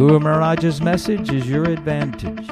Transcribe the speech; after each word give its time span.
Guru 0.00 0.18
Maharaj's 0.18 0.80
message 0.80 1.30
is 1.30 1.46
your 1.46 1.64
advantage. 1.64 2.48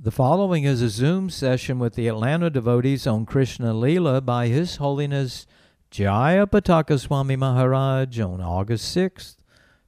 The 0.00 0.12
following 0.12 0.62
is 0.62 0.80
a 0.80 0.88
Zoom 0.88 1.28
session 1.28 1.80
with 1.80 1.96
the 1.96 2.06
Atlanta 2.06 2.50
devotees 2.50 3.04
on 3.04 3.26
Krishna 3.26 3.74
Leela 3.74 4.24
by 4.24 4.46
His 4.46 4.76
Holiness 4.76 5.44
Jaya 5.90 6.46
Pataka 6.46 7.00
Swami 7.00 7.34
Maharaj 7.34 8.20
on 8.20 8.40
August 8.40 8.96
6th, 8.96 9.38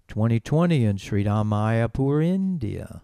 2020 0.09 0.85
in 0.85 0.97
Sri 0.97 1.23
Mayapur, 1.23 2.27
India. 2.27 3.03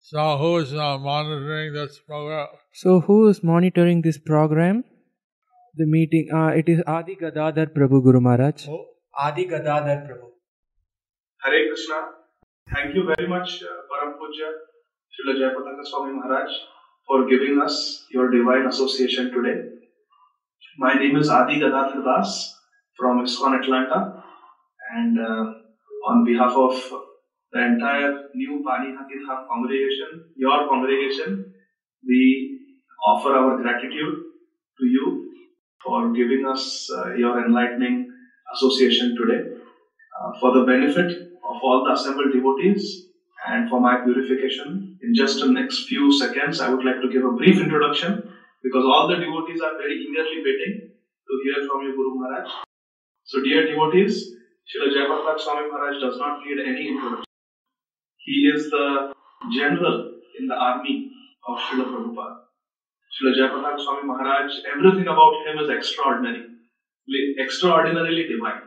So 0.00 0.36
who 0.38 0.58
is 0.58 0.72
now 0.72 0.98
monitoring 0.98 1.72
this 1.72 1.98
program? 1.98 2.48
So, 2.72 3.00
who 3.00 3.28
is 3.28 3.42
monitoring 3.42 4.02
this 4.02 4.18
program? 4.18 4.84
The 5.76 5.86
meeting, 5.86 6.28
uh, 6.32 6.48
it 6.48 6.68
is 6.68 6.82
Adi 6.86 7.16
Gadadhar 7.16 7.66
Prabhu 7.66 8.02
Guru 8.04 8.20
Maharaj. 8.20 8.68
Oh. 8.68 8.86
Adi 9.18 9.46
Gadadhar 9.46 10.06
Prabhu. 10.06 10.30
Hare 11.42 11.68
Krishna. 11.68 11.94
Thank 12.72 12.94
you 12.94 13.04
very 13.04 13.28
much, 13.28 13.62
uh, 13.62 13.66
Param 13.66 14.14
Pujya 14.14 14.50
Srila 15.12 15.34
Jayapataka 15.38 15.84
Swami 15.84 16.12
Maharaj, 16.12 16.50
for 17.06 17.28
giving 17.28 17.60
us 17.62 18.06
your 18.10 18.30
divine 18.30 18.66
association 18.66 19.32
today. 19.32 19.75
My 20.78 20.92
name 20.92 21.16
is 21.16 21.30
Adi 21.30 21.58
Gadadhar 21.58 22.02
Das 22.02 22.52
from 22.98 23.18
ISKCON 23.18 23.54
Atlanta, 23.58 24.12
and 24.94 25.16
uh, 25.18 25.44
on 26.06 26.22
behalf 26.22 26.54
of 26.54 26.72
the 27.52 27.62
entire 27.64 28.12
new 28.34 28.62
Panihati 28.66 29.16
congregation, 29.50 30.20
your 30.34 30.66
congregation, 30.68 31.40
we 32.06 32.58
offer 33.06 33.34
our 33.34 33.54
gratitude 33.56 34.12
to 34.78 34.84
you 34.84 35.32
for 35.82 36.10
giving 36.12 36.44
us 36.46 36.86
uh, 36.94 37.08
your 37.14 37.42
enlightening 37.42 38.06
association 38.54 39.14
today 39.16 39.40
uh, 40.20 40.30
for 40.40 40.52
the 40.52 40.60
benefit 40.60 41.10
of 41.48 41.56
all 41.62 41.82
the 41.84 41.92
assembled 41.92 42.30
devotees 42.32 43.06
and 43.46 43.66
for 43.66 43.80
my 43.80 43.96
purification. 43.96 44.78
In 45.00 45.14
just 45.14 45.38
the 45.40 45.46
next 45.46 45.84
few 45.88 46.12
seconds, 46.12 46.60
I 46.60 46.68
would 46.68 46.84
like 46.84 47.00
to 47.00 47.08
give 47.08 47.24
a 47.24 47.30
brief 47.30 47.60
introduction 47.60 48.20
because 48.66 48.84
all 48.84 49.06
the 49.08 49.16
devotees 49.16 49.60
are 49.60 49.74
very 49.78 49.96
eagerly 50.02 50.42
waiting 50.46 50.74
to 50.90 51.32
hear 51.44 51.62
from 51.66 51.86
you, 51.86 51.94
Guru 51.94 52.14
Maharaj. 52.18 52.50
So, 53.24 53.42
dear 53.42 53.66
devotees, 53.66 54.34
Srila 54.66 54.90
Jayapataka 54.94 55.40
Swami 55.40 55.70
Maharaj 55.70 56.00
does 56.02 56.18
not 56.18 56.42
need 56.44 56.58
any 56.66 56.88
introduction. 56.88 57.24
He 58.18 58.50
is 58.54 58.70
the 58.70 59.12
general 59.54 60.18
in 60.38 60.48
the 60.48 60.54
army 60.54 61.10
of 61.46 61.58
Srila 61.58 61.86
Prabhupada. 61.94 62.36
Srila 63.14 63.32
Jayapataka 63.38 63.84
Swami 63.84 64.06
Maharaj, 64.10 64.50
everything 64.74 65.06
about 65.06 65.34
him 65.46 65.64
is 65.64 65.70
extraordinary 65.70 66.46
extraordinarily 67.38 68.26
divine. 68.28 68.62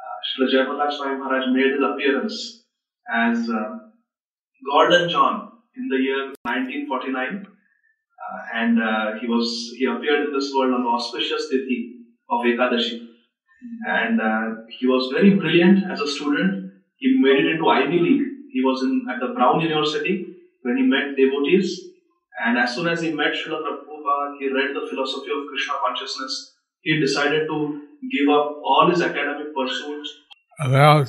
Uh, 0.00 0.16
Srila 0.28 0.48
Jayapataka 0.52 0.96
Swami 0.96 1.18
Maharaj 1.18 1.44
made 1.52 1.72
his 1.72 1.82
appearance 1.82 2.64
as 3.12 3.48
uh, 3.50 3.78
Gordon 4.70 5.08
John 5.08 5.52
in 5.76 5.88
the 5.88 5.96
year 5.96 6.32
1949, 6.44 7.46
uh, 7.46 7.50
and 8.54 8.82
uh, 8.82 9.18
he 9.20 9.26
was 9.26 9.74
he 9.78 9.86
appeared 9.86 10.28
in 10.28 10.32
this 10.32 10.52
world 10.54 10.74
on 10.74 10.82
the 10.84 10.90
auspicious 10.90 11.48
tithi 11.52 11.78
of 12.30 12.44
Ekadashi, 12.44 13.06
and 13.86 14.20
uh, 14.20 14.62
he 14.78 14.86
was 14.86 15.12
very 15.12 15.34
brilliant 15.34 15.90
as 15.90 16.00
a 16.00 16.08
student. 16.08 16.72
He 16.96 17.18
made 17.20 17.44
it 17.44 17.50
into 17.52 17.68
Ivy 17.68 17.98
League. 17.98 18.26
He 18.52 18.62
was 18.62 18.82
in 18.82 19.06
at 19.10 19.20
the 19.20 19.32
Brown 19.34 19.60
University 19.60 20.26
when 20.62 20.76
he 20.76 20.84
met 20.84 21.16
devotees, 21.16 21.80
and 22.44 22.58
as 22.58 22.74
soon 22.74 22.88
as 22.88 23.00
he 23.00 23.12
met 23.12 23.32
Srila 23.32 23.60
Prabhupada, 23.66 24.38
he 24.38 24.48
read 24.48 24.74
the 24.74 24.86
philosophy 24.90 25.30
of 25.30 25.46
Krishna 25.48 25.74
consciousness 25.84 26.56
he 26.82 26.98
decided 27.00 27.46
to 27.46 27.82
give 28.10 28.28
up 28.28 28.56
all 28.64 28.88
his 28.90 29.02
academic 29.02 29.54
pursuits. 29.54 30.10
There 30.68 30.82
are 30.82 31.06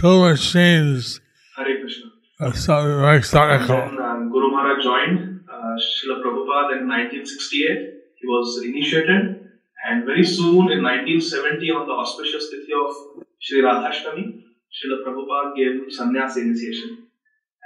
two 0.00 0.20
machines 0.20 1.20
Hare 1.56 1.80
Krishna. 1.80 2.10
that 2.40 2.56
started 2.56 3.00
makes 3.00 3.30
that 3.30 3.50
And 3.50 3.68
then 3.68 4.02
um, 4.02 4.30
Guru 4.30 4.50
Maharaj 4.50 4.82
joined 4.82 5.18
uh, 5.18 5.33
Srila 5.78 6.22
Prabhupada 6.22 6.80
in 6.80 6.88
1968. 6.88 7.94
He 8.16 8.26
was 8.26 8.62
initiated, 8.64 9.50
and 9.86 10.04
very 10.04 10.24
soon 10.24 10.72
in 10.72 10.82
1970, 10.82 11.70
on 11.70 11.86
the 11.86 11.92
auspicious 11.92 12.50
tithi 12.52 12.72
of 12.72 13.24
Sri 13.40 13.62
Radhashtami, 13.62 14.42
Srila 14.74 15.04
Prabhupada 15.04 15.56
gave 15.56 15.88
sannyas 15.96 16.36
initiation. 16.36 17.06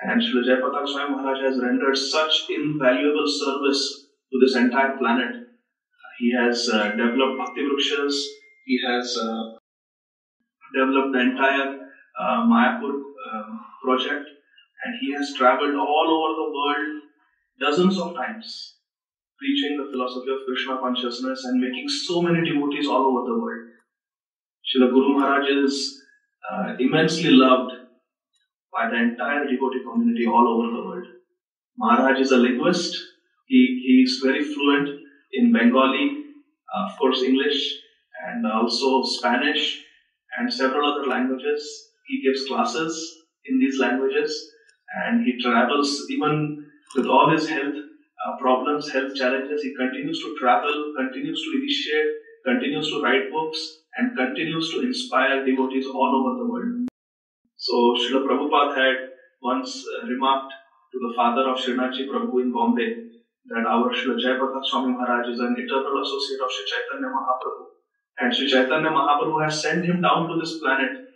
And 0.02 0.20
Srila 0.20 0.46
Jayapataka 0.46 0.88
Swami 0.88 1.16
Maharaj 1.16 1.42
has 1.42 1.60
rendered 1.60 1.96
such 1.96 2.46
invaluable 2.50 3.26
service 3.26 4.06
to 4.30 4.38
this 4.40 4.56
entire 4.56 4.96
planet 4.96 5.48
he 6.18 6.32
has 6.34 6.68
uh, 6.68 6.90
developed 6.90 7.38
Bhakti 7.38 7.62
Vrukshas. 7.62 8.14
He 8.66 8.80
has 8.86 9.16
uh, 9.16 9.54
developed 10.74 11.12
the 11.12 11.20
entire 11.20 11.78
uh, 12.18 12.42
Mayapur 12.42 12.90
um, 12.90 13.60
project, 13.84 14.26
and 14.84 14.94
he 15.00 15.14
has 15.14 15.32
traveled 15.38 15.74
all 15.76 16.08
over 16.16 16.32
the 16.40 16.48
world 16.56 16.97
dozens 17.60 17.98
of 17.98 18.14
times, 18.14 18.74
preaching 19.38 19.76
the 19.76 19.90
philosophy 19.90 20.30
of 20.30 20.46
Krishna 20.46 20.78
consciousness 20.78 21.44
and 21.44 21.60
making 21.60 21.88
so 21.88 22.22
many 22.22 22.48
devotees 22.48 22.86
all 22.86 23.06
over 23.06 23.28
the 23.28 23.38
world. 23.38 23.68
Srila 24.66 24.90
Guru 24.90 25.18
Maharaj 25.18 25.48
is 25.64 26.02
uh, 26.50 26.74
immensely 26.78 27.30
loved 27.30 27.72
by 28.72 28.88
the 28.90 28.96
entire 28.96 29.44
devotee 29.44 29.82
community 29.90 30.26
all 30.26 30.46
over 30.48 30.76
the 30.76 30.82
world. 30.88 31.06
Maharaj 31.76 32.20
is 32.20 32.32
a 32.32 32.36
linguist. 32.36 32.96
He, 33.46 33.82
he 33.86 34.02
is 34.02 34.20
very 34.22 34.42
fluent 34.44 34.88
in 35.32 35.52
Bengali, 35.52 36.24
uh, 36.74 36.90
of 36.90 36.98
course, 36.98 37.22
English, 37.22 37.78
and 38.26 38.46
also 38.46 39.02
Spanish 39.04 39.84
and 40.36 40.52
several 40.52 40.92
other 40.92 41.08
languages. 41.08 41.90
He 42.06 42.22
gives 42.22 42.46
classes 42.46 43.22
in 43.46 43.58
these 43.58 43.78
languages 43.78 44.50
and 45.04 45.24
he 45.24 45.40
travels 45.40 46.04
even 46.10 46.67
with 46.96 47.06
all 47.06 47.30
his 47.30 47.48
health 47.48 47.74
uh, 47.74 48.36
problems, 48.38 48.90
health 48.90 49.14
challenges. 49.14 49.62
He 49.62 49.74
continues 49.74 50.18
to 50.20 50.36
travel, 50.40 50.94
continues 50.96 51.42
to 51.42 51.50
initiate, 51.60 52.12
continues 52.44 52.88
to 52.90 53.02
write 53.02 53.30
books, 53.30 53.58
and 53.96 54.16
continues 54.16 54.70
to 54.70 54.80
inspire 54.80 55.44
devotees 55.44 55.86
all 55.86 56.12
over 56.18 56.38
the 56.38 56.50
world. 56.50 56.88
So, 57.56 57.74
Srila 57.98 58.26
Prabhupada 58.26 58.76
had 58.76 58.96
once 59.42 59.84
uh, 59.84 60.06
remarked 60.06 60.52
to 60.92 60.98
the 60.98 61.12
father 61.16 61.48
of 61.48 61.58
Srinathji 61.58 62.08
Prabhu 62.08 62.42
in 62.42 62.52
Bombay 62.52 63.08
that 63.46 63.66
our 63.66 63.90
Srila 63.90 64.18
Jayapataka 64.18 64.64
Swami 64.64 64.92
Maharaj 64.92 65.28
is 65.28 65.40
an 65.40 65.56
eternal 65.58 66.02
associate 66.02 66.40
of 66.40 66.50
Sri 66.50 66.64
Chaitanya 66.70 67.10
Mahaprabhu. 67.14 67.64
And 68.20 68.34
Sri 68.34 68.50
Chaitanya 68.50 68.90
Mahaprabhu 68.90 69.44
has 69.44 69.62
sent 69.62 69.84
him 69.84 70.00
down 70.00 70.28
to 70.28 70.38
this 70.40 70.58
planet 70.58 71.08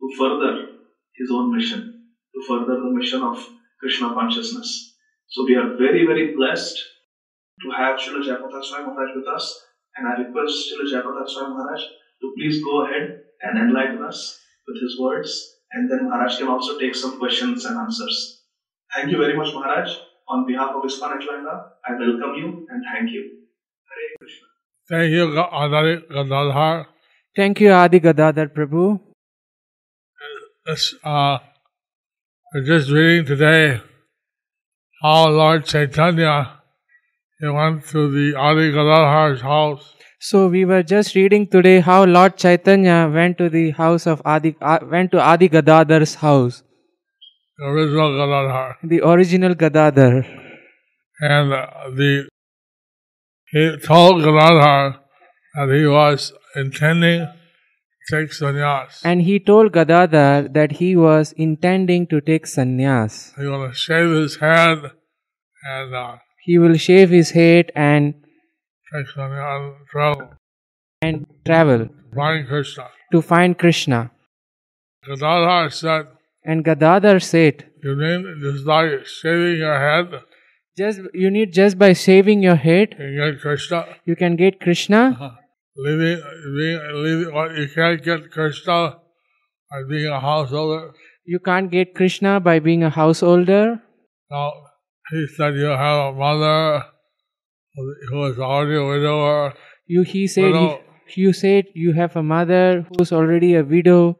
to 0.00 0.06
further 0.18 0.66
his 1.14 1.30
own 1.30 1.54
mission, 1.56 2.04
to 2.34 2.42
further 2.46 2.80
the 2.80 2.90
mission 2.90 3.22
of 3.22 3.38
Krishna 3.80 4.14
consciousness. 4.14 4.91
So 5.32 5.44
we 5.48 5.56
are 5.56 5.76
very, 5.78 6.04
very 6.04 6.36
blessed 6.36 6.76
to 7.62 7.70
have 7.70 7.98
Srila 7.98 8.20
Jayapataka 8.20 8.64
Swami 8.64 8.86
Maharaj 8.86 9.16
with 9.16 9.28
us. 9.34 9.64
And 9.96 10.06
I 10.06 10.20
request 10.20 10.68
Srila 10.68 10.84
Jayapataka 10.92 11.28
Swami 11.28 11.54
Maharaj 11.54 11.80
to 12.20 12.34
please 12.36 12.62
go 12.62 12.84
ahead 12.84 13.22
and 13.40 13.58
enlighten 13.58 14.02
us 14.04 14.38
with 14.68 14.82
his 14.82 15.00
words. 15.00 15.56
And 15.72 15.90
then 15.90 16.10
Maharaj 16.10 16.36
can 16.36 16.48
also 16.48 16.78
take 16.78 16.94
some 16.94 17.18
questions 17.18 17.64
and 17.64 17.78
answers. 17.78 18.42
Thank 18.94 19.10
you 19.10 19.16
very 19.16 19.34
much, 19.34 19.54
Maharaj. 19.54 19.96
On 20.28 20.46
behalf 20.46 20.76
of 20.76 20.82
ISKCON 20.84 21.16
Atlanta, 21.16 21.54
I 21.86 21.92
welcome 21.92 22.34
you 22.36 22.66
and 22.68 22.84
thank 22.92 23.10
you. 23.10 23.22
Hare 23.88 24.10
Krishna. 24.18 24.46
Thank 24.90 25.12
you, 25.12 25.38
Adi 25.38 26.02
Gadadhar. 26.10 26.88
Thank 27.34 27.60
you, 27.60 27.72
Adi 27.72 28.00
Gadadhar 28.00 28.48
Prabhu. 28.48 29.00
This, 30.66 30.94
uh, 31.02 31.38
we're 32.52 32.64
just 32.64 32.90
reading 32.90 33.24
today 33.24 33.80
how 35.02 35.28
Lord 35.28 35.64
Chaitanya 35.66 36.34
he 37.40 37.48
went 37.48 37.86
to 37.88 38.10
the 38.10 38.36
Adi 38.38 38.70
Gadadhar's 38.72 39.40
house. 39.40 39.94
So 40.20 40.46
we 40.48 40.64
were 40.64 40.82
just 40.84 41.14
reading 41.16 41.46
today 41.48 41.80
how 41.80 42.04
Lord 42.04 42.36
Chaitanya 42.36 43.10
went 43.12 43.38
to 43.38 43.48
the 43.48 43.70
house 43.72 44.06
of 44.06 44.22
Adi, 44.24 44.54
uh, 44.60 44.78
went 44.82 45.10
to 45.12 45.20
Adi 45.20 45.48
Gadadhar's 45.48 46.14
house, 46.16 46.62
the 47.58 47.64
original 47.66 48.16
Gadadhar. 48.20 48.76
the 48.84 49.00
original 49.14 49.54
Gadadhar, 49.54 50.24
And 51.20 51.50
the 51.98 52.28
he 53.50 53.76
told 53.84 54.22
Gadadhar 54.22 55.00
that 55.56 55.68
he 55.76 55.86
was 55.86 56.32
intending 56.56 57.26
take 58.10 58.30
sannyas. 58.30 59.00
and 59.04 59.22
he 59.22 59.38
told 59.38 59.72
Gadadhar 59.72 60.42
that 60.58 60.72
he 60.72 60.94
was 60.96 61.32
intending 61.32 62.06
to 62.08 62.20
take 62.20 62.46
sannyas. 62.46 63.34
He 63.36 63.44
to 63.44 63.70
shave 63.72 64.10
his 64.10 64.36
head 64.36 64.78
and 65.74 65.94
uh, 65.94 66.16
He 66.44 66.58
will 66.58 66.76
shave 66.76 67.10
his 67.10 67.30
head 67.30 67.70
and 67.76 68.14
take 68.92 69.06
sannyas 69.16 69.66
and 69.68 69.86
travel. 69.92 70.30
and 71.02 71.26
travel 71.46 71.88
Find 72.14 72.46
Krishna. 72.48 72.88
to 73.12 73.22
find 73.22 73.58
Krishna. 73.58 74.10
Gadadhar 75.06 75.70
said, 75.70 76.06
And 76.44 76.64
Gadadhar 76.64 77.20
said, 77.20 77.66
You 77.82 77.94
mean 77.96 78.38
just 78.42 78.66
like 78.66 79.06
shaving 79.06 79.56
your 79.58 79.78
head, 79.78 80.20
just 80.76 81.00
you 81.14 81.30
need 81.30 81.52
just 81.52 81.78
by 81.78 81.92
shaving 81.92 82.42
your 82.42 82.56
head, 82.56 82.94
you 82.98 83.16
get 83.32 83.40
Krishna? 83.40 83.84
you 84.04 84.16
can 84.16 84.36
get 84.36 84.60
Krishna. 84.60 85.38
Leaving, 85.74 86.22
leaving, 86.44 86.80
leaving, 87.02 87.34
what, 87.34 87.50
uh, 87.50 87.54
you 87.54 87.68
can't 87.74 88.02
get 88.02 88.30
Krishna 88.30 88.98
by 89.70 89.82
being 89.88 90.06
a 90.06 90.20
householder? 90.20 90.92
You 91.24 91.38
can't 91.38 91.70
get 91.70 91.94
Krishna 91.94 92.40
by 92.40 92.58
being 92.58 92.82
a 92.84 92.90
householder. 92.90 93.80
No, 94.30 94.52
he 95.10 95.26
said 95.26 95.54
you 95.54 95.64
have 95.64 95.98
a 95.98 96.12
mother 96.12 96.84
who 98.10 98.18
was 98.18 98.38
already 98.38 98.76
a 98.76 98.84
widower. 98.86 99.54
You 99.86 100.02
he 100.02 100.26
said 100.26 100.52
Widow. 100.52 100.80
he, 101.06 101.22
you 101.22 101.32
said 101.32 101.64
you 101.74 101.94
have 101.94 102.16
a 102.16 102.22
mother 102.22 102.86
who's 102.90 103.10
already 103.10 103.54
a 103.54 103.64
widow. 103.64 104.18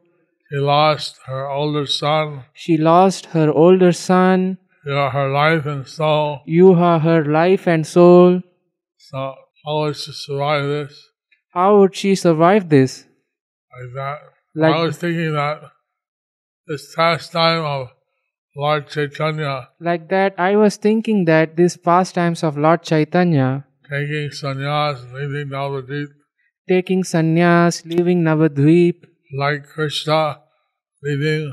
She 0.49 0.57
lost 0.57 1.19
her 1.27 1.47
older 1.47 1.85
son. 1.85 2.45
She 2.53 2.77
lost 2.77 3.27
her 3.27 3.51
older 3.51 3.91
son. 3.91 4.57
You 4.87 4.93
are 4.93 5.11
her 5.11 5.29
life 5.29 5.67
and 5.67 5.87
soul. 5.87 6.41
You 6.47 6.73
are 6.73 6.99
her 6.99 7.23
life 7.25 7.67
and 7.67 7.85
soul. 7.85 8.41
So 8.97 9.35
how 9.65 9.81
would 9.81 9.95
she 9.95 10.11
survive 10.11 10.67
this 10.67 11.12
How 11.53 11.79
would 11.79 11.95
she 11.95 12.15
survive 12.15 12.69
this? 12.69 13.05
like 13.73 13.93
that? 13.95 14.19
Like- 14.55 14.75
I 14.75 14.83
was 14.83 14.97
thinking 14.97 15.33
that 15.33 15.61
this 16.67 16.95
pastime 16.95 17.63
of 17.63 17.89
Lord 18.55 18.87
Chaitanya 18.87 19.69
Like 19.79 20.09
that, 20.09 20.35
I 20.37 20.55
was 20.55 20.75
thinking 20.77 21.25
that 21.25 21.55
these 21.55 21.75
pastimes 21.75 22.43
of 22.43 22.57
Lord 22.57 22.83
Chaitanya, 22.83 23.65
taking 23.89 24.29
sannyas, 24.29 25.11
leaving 25.11 25.49
Navadvip, 25.49 26.09
taking 26.69 27.03
sannyas, 27.03 27.83
leaving 27.85 28.21
Navadvip, 28.23 29.05
like 29.37 29.65
Krishna 29.65 30.39
leaving 31.01 31.51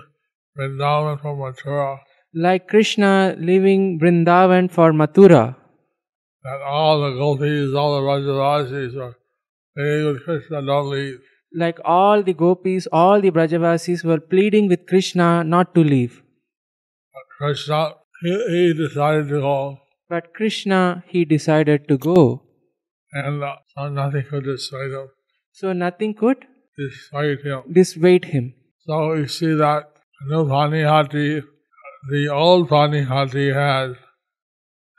Vrindavan 0.58 1.20
for 1.23 1.35
Mathura, 1.37 1.99
like 2.35 2.69
Krishna 2.69 3.35
leaving 3.38 3.99
Vrindavan 3.99 4.70
for 4.70 4.93
Mathura, 4.93 5.56
that 6.44 6.61
all 6.61 7.00
the 7.00 7.17
gopis, 7.17 7.75
all 7.75 7.96
the 7.96 8.03
Brajavasis 8.03 8.94
are 8.96 9.17
like 11.52 11.78
all 11.84 12.22
the 12.22 12.32
gopis, 12.32 12.87
all 12.93 13.20
the 13.20 13.31
Brajavasis 13.31 14.05
were 14.05 14.20
pleading 14.20 14.69
with 14.69 14.87
Krishna 14.87 15.44
not 15.44 15.75
to 15.75 15.82
leave. 15.82 16.22
Krishna, 17.38 17.94
he, 18.22 18.32
he 18.49 18.75
decided 18.75 19.28
to 19.28 19.40
go, 19.40 19.78
But 20.08 20.34
Krishna, 20.34 21.05
he 21.08 21.25
decided 21.25 21.88
to 21.88 21.96
go. 21.99 22.43
and 23.12 23.43
uh, 23.43 23.56
so 23.76 23.88
nothing 23.88 24.25
could 24.31 24.44
dissuade 24.44 24.93
him. 24.93 25.08
So 25.52 25.72
nothing 25.72 26.14
could 26.14 26.46
Dissuade 26.78 27.40
him. 27.44 27.62
dissuade 27.72 28.25
him. 28.26 28.55
So 28.87 29.14
we 29.14 29.26
see 29.26 29.55
that 29.55 29.88
new 30.28 30.44
Panihati, 30.44 31.43
the 32.11 32.28
old 32.28 32.69
Panihati 32.69 33.52
had 33.55 33.96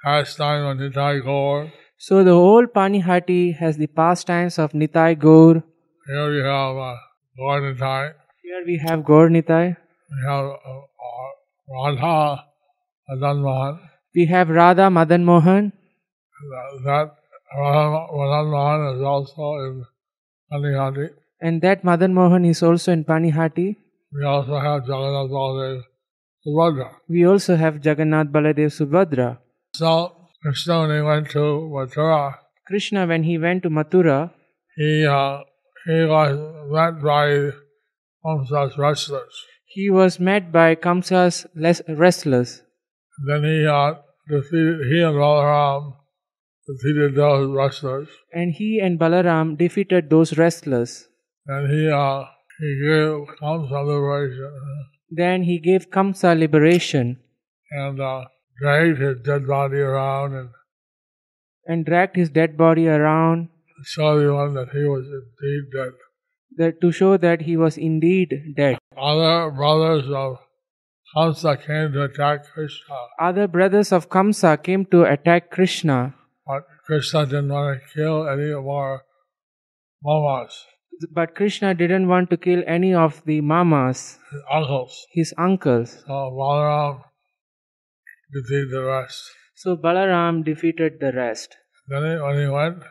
pastime 0.03 0.65
on 0.65 0.77
Nitai 0.79 1.23
Gaur. 1.23 1.71
So 2.03 2.23
the 2.23 2.31
old 2.31 2.73
Panihati 2.73 3.55
has 3.57 3.77
the 3.77 3.85
pastimes 3.85 4.57
of 4.57 4.71
Nitai 4.71 5.19
Gaur. 5.19 5.61
Here 6.07 6.31
we 6.31 6.39
have 6.39 6.75
uh, 6.75 6.95
Gaur 7.37 7.61
Nitai. 7.61 8.13
Here 8.41 8.63
we 8.65 8.77
have 8.83 9.03
Gaur 9.05 9.29
Nitai. 9.29 9.77
We 10.09 10.17
have 10.27 10.45
uh, 10.45 10.79
uh, 11.07 11.91
Radha 11.93 12.45
Madan 13.07 13.43
Mohan. 13.43 13.79
We 14.15 14.25
have 14.25 14.49
Radha 14.49 14.89
Madan 14.89 15.23
Mohan. 15.23 15.73
That, 16.53 16.81
that 16.85 17.15
Radha 17.55 18.07
Madan 18.17 18.49
Mohan 18.49 18.95
is 18.95 19.03
also 19.03 19.53
in 19.65 19.85
Panihati. 20.51 21.09
And 21.39 21.61
that 21.61 21.83
Madan 21.83 22.15
Mohan 22.15 22.45
is 22.45 22.63
also 22.63 22.93
in 22.93 23.05
Panihati. 23.05 23.75
We 24.11 24.25
also 24.25 24.57
have 24.57 24.87
Jagannath 24.87 25.29
Baladev 25.29 25.83
Subhadra. 26.47 26.95
We 27.07 27.27
also 27.27 27.55
have 27.57 27.85
Jagannath 27.85 28.29
Baladev 28.29 28.73
Subhadra. 28.79 29.37
So 29.75 30.20
Krishna, 30.43 30.81
when 30.81 30.95
he 30.97 31.01
went 31.01 31.29
to 31.31 31.39
Mathura, 31.75 32.35
Krishna, 32.67 33.05
when 33.05 33.23
he 33.23 33.37
went 33.37 33.63
to 33.63 33.69
Mathura, 33.69 34.31
he 34.75 35.05
uh, 35.05 35.39
he 35.85 36.05
was 36.05 36.37
met 36.71 37.01
by 37.03 37.51
Kamsa's 38.25 38.77
wrestlers. 38.77 39.35
he 39.73 39.89
was 39.89 40.19
met 40.19 40.51
by 40.51 40.75
Kamsa's 40.75 41.45
wrestlers. 42.01 42.61
Then 43.27 43.43
he 43.43 43.65
uh, 43.67 43.93
defeated 44.29 44.79
he 44.91 45.01
and 45.01 45.15
Balaram 45.15 45.93
defeated 46.67 47.15
those 47.15 47.47
wrestlers, 47.55 48.09
And 48.33 48.53
he 48.53 48.79
and 48.79 48.99
Balaram 48.99 49.57
defeated 49.57 50.09
those 50.09 50.37
wrestlers. 50.37 51.07
and 51.47 51.69
he 51.73 51.89
uh, 51.89 52.23
he 52.59 52.69
gave 52.87 53.37
Kamsa 53.41 53.79
liberation 53.91 54.51
Then 55.21 55.43
he 55.43 55.59
gave 55.59 55.89
Kamsa 55.89 56.37
liberation 56.37 57.17
and 57.71 57.99
uh, 57.99 58.21
dragged 58.61 58.99
his 58.99 59.17
dead 59.25 59.47
body 59.47 59.79
around 59.79 60.35
and 60.35 60.49
and 61.65 61.85
dragged 61.85 62.15
his 62.15 62.29
dead 62.29 62.57
body 62.57 62.87
around 62.87 63.49
show 63.83 64.07
everyone 64.15 64.53
that 64.53 64.69
he 64.77 64.83
was 64.93 65.05
indeed 65.07 65.63
dead. 65.75 65.93
that 66.57 66.79
to 66.81 66.91
show 66.91 67.17
that 67.17 67.41
he 67.41 67.57
was 67.57 67.77
indeed 67.77 68.33
dead. 68.55 68.77
Other 68.97 69.51
brothers 69.51 70.09
of 70.21 70.39
Kamsa 71.15 71.53
came 71.65 71.91
to 71.93 72.03
attack 72.03 72.45
Krishna, 72.53 72.95
Other 73.19 73.47
brothers 73.47 73.91
of 73.91 74.09
Kamsa 74.09 74.61
came 74.63 74.85
to 74.91 75.03
attack 75.03 75.49
Krishna, 75.51 76.15
but 76.47 76.63
Krishna 76.85 77.25
didn't 77.25 77.49
want 77.49 77.81
to 77.81 77.93
kill 77.93 78.27
any 78.27 78.51
more 78.53 79.01
mamas, 80.03 80.65
but 81.11 81.35
Krishna 81.35 81.73
didn't 81.73 82.07
want 82.07 82.29
to 82.29 82.37
kill 82.37 82.63
any 82.67 82.93
of 82.93 83.21
the 83.25 83.41
mamas, 83.41 84.19
his 84.31 84.43
uncles. 84.51 85.07
his 85.11 85.33
uncles. 85.37 85.97
So 86.07 86.13
Balaram 86.39 87.01
defeated 88.33 88.71
the 88.71 88.83
rest. 88.83 89.21
So 89.55 89.75
Balaram 89.77 90.43
defeated 90.43 90.99
the 90.99 91.11
rest. 91.11 91.55
Then 91.87 92.03
he, 92.03 92.21
when 92.21 92.39
he 92.39 92.47
went 92.47 92.81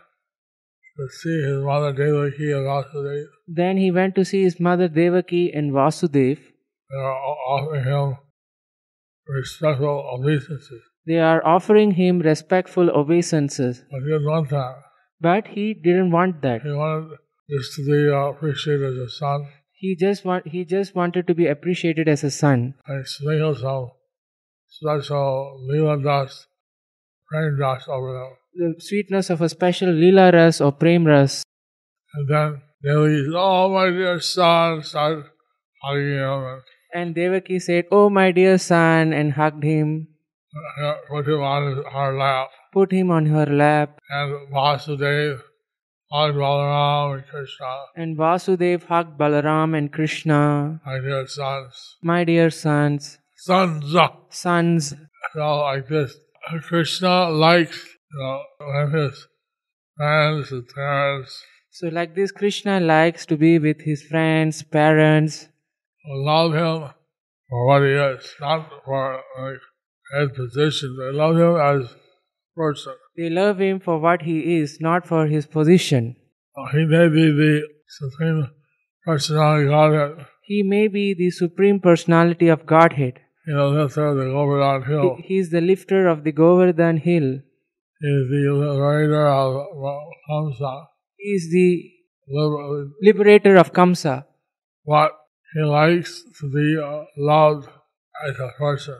to 0.99 1.09
see 1.09 1.43
his 1.43 1.65
mother 1.65 1.93
Devaki 1.93 2.53
and 2.53 2.67
Vasudeva, 2.67 3.25
Then 3.49 3.77
he 3.77 3.91
went 3.91 4.15
to 4.17 4.25
see 4.25 4.43
his 4.43 4.61
mother 4.61 4.89
Devaki 4.89 5.53
and 5.53 5.73
Vasudev. 5.73 6.39
they 6.91 6.97
o- 6.97 7.37
offering 7.55 7.85
him 7.85 8.17
respectful 9.29 10.11
obeisances. 10.15 10.83
They 11.07 11.19
are 11.19 11.45
offering 11.47 11.93
him 11.93 12.21
respectful 12.21 12.91
obeisances. 12.91 13.85
But 13.91 14.01
he 14.01 14.11
didn't 14.11 14.27
want 14.27 14.51
that. 14.51 14.75
But 15.21 15.47
he 15.49 15.75
didn't 15.75 16.11
want 16.11 16.43
that. 16.43 16.63
He 16.63 16.71
wanted 16.71 17.19
this 17.49 17.75
to 17.77 17.85
be 17.87 18.09
appreciated 18.13 18.93
as 18.93 18.99
a 18.99 19.09
son. 19.09 19.49
He 19.73 19.97
just 19.97 20.25
want 20.25 20.49
he 20.49 20.65
just 20.65 20.95
wanted 20.95 21.27
to 21.27 21.35
be 21.35 21.47
appreciated 21.47 22.09
as 22.09 22.23
a 22.23 22.31
son. 22.31 22.75
And 22.87 23.07
sprinkled 23.07 23.59
some 23.59 23.91
special 24.71 25.61
Leela 25.71 26.03
dust, 26.03 26.47
rain 27.33 27.59
dust 27.59 27.89
over 27.89 28.13
them. 28.13 28.33
The 28.55 28.81
sweetness 28.81 29.31
of 29.31 29.43
a 29.43 29.49
special 29.49 29.91
lila 29.91 30.33
ras 30.33 30.61
or 30.61 30.73
prem 30.73 31.07
ras. 31.07 31.43
And 32.15 32.29
then 32.29 32.63
Devi 32.83 33.25
said, 33.25 33.35
Oh, 33.37 33.73
my 33.73 33.91
dear 33.91 34.21
son, 34.21 34.83
started 34.83 35.25
hugging 35.83 36.19
him 36.19 36.63
and 36.93 37.15
Devaki 37.15 37.59
said, 37.59 37.85
Oh 37.91 38.11
my 38.11 38.33
dear 38.33 38.59
son, 38.59 39.13
and 39.13 39.33
hugged 39.35 39.63
him, 39.63 40.09
put 41.09 41.27
him 41.29 41.41
on 41.41 41.85
her 41.93 42.19
lap. 42.19 42.49
put 42.73 42.93
him 42.93 43.11
on 43.11 43.27
her 43.27 43.47
lap. 43.47 44.01
And 44.11 44.49
Vasudev 44.53 45.43
hugged 46.11 46.37
Balaram 46.37 47.15
and 47.15 47.25
Krishna, 47.29 47.85
And 47.95 48.17
Vasudev 48.17 48.85
hugged 48.85 49.19
Balaram 49.19 49.77
and 49.79 49.93
Krishna, 49.93 50.81
my 50.85 50.99
dear 50.99 51.27
sons. 51.29 51.97
my 52.03 52.25
dear 52.25 52.51
sons, 52.51 53.19
Sons! 53.43 53.97
sons. 54.29 54.95
So 55.33 55.41
like 55.41 55.89
this, 55.89 56.15
Krishna 56.69 57.31
likes, 57.31 57.87
you 58.13 58.19
know, 58.19 58.41
when 58.59 58.91
his 58.91 59.27
friends, 59.97 60.51
his 60.51 60.65
parents 60.75 61.43
So 61.71 61.89
like 61.89 62.15
this, 62.15 62.33
Krishna 62.33 62.81
likes 62.81 63.25
to 63.27 63.39
be 63.39 63.59
with 63.59 63.81
his 63.81 64.03
friends, 64.03 64.63
parents. 64.63 65.49
love 66.07 66.53
him 66.53 66.91
for 67.49 67.67
what 67.67 67.83
he 67.83 67.93
is, 67.93 68.35
not 68.43 68.69
for 68.85 69.23
like 69.39 69.61
his 70.19 70.37
position. 70.37 70.99
They 71.01 71.17
love 71.17 71.37
him 71.37 71.57
as 71.57 71.95
person. 72.55 72.95
They 73.17 73.31
love 73.31 73.59
him 73.59 73.81
for 73.81 73.99
what 73.99 74.21
he 74.21 74.59
is, 74.59 74.79
not 74.83 75.07
for 75.07 75.27
his 75.27 75.47
position. 75.47 76.15
Uh, 76.55 76.67
he 76.73 76.85
may 76.85 77.09
be 77.09 77.33
the 77.33 77.63
Supreme 77.89 78.51
Personality 79.07 79.65
of 79.65 79.71
Godhead. 79.73 80.27
He 80.43 80.63
may 80.63 80.89
be 80.89 81.15
the 81.15 81.31
Supreme 81.31 81.81
Personality 81.81 82.49
of 82.49 82.67
Godhead. 82.67 83.21
You 83.47 83.55
know, 83.55 83.75
that's 83.75 83.97
where 83.97 84.15
the 84.15 84.25
Govardhan 84.25 84.83
Hill. 84.83 85.17
He, 85.17 85.23
he 85.23 85.39
is 85.39 85.51
the 85.51 85.61
lifter 85.61 86.09
of 86.09 86.25
the 86.25 86.33
Govardhan 86.33 86.99
hill. 86.99 87.41
He 88.01 88.07
is 88.07 88.29
the 88.31 88.51
liberator 88.61 89.27
of 89.29 89.73
Kamsa. 90.29 90.87
He 91.17 91.29
is 91.31 91.51
the 91.51 91.91
Liber- 92.29 92.89
liberator 93.03 93.57
of 93.57 93.73
Kamsa. 93.73 94.25
But 94.87 95.13
he 95.55 95.63
likes 95.63 96.23
to 96.41 96.51
be 96.51 96.81
uh, 96.81 97.05
loved 97.17 97.69
as 98.27 98.39
a 98.39 98.51
person. 98.59 98.99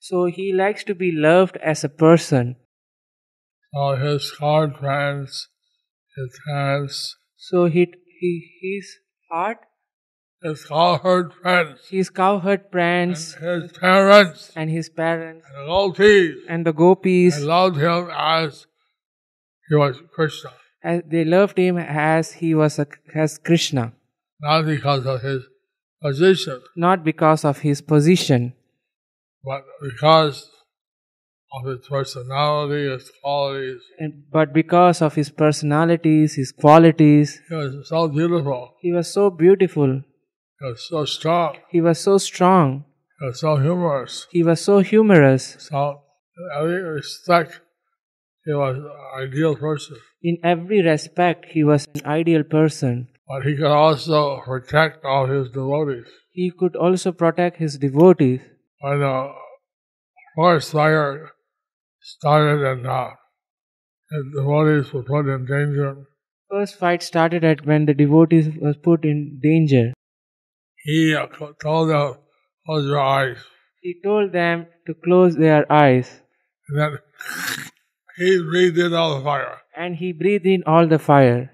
So 0.00 0.24
he 0.26 0.52
likes 0.52 0.84
to 0.84 0.94
be 0.94 1.12
loved 1.12 1.56
as 1.58 1.84
a 1.84 1.88
person. 1.88 2.56
So 3.72 3.96
his 3.96 4.30
heart 4.40 4.78
friends, 4.78 5.48
his 6.16 6.40
hands, 6.46 7.16
So 7.36 7.66
he, 7.66 7.92
he 8.20 8.50
his 8.60 8.96
heart, 9.30 9.58
his 10.42 10.64
cowherd 10.64 11.32
friends, 11.34 11.80
his 11.88 12.10
cowherd 12.10 12.60
and 12.60 12.70
friends, 12.72 13.34
his 13.34 13.72
parents, 13.72 14.52
and 14.56 14.70
his 14.70 14.88
parents, 14.88 15.46
and 15.48 15.56
the 15.56 15.66
gopis, 15.66 16.36
and 16.48 16.66
the 16.66 16.72
gopis, 16.72 17.36
they 17.36 17.42
loved 17.42 17.76
him 17.76 18.08
as 18.16 18.66
he 19.68 19.76
was 19.76 19.96
Krishna, 20.14 20.50
as 20.82 21.02
they 21.06 21.24
loved 21.24 21.58
him 21.58 21.78
as 21.78 22.32
he 22.32 22.54
was 22.54 22.78
a, 22.78 22.86
as 23.14 23.38
Krishna, 23.38 23.92
not 24.40 24.64
because 24.64 25.06
of 25.06 25.22
his 25.22 25.42
position, 26.02 26.60
not 26.76 27.04
because 27.04 27.44
of 27.44 27.58
his 27.58 27.80
position, 27.80 28.52
but 29.44 29.62
because 29.80 30.50
of 31.54 31.66
his 31.70 31.86
personality, 31.86 32.90
his 32.90 33.10
qualities. 33.22 33.82
and, 33.98 34.24
but 34.32 34.52
because 34.52 35.02
of 35.02 35.14
his 35.14 35.30
personalities, 35.30 36.34
his 36.34 36.50
qualities. 36.50 37.40
He 37.48 37.54
was 37.54 37.88
so 37.88 38.08
beautiful. 38.08 38.74
He 38.80 38.92
was 38.92 39.12
so 39.12 39.28
beautiful. 39.30 40.02
He 40.62 40.68
was 40.68 40.88
so 40.88 41.04
strong. 41.04 41.56
He 41.70 41.80
was 41.80 41.98
so 41.98 42.18
strong. 42.18 42.84
He 43.18 43.26
was 43.26 43.40
so 43.40 43.56
humorous. 43.56 44.26
He 44.30 44.44
was 44.44 44.60
so 44.60 44.78
humorous. 44.78 45.56
So, 45.58 46.02
in 46.36 46.48
every 46.56 46.82
respect, 46.82 47.60
he 48.44 48.52
was 48.52 48.76
an 48.76 48.90
ideal 49.22 49.56
person. 49.56 49.96
In 50.22 50.38
every 50.44 50.82
respect, 50.82 51.46
he 51.46 51.64
was 51.64 51.88
an 51.96 52.06
ideal 52.06 52.44
person. 52.44 53.08
But 53.26 53.42
he 53.42 53.56
could 53.56 53.72
also 53.72 54.40
protect 54.44 55.04
all 55.04 55.26
his 55.26 55.50
devotees. 55.50 56.06
He 56.30 56.52
could 56.56 56.76
also 56.76 57.10
protect 57.10 57.56
his 57.56 57.76
devotees. 57.78 58.40
When 58.80 59.00
the 59.00 59.32
forest 60.36 60.70
fire 60.70 61.32
started 62.00 62.64
and 62.64 62.86
uh, 62.86 63.10
his 64.12 64.24
devotees 64.36 64.92
were 64.92 65.02
put 65.02 65.26
in 65.26 65.44
danger, 65.44 66.06
First 66.48 66.78
fight 66.78 67.02
started 67.02 67.42
at 67.44 67.64
when 67.64 67.86
the 67.86 67.94
devotees 67.94 68.48
was 68.60 68.76
put 68.76 69.06
in 69.06 69.40
danger. 69.42 69.94
He 70.84 71.16
told 71.60 71.90
them, 71.90 72.14
close 72.66 72.86
your 72.86 73.00
eyes. 73.00 73.38
He 73.80 73.94
told 74.04 74.32
them 74.32 74.66
to 74.86 74.94
close 74.94 75.36
their 75.36 75.70
eyes, 75.72 76.22
And 76.68 76.78
then 76.78 76.98
he 78.16 78.42
breathed 78.42 78.78
in 78.78 78.94
all 78.94 79.18
the 79.18 79.24
fire 79.24 79.58
and 79.76 79.96
he 79.96 80.12
breathed 80.12 80.46
in 80.46 80.62
all 80.66 80.86
the 80.86 80.98
fire 80.98 81.50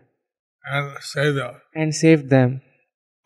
and 0.64 0.99
saved 1.02 1.37
them. 1.38 1.54
and 1.75 1.94
saved 1.94 2.28
them. 2.30 2.61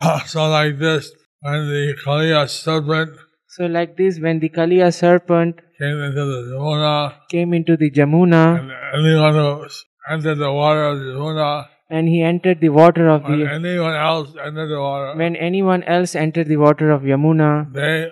Ah, 0.01 0.23
so 0.27 0.49
like 0.49 0.79
this, 0.79 1.11
when 1.41 1.69
the 1.69 1.95
Kaliya 2.05 2.49
serpent 2.49 3.17
So, 3.49 3.67
like 3.67 3.97
this, 3.97 4.19
when 4.19 4.39
the 4.41 4.49
Kaliya 4.49 4.93
serpent 4.95 5.57
came 5.79 5.99
into 6.07 6.25
the 6.25 6.41
Jamuna, 6.53 7.15
came 7.31 7.53
into 7.53 7.77
the 7.77 7.91
Jamuna 7.91 8.59
and 8.61 8.71
anyone 8.99 9.35
who 9.35 9.67
entered 10.11 10.37
the 10.39 10.53
water 10.53 10.85
of 10.85 10.99
the 10.99 11.05
Jamuna, 11.13 11.67
and 11.99 12.09
he 12.09 12.23
entered 12.29 12.61
the 12.65 12.71
water 12.81 13.07
of 13.15 13.25
when 13.31 13.41
the 13.41 13.49
anyone 13.55 13.95
else 13.95 14.31
entered 14.47 14.69
the 14.75 14.81
water, 14.81 15.09
when 15.23 15.37
anyone 15.37 15.83
else 15.97 16.15
entered 16.25 16.49
the 16.53 16.57
water 16.65 16.91
of 16.97 17.03
Yamuna, 17.13 17.51
they 17.79 18.09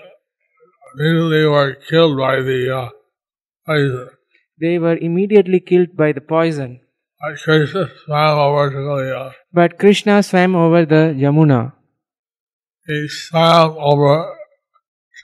immediately 0.98 1.46
were 1.56 1.72
killed 1.88 2.18
by 2.18 2.36
the 2.50 2.60
uh, 2.76 2.88
poison. 3.66 4.08
they 4.66 4.78
were 4.84 4.96
immediately 5.08 5.60
killed 5.72 5.96
by 6.04 6.12
the 6.12 6.20
poison. 6.36 6.80
But 7.22 7.38
Krishna 7.44 7.88
swam 8.04 8.38
over 8.38 8.70
to 8.70 8.76
Kaliya. 8.88 9.32
But 9.60 9.78
Krishna 9.78 10.22
swam 10.22 10.54
over 10.56 10.84
the 10.92 11.02
Yamuna. 11.24 11.72
He 12.86 13.00
swam 13.08 13.74
over 13.78 14.36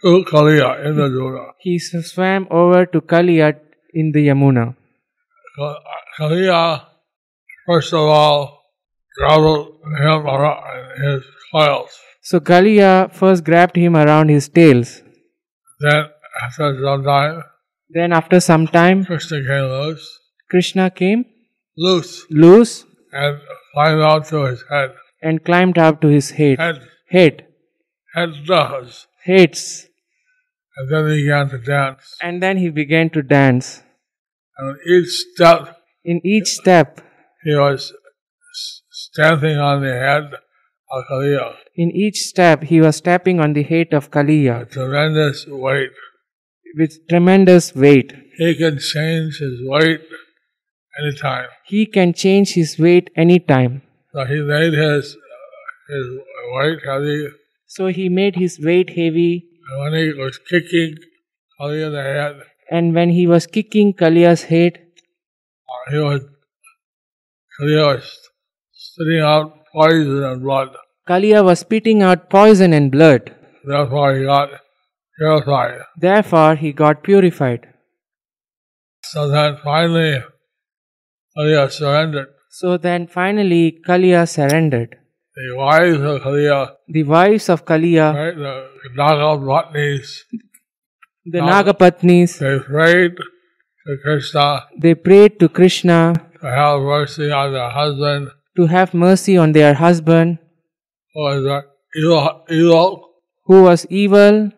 to 0.02 0.24
Kaliya 0.32 0.70
in 0.86 0.96
the 0.96 1.08
Jamuna. 1.14 1.44
He 1.66 1.78
swam 1.78 2.46
over 2.50 2.84
to 2.86 3.00
Kaliya 3.00 3.58
in 3.94 4.12
the 4.12 4.26
Yamuna. 4.28 4.66
Ka- 5.56 5.80
Kaliya, 6.18 6.60
first 7.66 7.92
of 7.92 8.00
all, 8.00 8.62
grabbed 9.18 9.68
him 10.00 10.26
around 10.26 11.02
his 11.02 11.22
coils. 11.52 11.90
So 12.22 12.40
Kaliya 12.40 13.12
first 13.12 13.44
grabbed 13.44 13.76
him 13.76 13.96
around 13.96 14.28
his 14.30 14.48
tails. 14.48 15.02
Then, 15.80 16.06
after 16.44 16.76
some 16.82 17.04
time, 17.04 17.42
Then 17.96 18.12
after 18.12 18.40
some 18.40 18.66
time, 18.66 19.04
Krishna 19.04 19.38
came 19.46 19.64
loose, 19.72 20.06
Krishna 20.50 20.90
came 20.90 21.24
loose, 21.76 22.26
loose 22.30 22.84
and 23.12 23.38
climbed 23.74 24.02
out 24.02 24.24
to 24.30 24.44
his 24.46 24.64
head. 24.70 24.90
and 25.22 25.44
climbed 25.44 25.78
up 25.78 26.00
to 26.00 26.08
his 26.08 26.30
head. 26.38 26.58
Head, 26.58 26.80
Head. 27.10 27.46
head 28.14 28.32
does. 28.46 29.06
Heads. 29.28 29.62
And 30.76 30.90
then 30.92 31.06
he 31.10 31.22
began 31.22 31.48
to 31.54 31.58
dance. 31.58 32.16
And 32.22 32.42
then 32.42 32.58
he 32.58 32.68
began 32.70 33.10
to 33.10 33.22
dance. 33.22 33.82
And 34.58 34.76
each 34.96 35.08
step, 35.32 35.76
In 36.04 36.20
each 36.34 36.48
step, 36.48 37.00
he 37.46 37.54
was 37.54 37.92
stamping 38.90 39.58
on 39.68 39.82
the 39.86 39.94
head 40.04 40.26
of 40.96 41.04
Kaliya. 41.10 41.46
in 41.84 41.90
each 42.04 42.18
step, 42.30 42.62
he 42.72 42.80
was 42.80 43.00
tapping 43.08 43.40
on 43.46 43.52
the 43.58 43.62
head 43.72 43.94
of 43.98 44.10
Kaliya 44.16 44.56
tremendous 44.76 45.46
weight. 45.66 45.92
with 46.78 46.94
tremendous 47.10 47.66
weight. 47.82 48.12
He 48.38 48.48
can 48.62 48.78
change 48.86 49.38
his 49.44 49.60
weight 49.74 50.02
anytime. 51.02 51.46
He 51.74 51.86
can 51.96 52.12
change 52.22 52.52
his 52.60 52.78
weight 52.86 53.08
anytime. 53.24 53.82
So 54.12 54.24
he 54.32 54.40
made 54.50 54.74
his 54.82 55.16
his 55.94 56.06
weight 56.56 56.80
heavy, 56.90 57.18
So 57.76 57.86
he 57.98 58.08
made 58.20 58.36
his 58.44 58.58
weight 58.68 58.90
heavy, 58.98 59.32
and 59.68 59.80
when 59.84 59.94
he 60.02 60.12
was 60.22 60.38
kicking 60.50 60.94
Kaliya 61.60 61.90
the 61.96 62.04
head, 62.10 62.42
and 62.78 62.94
when 63.00 63.10
he 63.18 63.26
was 63.34 63.46
kicking 63.58 63.92
Kaliya's 64.02 64.44
head, 64.54 64.78
he 65.90 65.98
was 65.98 66.22
Kaliya 67.60 67.94
was 67.94 68.18
spitting 68.72 69.20
out 69.20 69.52
poison 69.72 70.24
and 70.24 70.42
blood. 70.42 70.76
Kaliya 71.08 71.44
was 71.44 71.60
spitting 71.60 72.02
out 72.02 72.28
poison 72.28 72.72
and 72.72 72.90
blood. 72.92 73.34
Therefore, 73.64 74.14
he 74.14 74.24
got 74.24 74.50
purified. 75.18 75.80
Therefore, 75.96 76.54
he 76.56 76.72
got 76.72 77.02
purified. 77.02 77.66
So 79.02 79.28
then 79.28 79.56
finally, 79.62 80.22
Kaliya 81.36 81.70
surrendered. 81.70 82.28
So 82.50 82.76
then 82.76 83.06
finally, 83.06 83.78
Kaliya 83.86 84.28
surrendered. 84.28 84.96
The 85.34 85.54
wives 85.54 86.00
of 86.00 86.22
Kaliya, 86.22 86.70
The 86.88 87.02
wives 87.02 87.48
of 87.48 87.64
Kaliya, 87.64 88.14
right, 88.14 88.36
the 88.36 88.98
Nagapatnis, 88.98 90.22
the 91.24 91.38
Nagapatnis, 91.38 92.38
they 92.38 92.58
prayed 92.58 93.16
to 93.86 93.98
Krishna 94.02 94.64
they 94.78 94.94
prayed 94.94 95.38
to 95.40 95.48
Krishna 95.48 96.14
to 96.46 96.52
have 96.56 96.80
mercy 96.80 97.30
on 97.30 97.52
their 97.52 97.70
husband 97.70 98.30
to 98.56 98.66
have 98.72 98.94
mercy 98.94 99.36
on 99.36 99.52
their 99.52 99.74
husband 99.74 100.38
who 101.14 101.22
was 101.22 101.64
evil, 101.96 102.44
evil, 102.50 103.08
who 103.46 103.62
was 103.62 103.86
evil, 103.86 104.50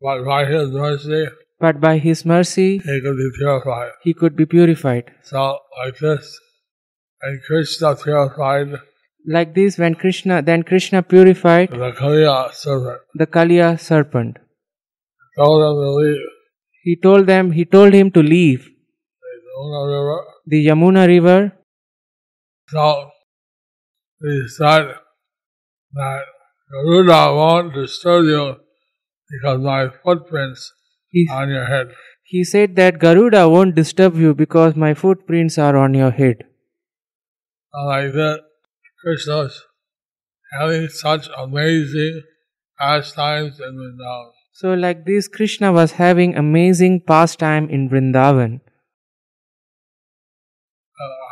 but 0.00 0.24
by 0.24 0.44
his 0.44 0.70
mercy, 0.70 1.26
but 1.58 1.80
by 1.80 1.98
his 1.98 2.24
mercy 2.24 2.70
he 2.78 3.00
could 3.04 3.16
be 3.16 3.30
purified. 3.38 3.90
he 4.02 4.14
could 4.14 4.36
be 4.36 4.46
purified. 4.46 5.12
So, 5.22 5.58
like 5.82 5.98
this, 5.98 6.38
and 7.22 7.40
Krishna 7.46 7.96
purified 7.96 8.76
Like 9.34 9.54
this, 9.54 9.78
when 9.78 9.94
Krishna, 10.00 10.42
then 10.42 10.62
Krishna 10.62 11.02
purified 11.02 11.70
the 11.70 11.92
Kaliya 12.00 12.52
serpent. 12.52 13.00
the 13.14 13.26
Kaliya 13.26 13.80
serpent. 13.80 14.36
Told 15.38 15.62
him 15.62 15.76
to 15.84 15.90
leave 16.00 16.24
He 16.82 16.96
told 17.04 17.26
them, 17.26 17.52
he 17.52 17.64
told 17.64 17.94
him 17.94 18.10
to 18.16 18.22
leave 18.22 18.68
Yamuna 19.54 19.86
River. 19.86 20.24
the 20.46 20.66
Yamuna 20.66 21.06
river. 21.06 21.52
So, 22.68 23.10
he 24.20 24.48
said 24.48 24.94
that 25.92 26.22
Garuda 26.72 27.34
won't 27.34 27.74
disturb 27.74 28.24
you 28.24 28.56
because 29.30 29.60
my 29.60 29.88
footprints 30.02 30.72
He, 31.10 31.28
on 31.30 31.48
your 31.50 31.66
head. 31.66 31.88
he 32.24 32.42
said 32.44 32.74
that 32.76 32.98
Garuda 32.98 33.48
won't 33.48 33.74
disturb 33.74 34.16
you 34.16 34.34
because 34.34 34.74
my 34.74 34.94
footprints 34.94 35.58
are 35.58 35.76
on 35.76 35.94
your 35.94 36.10
head. 36.10 36.44
So 37.72 37.80
like 37.86 38.12
that, 38.12 38.40
Krishna 39.02 39.50
having 40.58 40.88
such 40.88 41.28
amazing 41.36 42.22
pastimes 42.78 43.60
in 43.60 43.76
Vrindavan. 43.76 44.30
So, 44.52 44.74
like 44.74 45.04
this, 45.04 45.26
Krishna 45.28 45.72
was 45.72 45.92
having 45.92 46.36
amazing 46.36 47.02
pastime 47.06 47.68
in 47.68 47.88
Vrindavan. 47.88 48.60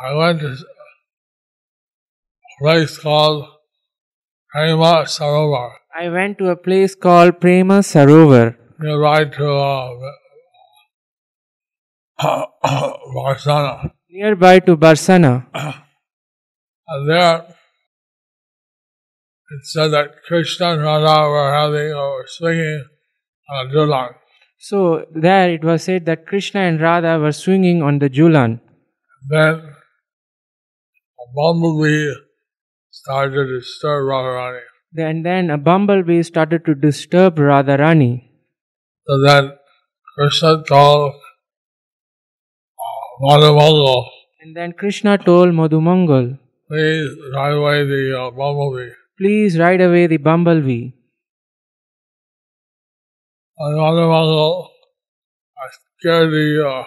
Uh, 0.03 0.07
I 0.07 0.13
went 0.15 0.39
to 0.41 0.47
a 0.47 0.57
place 2.61 2.97
called 2.97 3.45
Prema 4.51 5.05
Sarovar, 5.05 5.71
I 5.95 6.09
went 6.09 6.37
to 6.39 6.49
a 6.49 6.55
place 6.55 6.95
called 6.95 7.39
Prema 7.39 7.79
Sarovar, 7.79 8.55
nearby 8.79 9.25
to 9.25 9.51
uh, 9.51 9.89
Varsana. 13.15 13.91
nearby 14.09 14.59
to 14.59 14.75
Barsana. 14.75 15.45
And 16.87 17.09
there 17.09 17.45
it 19.51 19.65
said 19.65 19.89
that 19.89 20.23
Krishna 20.27 20.73
and 20.73 20.81
Radha 20.81 21.29
were 21.29 21.53
having 21.53 21.93
or 21.93 22.25
swinging 22.27 22.85
on 23.49 23.67
a 23.67 23.69
dulang. 23.73 24.15
So 24.59 25.05
there 25.13 25.49
it 25.51 25.63
was 25.63 25.83
said 25.83 26.05
that 26.05 26.25
Krishna 26.25 26.61
and 26.61 26.81
Radha 26.81 27.19
were 27.19 27.31
swinging 27.31 27.81
on 27.81 27.99
the 27.99 28.09
Julan. 28.09 28.59
Then 29.29 29.75
bumblebee 31.33 32.13
started 32.91 33.33
to 33.33 33.59
disturb 33.59 34.05
Radharani. 34.05 34.61
Then, 34.91 35.23
then 35.23 35.49
a 35.49 35.57
bumblebee 35.57 36.21
started 36.23 36.65
to 36.65 36.75
disturb 36.75 37.37
Radharani. 37.37 38.29
So 39.07 39.21
then 39.25 39.51
Krishna 40.15 40.63
told 40.63 41.13
Madhumangal. 43.21 44.09
And 44.41 44.55
then 44.55 44.73
Krishna 44.73 45.17
told 45.17 45.49
Madhumangal, 45.49 46.37
please 46.69 47.09
drive 47.31 47.57
away 47.57 47.85
the 47.85 48.19
uh, 48.19 48.31
bumblebee. 48.31 48.91
Please 49.17 49.57
ride 49.57 49.81
away 49.81 50.07
the 50.07 50.17
bumblebee. 50.17 50.91
And 53.57 53.77
Madhumangal 53.77 54.67
scared 55.99 56.31
the 56.31 56.69
uh, 56.69 56.83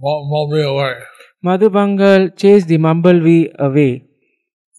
bumblebee 0.00 0.62
away. 0.62 0.94
Madhumangal 1.44 2.36
chased 2.36 2.68
the 2.68 2.76
bumblebee 2.76 3.48
away. 3.58 4.04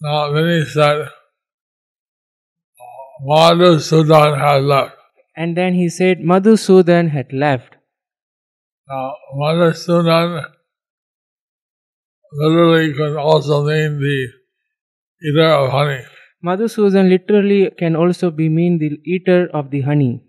Now 0.02 0.32
then 0.32 0.48
he 0.48 0.66
said, 0.66 1.10
Madhusudan 3.28 4.40
has 4.40 4.64
left. 4.64 4.96
And 5.36 5.58
then 5.58 5.74
he 5.74 5.90
said 5.90 6.20
Madhusudan 6.20 7.10
had 7.10 7.34
left. 7.34 7.76
Now 8.88 9.14
Madhusudan 9.36 10.46
literally 12.32 12.94
can 12.94 13.18
also 13.18 13.64
mean 13.66 14.00
the 14.00 14.28
eater 15.22 15.48
of 15.48 15.72
honey. 15.72 16.04
Madhusudan 16.46 17.10
literally 17.10 17.72
can 17.78 17.96
also 17.96 18.32
be 18.32 18.50
mean 18.50 18.78
the 18.80 19.00
eater 19.06 19.50
of 19.54 19.70
the 19.70 19.82
honey. 19.82 20.24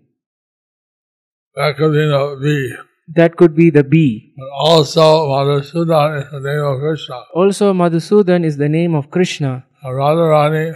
That 1.55 1.77
could 1.77 1.91
mean 1.91 2.11
a 2.11 2.35
bee. 2.41 2.75
That 3.07 3.35
could 3.35 3.55
be 3.55 3.69
the 3.69 3.83
bee. 3.83 4.33
But 4.35 4.49
also 4.57 5.27
Madhusudan 5.27 6.23
is 6.23 6.31
the 6.31 6.39
name 6.39 6.65
of 6.65 6.79
Krishna. 6.79 7.21
Also 7.33 7.73
Madhusudan 7.73 8.43
is 8.43 8.57
the 8.57 8.69
name 8.69 8.95
of 8.95 9.11
Krishna. 9.11 9.65
Radharani 9.85 10.75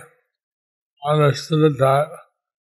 understood 1.05 1.77
that 1.79 2.07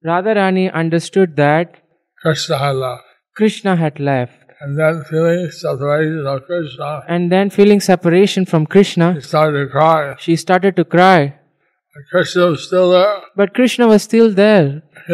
Radharani 0.06 0.72
understood 0.74 1.36
that 1.36 1.76
Krishna 2.22 2.58
had 2.58 2.76
left. 2.76 3.04
Krishna 3.36 3.76
had 3.76 4.00
left. 4.00 4.38
And 4.62 4.78
then 4.78 5.04
feeling 5.10 5.50
separation 5.50 6.28
of 6.28 6.46
Krishna, 6.46 7.04
And 7.08 7.32
then 7.32 7.50
feeling 7.50 7.80
separation 7.80 8.46
from 8.46 8.68
Krishna, 8.68 9.20
started 9.22 9.66
to 9.66 9.72
cry. 9.72 10.16
she 10.20 10.36
started 10.36 10.76
to 10.76 10.86
cry. 10.86 11.20
And 11.94 12.06
Krishna 12.12 12.48
was 12.48 12.64
still 12.68 12.92
there. 12.92 13.22
But 13.36 13.54
Krishna 13.54 13.88
was 13.88 14.04
still 14.04 14.32
there. 14.32 14.84
He, 15.08 15.14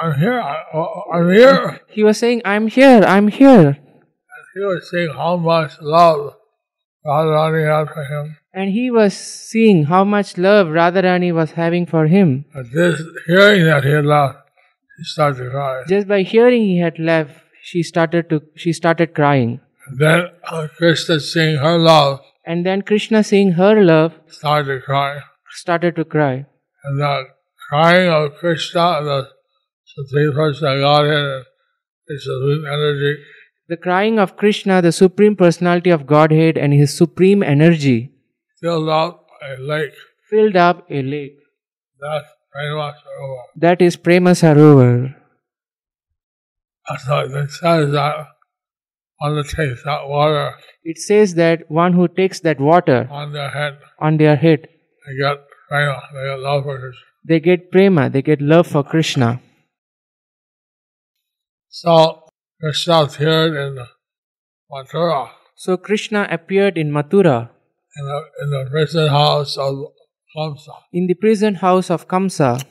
I'm 0.00 0.18
here. 0.18 0.40
I- 0.40 0.64
I'm 1.12 1.30
here. 1.32 1.80
He 1.88 2.02
was 2.04 2.18
saying, 2.18 2.42
I'm 2.44 2.66
here, 2.68 3.02
I'm 3.04 3.28
here. 3.28 3.78
He 4.54 4.60
was 4.60 4.90
saying 4.90 5.10
how 5.14 5.36
much 5.36 5.72
love 5.80 6.34
Radharani 7.06 7.64
had 7.66 7.92
for 7.94 8.04
him. 8.04 8.36
And 8.52 8.70
he 8.72 8.90
was 8.90 9.14
seeing 9.14 9.84
how 9.84 10.04
much 10.04 10.36
love 10.36 10.66
Radharani 10.68 11.32
was 11.32 11.52
having 11.52 11.86
for 11.86 12.06
him. 12.06 12.44
But 12.52 12.66
this 12.72 13.02
hearing 13.26 13.64
that 13.64 13.84
he 13.84 13.90
had 13.90 14.04
left, 14.04 14.38
he 14.96 15.04
started 15.04 15.44
to 15.44 15.50
cry. 15.50 15.82
Just 15.88 16.08
by 16.08 16.22
hearing 16.22 16.62
he 16.62 16.78
had 16.80 16.98
left, 16.98 17.40
she 17.62 17.82
started 17.82 18.28
to 18.30 18.42
she 18.56 18.72
started 18.72 19.14
crying. 19.14 19.60
And 19.86 19.98
then 19.98 20.26
uh, 20.44 20.66
Krishna 20.76 21.20
seeing 21.20 21.58
her 21.58 21.78
love 21.78 22.20
And 22.44 22.64
then 22.66 22.82
Krishna 22.82 23.22
seeing 23.22 23.52
her 23.52 23.82
love 23.84 24.14
started 24.28 24.80
to 24.80 24.80
cry. 24.84 25.20
started 25.52 25.96
to 25.96 26.04
cry. 26.04 26.46
And 26.84 27.00
the 27.00 27.28
crying 27.68 28.08
of 28.08 28.32
uh, 28.32 28.34
Krishna, 28.36 29.02
the 29.02 29.28
Supreme 29.84 30.32
Person 30.32 30.68
of 30.68 30.80
Godhead, 30.80 31.24
uh, 31.24 31.44
His 32.08 32.24
Supreme 32.24 32.64
Energy, 32.66 33.16
The 33.68 33.76
crying 33.76 34.18
of 34.18 34.36
Krishna, 34.36 34.80
the 34.80 34.92
supreme 34.92 35.36
personality 35.36 35.90
of 35.90 36.06
Godhead 36.06 36.56
and 36.56 36.72
his 36.72 36.96
supreme 36.96 37.42
energy 37.42 38.12
filled 38.60 38.88
up 38.88 39.26
a 39.42 39.60
lake. 39.60 39.92
filled 40.30 40.56
up 40.56 40.86
a 40.90 41.02
lake. 41.02 41.36
That's 42.00 42.32
much 42.76 42.94
over. 43.22 43.42
That 43.56 43.82
is 43.82 43.96
Prema 43.96 44.30
Sarovar. 44.30 45.14
So 47.04 47.18
it 47.20 47.50
says 47.50 47.92
that 47.92 48.26
one 49.18 49.36
that 49.36 49.48
takes 49.48 49.84
that 49.84 50.08
water 50.08 50.54
It 50.82 50.98
says 50.98 51.34
that 51.34 51.70
one 51.70 51.92
who 51.92 52.08
takes 52.08 52.40
that 52.40 52.58
water 52.58 53.06
on 53.10 53.32
their 53.32 53.50
head, 53.50 53.78
on 54.00 54.16
their 54.16 54.36
head, 54.36 54.68
they 55.06 55.16
get 55.20 55.44
prema, 55.68 56.00
they 56.14 56.24
get 56.24 56.38
love 56.40 56.64
for 56.64 56.78
Krishna. 56.80 57.07
They 57.28 57.40
get 57.40 57.70
prema, 57.70 58.08
they 58.10 58.22
get 58.22 58.40
love 58.40 58.66
for 58.66 58.82
Krishna. 58.82 59.40
So 61.68 62.24
Krishna 62.60 63.02
appeared 63.02 63.54
in 63.54 63.78
Mathura, 64.72 65.30
So 65.54 65.76
Krishna 65.76 66.26
appeared 66.30 66.78
in 66.78 66.90
Mathura, 66.90 67.50
in 67.96 68.04
the, 68.06 68.20
in 68.42 68.50
the 68.50 68.68
prison 68.70 69.08
house 69.08 69.56
of 69.56 69.74
Kamsa, 70.36 70.74
in 70.92 71.06
the 71.06 71.14
prison 71.14 71.54
house 71.56 71.90
of 71.90 72.08
Kamsa, 72.08 72.64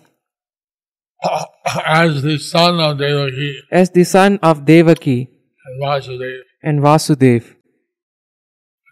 as 1.86 2.22
the 2.22 2.38
son 2.38 2.80
of 2.80 2.98
Devaki. 2.98 3.60
As 3.72 3.90
the 3.92 4.04
son 4.04 4.40
of 4.42 4.66
Devaki. 4.66 5.30
And 5.66 5.84
Vasudeva. 5.84 6.42
and 6.64 6.80
Vasudev. 6.82 7.56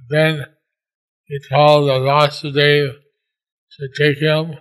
Then 0.10 0.46
he 1.26 1.40
told 1.50 1.90
the 1.90 2.00
Vasudeva 2.00 2.94
to 3.78 3.90
take 3.98 4.18
him 4.20 4.58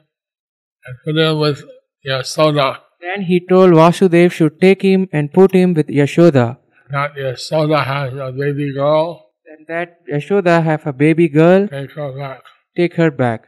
and 0.86 0.96
put 1.04 1.16
him 1.16 1.38
with 1.38 1.62
Yasoda. 2.06 2.78
Then 3.00 3.22
he 3.22 3.40
told 3.46 3.72
Vasudev 3.72 4.32
should 4.32 4.60
take 4.60 4.82
him 4.82 5.08
and 5.12 5.32
put 5.32 5.52
him 5.54 5.74
with 5.74 5.88
Yashoda. 5.88 6.58
Not 6.90 7.14
Yasoda 7.16 7.84
has 7.84 8.14
a 8.14 8.32
baby 8.32 8.72
girl, 8.74 9.30
And 9.46 9.66
that 9.68 9.98
Yashoda 10.12 10.62
have 10.62 10.86
a 10.86 10.92
baby 10.92 11.28
girl, 11.28 11.68
take 11.68 11.92
her 11.92 12.12
back. 12.18 12.42
take 12.76 12.94
her 12.94 13.10
back. 13.10 13.44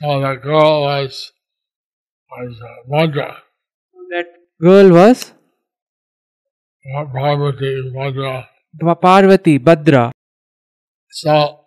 So 0.00 0.20
the 0.20 0.34
girl 0.36 0.82
was 0.82 1.32
was 2.30 2.60
uh, 2.62 2.90
Madra, 2.90 3.36
That 4.10 4.26
girl 4.60 4.90
was 4.92 5.32
Parvati 7.12 7.72
Madra. 7.94 8.46
Pa- 8.80 8.94
Parvati, 8.94 9.58
Badra. 9.58 10.10
So 11.10 11.60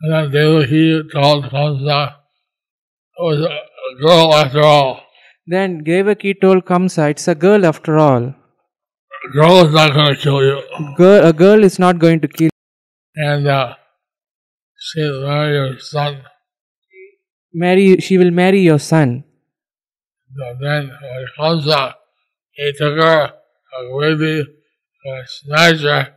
and 0.00 0.12
then 0.12 0.30
Devaki 0.30 1.02
told 1.12 1.44
Kamsa 1.44 2.14
it 3.16 3.22
was 3.22 3.40
a, 3.40 3.48
a 3.48 4.02
girl 4.02 4.34
after 4.34 4.60
all. 4.60 5.00
Then 5.46 5.84
Devaki 5.84 6.34
told 6.34 6.64
Kamsa, 6.64 7.10
it's 7.10 7.28
a 7.28 7.34
girl 7.34 7.64
after 7.64 7.98
all. 7.98 8.22
A 8.24 9.32
girl 9.32 9.66
is 9.66 9.72
not 9.72 9.94
going 9.94 10.14
to 10.14 10.20
kill 10.20 10.42
you. 10.42 10.62
Girl, 10.96 11.24
a 11.24 11.32
girl 11.32 11.64
is 11.64 11.78
not 11.78 11.98
going 11.98 12.20
to 12.20 12.28
kill. 12.28 12.50
And 13.16 13.46
uh, 13.46 13.74
she 14.78 15.00
will 15.00 15.26
marry 15.26 15.54
your 15.54 15.78
son. 15.78 16.22
Marry, 17.52 17.96
she 17.98 18.18
will 18.18 18.32
marry 18.32 18.60
your 18.60 18.80
son. 18.80 19.24
So 20.36 20.56
then 20.60 20.88
when 20.88 21.26
Kamsa, 21.38 21.94
he 22.52 22.72
took 22.76 22.98
her, 22.98 23.32
a 23.78 24.00
baby, 24.00 24.44
and 25.04 25.28
smashed 25.28 25.82
her 25.82 26.14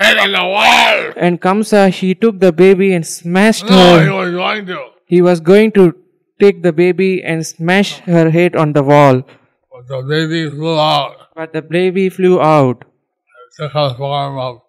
head 0.00 0.18
on 0.18 0.32
the 0.32 0.44
wall. 0.54 1.12
And 1.16 1.40
Kamsa, 1.40 1.90
he 1.90 2.14
took 2.14 2.40
the 2.40 2.52
baby 2.52 2.92
and 2.94 3.06
smashed 3.06 3.66
No, 3.66 3.98
he 4.00 4.06
her. 4.06 4.14
was 4.14 4.32
going 4.32 4.66
to. 4.66 4.78
He 5.06 5.22
was 5.22 5.40
going 5.40 5.72
to 5.72 5.94
take 6.40 6.62
the 6.62 6.72
baby 6.72 7.22
and 7.22 7.46
smash 7.46 7.98
her 8.00 8.30
head 8.30 8.56
on 8.56 8.72
the 8.72 8.82
wall. 8.82 9.22
But 9.22 9.88
the 9.88 10.02
baby 10.08 10.48
flew 10.50 10.78
out 10.78 11.16
But 11.34 11.52
the 11.52 11.62
baby 11.62 12.08
flew 12.08 12.40
out 12.40 12.84
and 12.84 13.68
took 13.68 13.74
a 13.76 13.94
form 13.96 14.38
of 14.38 14.60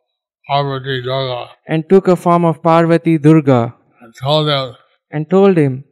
Parvati 0.47 1.01
Durga 1.03 1.49
and 1.67 1.87
took 1.89 2.07
a 2.07 2.15
form 2.15 2.45
of 2.45 2.61
Parvati 2.63 3.17
Durga 3.17 3.75
and 4.01 4.15
told 4.21 4.47
him 4.49 4.75
and 5.11 5.29
told 5.29 5.57
him, 5.57 5.83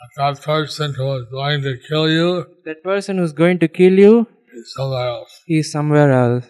that 0.00 0.34
that 0.36 0.42
person 0.44 0.94
who 0.94 1.08
is 1.16 1.26
going 1.30 1.62
to 1.62 1.76
kill 1.88 2.08
you 2.10 2.46
That 2.64 2.82
person 2.82 3.18
who's 3.18 3.32
going 3.32 3.58
to 3.60 3.68
kill 3.68 3.98
you, 4.04 4.26
is 4.52 4.72
somewhere 4.74 5.08
else. 5.08 5.40
he 5.46 5.58
is 5.58 5.70
somewhere 5.72 6.10
else. 6.12 6.46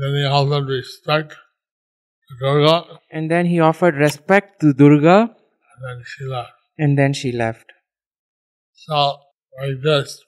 Then 0.00 0.14
he 0.16 0.24
offered 0.24 0.68
respect 0.68 1.34
to 2.28 2.34
Durga 2.40 2.98
And 3.10 3.30
then 3.30 3.46
he 3.46 3.60
offered 3.60 3.96
respect 3.96 4.60
to 4.60 4.72
Durga 4.72 5.18
and 5.20 5.82
then 5.88 6.04
she 6.06 6.24
left. 6.24 6.52
and 6.78 6.98
then 6.98 7.12
she 7.12 7.32
left. 7.32 7.72
So, 8.74 9.18
like 9.60 9.82
this, 9.82 10.22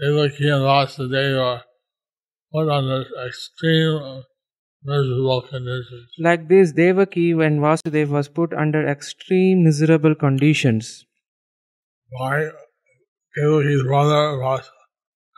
Devaki 0.00 0.48
and 0.48 0.62
Vasudeva 0.62 1.38
were 1.38 1.60
put 2.52 2.70
on 2.70 2.88
this 2.88 3.08
extreme 3.26 4.24
miserable 4.84 5.42
conditions. 5.42 6.10
Like 6.18 6.48
this, 6.48 6.72
Devaki, 6.72 7.34
when 7.34 7.60
Vasudev 7.60 8.08
was 8.08 8.28
put 8.28 8.52
under 8.52 8.86
extreme 8.86 9.64
miserable 9.64 10.14
conditions 10.14 11.06
by 12.18 12.48
Devaki's 13.38 13.82
brother 13.84 14.62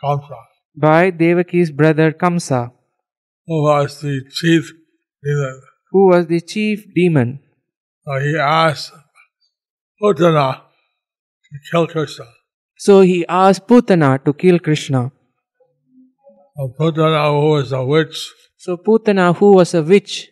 Kamsa, 0.02 0.36
by 0.76 1.10
Devaki's 1.10 1.70
brother 1.70 2.12
Kamsa, 2.12 2.72
who 3.46 3.62
was 3.62 4.00
the 4.00 4.20
chief 4.30 4.72
demon. 5.22 5.60
who 5.90 6.06
was 6.08 6.26
the 6.26 6.40
chief 6.40 6.84
demon. 6.94 7.40
So 8.06 8.18
he 8.20 8.36
asked 8.38 8.92
Putana 10.02 10.46
to 10.56 11.58
kill 11.70 11.86
Krishna. 11.86 12.26
So 12.76 13.00
he 13.02 13.24
asked 13.28 13.66
Putana 13.66 14.22
to 14.24 14.32
kill 14.32 14.58
Krishna. 14.58 15.12
So 16.56 16.72
Putana, 16.78 17.22
who 17.40 17.50
was 17.50 17.72
a 17.72 17.84
witch, 17.84 18.30
So 18.56 18.76
Putana, 18.76 19.34
who 19.36 19.52
was 19.54 19.74
a 19.74 19.82
witch, 19.82 20.28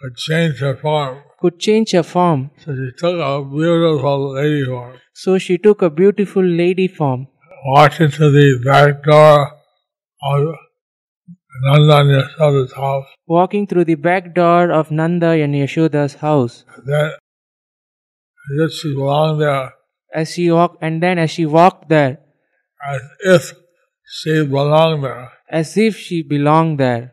could 0.00 0.16
change 0.16 0.58
her 0.60 0.76
form. 0.76 1.22
could 1.40 1.58
change 1.58 1.92
her 1.92 2.02
form. 2.02 2.50
So 2.64 2.74
she 2.74 2.90
took 2.98 3.18
a 3.20 3.44
beautiful 3.44 4.34
lady 4.34 4.64
form, 4.64 4.96
So 5.14 5.38
she 5.38 5.58
took 5.58 5.82
a 5.82 5.90
beautiful 5.90 6.44
lady 6.44 6.88
form, 6.88 7.26
walked 7.66 8.00
into 8.00 8.30
the 8.30 8.60
back 8.64 9.02
door 9.04 9.52
of 10.22 10.54
Nanda 11.64 11.96
and 12.00 12.10
Yashoda's 12.10 12.72
house. 12.72 13.06
walking 13.26 13.66
through 13.66 13.84
the 13.84 13.94
back 13.94 14.34
door 14.34 14.70
of 14.70 14.90
Nanda 14.90 15.30
and 15.30 15.54
Yashoda's 15.54 16.14
house. 16.14 16.64
Then, 16.84 17.12
as 18.64 18.74
she 18.74 18.94
belonged 18.94 19.40
there, 19.40 19.72
As 20.14 20.32
she 20.32 20.50
walked, 20.50 20.78
and 20.82 21.02
then 21.02 21.18
as 21.18 21.30
she 21.30 21.46
walked 21.46 21.88
there, 21.88 22.18
as 22.86 23.02
if 23.24 23.52
she 24.06 24.44
belonged 24.44 25.04
there, 25.04 25.32
as 25.50 25.76
if 25.76 25.96
she 25.96 26.22
belonged 26.22 26.78
there, 26.78 27.12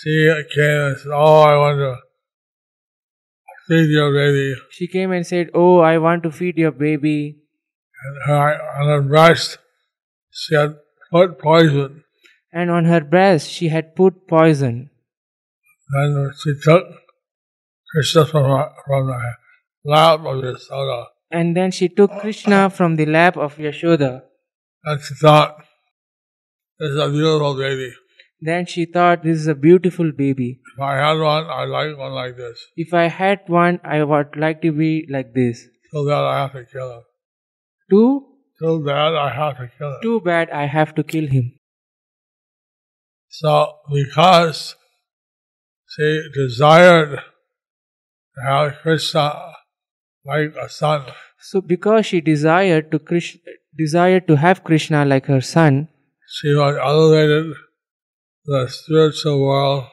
she 0.00 0.44
came 0.54 0.80
and 0.82 0.96
said, 0.98 1.10
Oh, 1.12 1.40
I 1.42 1.56
want 1.56 1.78
to 1.78 1.96
feed 3.68 3.88
your 3.90 4.12
baby. 4.12 4.54
she 4.70 4.86
came 4.86 5.12
and 5.12 5.26
said, 5.26 5.50
"Oh, 5.54 5.78
I 5.80 5.98
want 5.98 6.22
to 6.22 6.30
feed 6.30 6.56
your 6.56 6.70
baby." 6.72 7.36
And 8.04 8.16
her, 8.26 8.60
on 8.80 8.86
her 8.88 9.02
breast, 9.02 9.58
she 10.30 10.54
had 10.54 10.76
put 11.10 11.38
poison. 11.38 12.04
And 12.52 12.70
on 12.70 12.84
her 12.86 13.00
breast 13.00 13.50
she 13.50 13.68
had 13.68 13.94
put 13.94 14.26
poison. 14.28 14.90
Then 15.92 16.30
she 16.42 16.54
took 16.62 16.84
Krishna 17.92 18.26
from, 18.26 18.44
from 18.86 19.06
the 19.06 19.20
lap 19.84 20.20
of 20.20 20.42
Yashoda. 20.44 21.06
And 21.30 21.56
then 21.56 21.70
she 21.70 21.88
took 21.88 22.10
Krishna 22.20 22.70
from 22.70 22.96
the 22.96 23.06
lap 23.06 23.36
of 23.36 23.56
Yashoda. 23.56 24.22
And 24.84 25.00
she 25.00 25.14
thought, 25.14 25.56
This 26.78 26.90
is 26.90 26.96
a 26.98 27.08
beautiful 27.08 27.56
baby. 27.56 27.92
Then 28.40 28.66
she 28.66 28.84
thought, 28.84 29.24
"This 29.24 29.38
is 29.38 29.48
a 29.48 29.54
beautiful 29.54 30.12
baby. 30.12 30.60
If 30.74 30.80
I 30.80 30.94
had 30.96 31.18
one, 31.18 31.46
I'd 31.46 31.64
like 31.64 31.98
one 31.98 32.12
like 32.12 32.36
this. 32.36 32.64
If 32.76 32.94
I 32.94 33.08
had 33.08 33.40
one, 33.48 33.80
I 33.82 34.04
would 34.04 34.36
like 34.36 34.62
to 34.62 34.70
be 34.70 35.08
like 35.10 35.34
this." 35.34 35.64
Too 35.92 36.06
bad 36.08 36.22
I 36.22 36.36
have 36.42 36.52
to 36.52 36.64
kill 36.64 36.92
him. 36.92 37.02
Too, 37.90 38.26
Too 38.60 38.84
bad 38.84 39.14
I 39.14 39.28
have 39.30 39.56
to 39.56 39.68
kill 39.76 39.90
him. 39.94 39.98
too 40.02 40.20
bad. 40.20 40.50
I 40.50 40.66
have 40.66 40.94
to 40.94 41.02
kill 41.02 41.26
him. 41.26 41.50
So, 43.30 43.74
because 43.92 44.74
she 45.86 46.22
desired 46.34 47.20
to 48.34 48.40
have 48.46 48.76
Krishna 48.82 49.52
like 50.24 50.54
a 50.60 50.68
son, 50.68 51.04
So, 51.40 51.60
because 51.60 52.06
she 52.06 52.20
desired 52.20 52.90
to 52.90 52.98
Krish- 52.98 53.38
desired 53.76 54.26
to 54.28 54.36
have 54.36 54.64
Krishna 54.64 55.04
like 55.04 55.26
her 55.26 55.40
son, 55.40 55.88
she 56.40 56.54
was 56.54 56.76
elevated 56.76 57.54
to 58.44 58.52
the 58.52 58.68
spiritual 58.68 59.40
world 59.40 59.84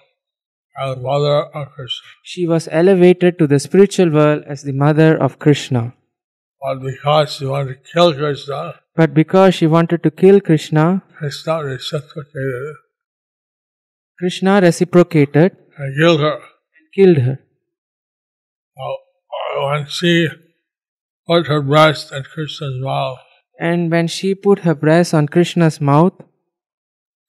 as 0.81 0.97
mother 0.97 1.43
of 1.55 1.71
Krishna. 1.71 2.07
she 2.23 2.47
was 2.47 2.67
elevated 2.71 3.37
to 3.39 3.47
the 3.47 3.59
spiritual 3.59 4.09
world 4.09 4.43
as 4.47 4.63
the 4.63 4.73
mother 4.73 5.15
of 5.17 5.39
Krishna. 5.39 5.93
But 6.61 6.81
because 6.81 7.33
she 7.35 7.45
wanted 7.45 7.83
to 7.83 7.91
kill 7.93 8.13
Krishna, 8.13 8.79
But 8.95 9.13
because 9.13 9.55
she 9.55 9.67
wanted 9.67 10.03
to 10.03 10.11
kill 10.11 10.41
Krishna, 10.41 11.03
Krishna 11.17 11.63
reciprocated 11.63 12.75
Krishna 14.19 14.59
reciprocated 14.61 15.57
and 15.77 15.97
killed 15.99 16.19
her. 16.21 16.35
and 16.35 16.87
killed 16.95 17.17
her. 17.25 17.39
So, 18.77 18.95
when 19.67 19.85
she 19.87 20.27
put 21.27 21.47
her 21.47 21.61
breast 21.61 22.11
in 22.11 22.23
Krishna's 22.23 22.75
mouth, 22.79 23.19
And 23.59 23.91
when 23.91 24.07
she 24.07 24.35
put 24.35 24.59
her 24.59 24.75
breast 24.75 25.13
on 25.13 25.27
Krishna's 25.27 25.79
mouth, 25.81 26.13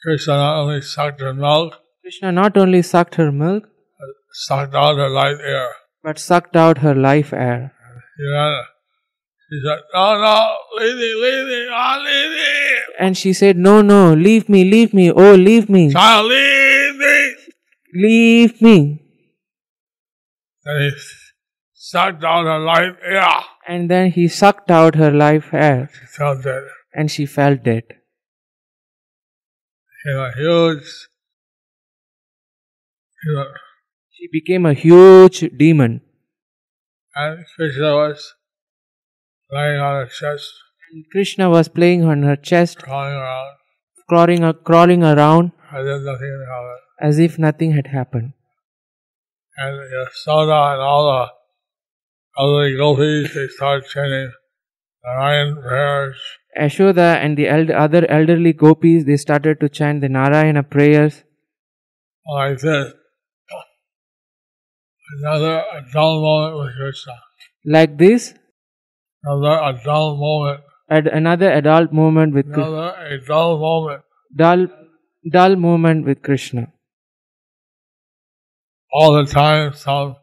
Krishna 0.03 0.35
not 0.37 0.61
only 0.62 0.81
sucked 0.83 1.20
her 1.20 1.33
milk, 1.35 1.75
Krishna 2.03 2.31
not 2.33 2.57
only 2.57 2.83
sucked 2.83 3.14
her 3.16 3.31
milk, 3.33 3.64
but 3.64 4.09
sucked 4.33 4.75
out 4.75 4.96
her 4.96 5.09
life 5.09 5.38
air. 5.40 5.68
but 6.05 6.18
sucked 6.18 6.57
out 6.57 6.79
her 6.79 6.94
life 6.94 7.33
air. 7.33 7.72
Know, 8.18 8.62
she 9.49 9.61
said, 9.64 9.81
No, 9.94 10.07
no, 10.20 10.57
leave 10.79 10.96
me, 10.96 11.14
leave 11.14 11.46
me, 11.49 11.68
oh, 11.70 12.03
leave 12.05 12.31
me. 12.31 12.79
And 12.99 13.16
she 13.16 13.33
said, 13.33 13.57
No, 13.57 13.83
no, 13.83 14.14
leave 14.14 14.49
me, 14.49 14.64
leave 14.64 14.94
me, 14.94 15.11
oh, 15.11 15.35
leave 15.35 15.68
me, 15.68 15.92
Child, 15.92 16.27
leave 16.27 16.38
me. 16.38 16.76
Leave 17.96 18.61
me. 18.62 19.02
And 20.64 20.82
he 20.85 20.90
sucked 21.72 22.24
out 22.24 22.44
her 22.44 22.59
life 22.59 22.96
air. 23.02 23.28
And 23.68 23.90
then 23.90 24.11
he 24.11 24.28
sucked 24.28 24.70
out 24.70 24.94
her 24.96 25.11
life 25.11 25.52
air, 25.52 25.90
She 25.92 26.06
felt 26.06 26.42
that 26.42 26.68
and 26.96 27.11
she 27.11 27.26
felt 27.26 27.62
dead. 27.62 27.85
a 30.06 30.32
huge, 30.37 31.09
know, 33.26 33.44
She 34.11 34.28
became 34.32 34.64
a 34.66 34.72
huge 34.72 35.40
demon. 35.59 36.00
and 37.14 37.44
Krishna 37.56 37.90
was 37.94 38.35
lying 39.50 39.78
on 39.80 39.94
her 40.00 40.06
chest, 40.06 40.54
And 40.90 41.04
Krishna 41.12 41.50
was 41.50 41.68
playing 41.68 42.04
on 42.04 42.22
her 42.22 42.37
chest, 42.37 42.78
crawling 42.78 43.14
around, 43.14 43.56
crawling, 44.09 44.52
crawling 44.64 45.02
around 45.04 45.52
as 45.72 45.87
if 45.87 46.02
nothing 46.02 46.44
happened. 46.54 46.86
As 47.00 47.18
if 47.18 47.38
nothing 47.38 47.72
had 47.72 47.88
happened. 47.88 48.32
And 49.59 49.76
Yashoda 49.96 50.72
and 50.72 50.80
all 50.82 51.04
the 51.12 52.42
other 52.42 52.76
gopis, 52.76 53.35
they 53.35 53.46
started 53.48 53.88
chanting 53.88 54.32
Narayan 55.04 55.56
prayers. 55.62 56.16
Yashoda 56.59 57.16
and 57.16 57.37
the 57.38 57.48
eld- 57.48 57.70
other 57.70 58.11
elderly 58.11 58.52
gopis, 58.52 59.04
they 59.04 59.16
started 59.16 59.61
to 59.61 59.68
chant 59.68 60.00
the 60.00 60.09
Narayana 60.09 60.62
prayers 60.62 61.22
like 62.28 62.59
this. 62.59 62.92
Another 65.18 65.62
dull 65.92 66.20
moment 66.20 66.59
with 66.59 66.74
Krishna. 66.76 67.12
like 67.64 67.96
this. 67.98 68.35
Another 69.22 69.59
a 69.68 69.80
dull 69.85 70.16
moment. 70.16 70.61
At 70.88 71.06
another 71.06 71.50
adult 71.52 71.92
moment 71.92 72.35
with 72.35 72.52
Kri- 72.52 72.62
Another 72.62 73.20
dull 73.26 73.59
moment. 73.59 74.02
dull, 74.35 74.66
dull 75.30 75.56
moment 75.56 76.04
with 76.06 76.22
Krishna. 76.22 76.72
All 78.92 79.12
the 79.14 79.31
time, 79.31 79.72
some 79.75 80.16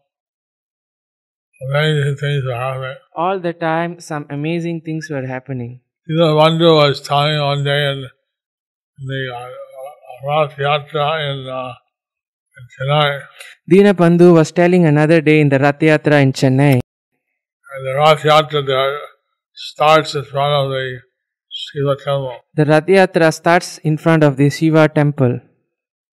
amazing 1.69 2.15
things 2.17 2.43
are 2.45 2.55
happening. 2.55 2.97
All 3.15 3.39
the 3.39 3.53
time, 3.53 3.99
some 3.99 4.25
amazing 4.29 4.81
things 4.81 5.09
were 5.09 5.25
happening. 5.25 5.81
You 6.07 6.17
know, 6.17 6.35
Mandu 6.35 6.75
was 6.75 7.01
telling 7.01 7.39
one 7.39 7.63
day 7.63 7.91
in, 7.91 8.07
the 9.05 9.35
uh, 9.35 9.47
Rath 10.27 10.55
Yatra 10.57 11.07
in, 11.31 11.47
uh, 11.49 11.73
in 12.57 12.63
Chennai, 12.75 13.21
Dinabandhu 13.69 14.33
was 14.33 14.51
telling 14.51 14.85
another 14.85 15.21
day 15.21 15.39
in 15.39 15.49
the 15.49 15.59
Rath 15.59 15.79
Yatra 15.79 16.21
in 16.21 16.33
Chennai. 16.33 16.73
and 17.75 17.87
the 17.87 17.95
Rath 17.95 18.21
Yatra 18.23 18.65
there 18.65 18.99
starts 19.53 20.15
in 20.15 20.23
front 20.23 20.53
of 20.53 20.69
the 20.71 20.99
Shiva 21.49 21.95
temple. 21.95 22.39
The 22.55 22.65
Rath 22.65 22.85
Yatra 22.87 23.33
starts 23.33 23.77
in 23.79 23.97
front 23.97 24.23
of 24.23 24.37
the 24.37 24.49
Shiva 24.49 24.89
temple. 24.89 25.39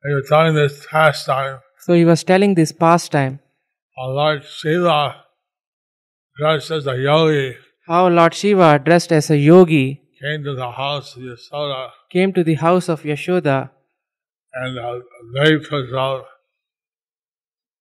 They 0.02 0.14
were 0.14 0.22
telling 0.28 0.54
this 0.54 0.86
pastime. 0.90 1.58
So 1.80 1.94
he 1.94 2.04
was 2.04 2.24
telling 2.24 2.54
this 2.54 2.72
pastime 2.72 3.40
Our 3.98 4.08
Lord 4.08 4.44
Shiva, 4.44 5.24
dressed 6.38 6.70
as 6.70 6.86
a 6.86 6.96
yogi, 6.96 7.56
how 7.86 8.08
Lord 8.08 8.34
Shiva, 8.34 8.78
dressed 8.78 9.12
as 9.12 9.30
a 9.30 9.36
yogi, 9.36 10.02
came 10.20 10.44
to 10.44 10.54
the 10.54 10.70
house 10.70 11.16
of 11.16 11.22
Yasoda 11.22 11.90
came 12.10 12.32
to 12.32 12.44
the 12.44 12.54
house 12.54 12.88
of 12.88 13.02
Yashoda 13.02 13.70
and 14.52 14.78
uh, 14.78 15.00
they 15.34 15.56
put 15.58 15.94
out 15.94 16.24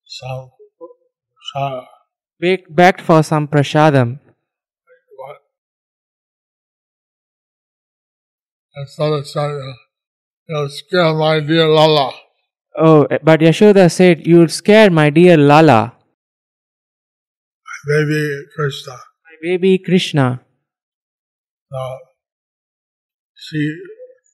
some, 0.06 0.52
some 1.54 1.82
baked, 2.40 2.74
begged 2.74 3.02
for 3.02 3.24
some 3.24 3.48
prasadam. 3.48 4.20
what? 5.18 5.38
And 8.76 8.90
so 8.90 9.18
they 9.18 9.24
said, 9.24 9.52
uh, 9.52 9.74
you'll 10.48 10.70
scare 10.70 11.14
my 11.14 11.40
dear 11.40 11.68
Lala. 11.68 12.12
Oh, 12.82 13.08
but 13.22 13.42
Yashoda 13.42 13.92
said, 13.92 14.26
You'll 14.26 14.48
scare 14.48 14.90
my 14.90 15.10
dear 15.10 15.36
Lala, 15.36 15.94
My 17.68 17.80
baby 17.94 18.44
Krishna. 18.56 18.94
my 18.94 19.36
baby 19.42 19.78
Krishna. 19.78 20.40
So 21.72 21.98
she 23.36 23.78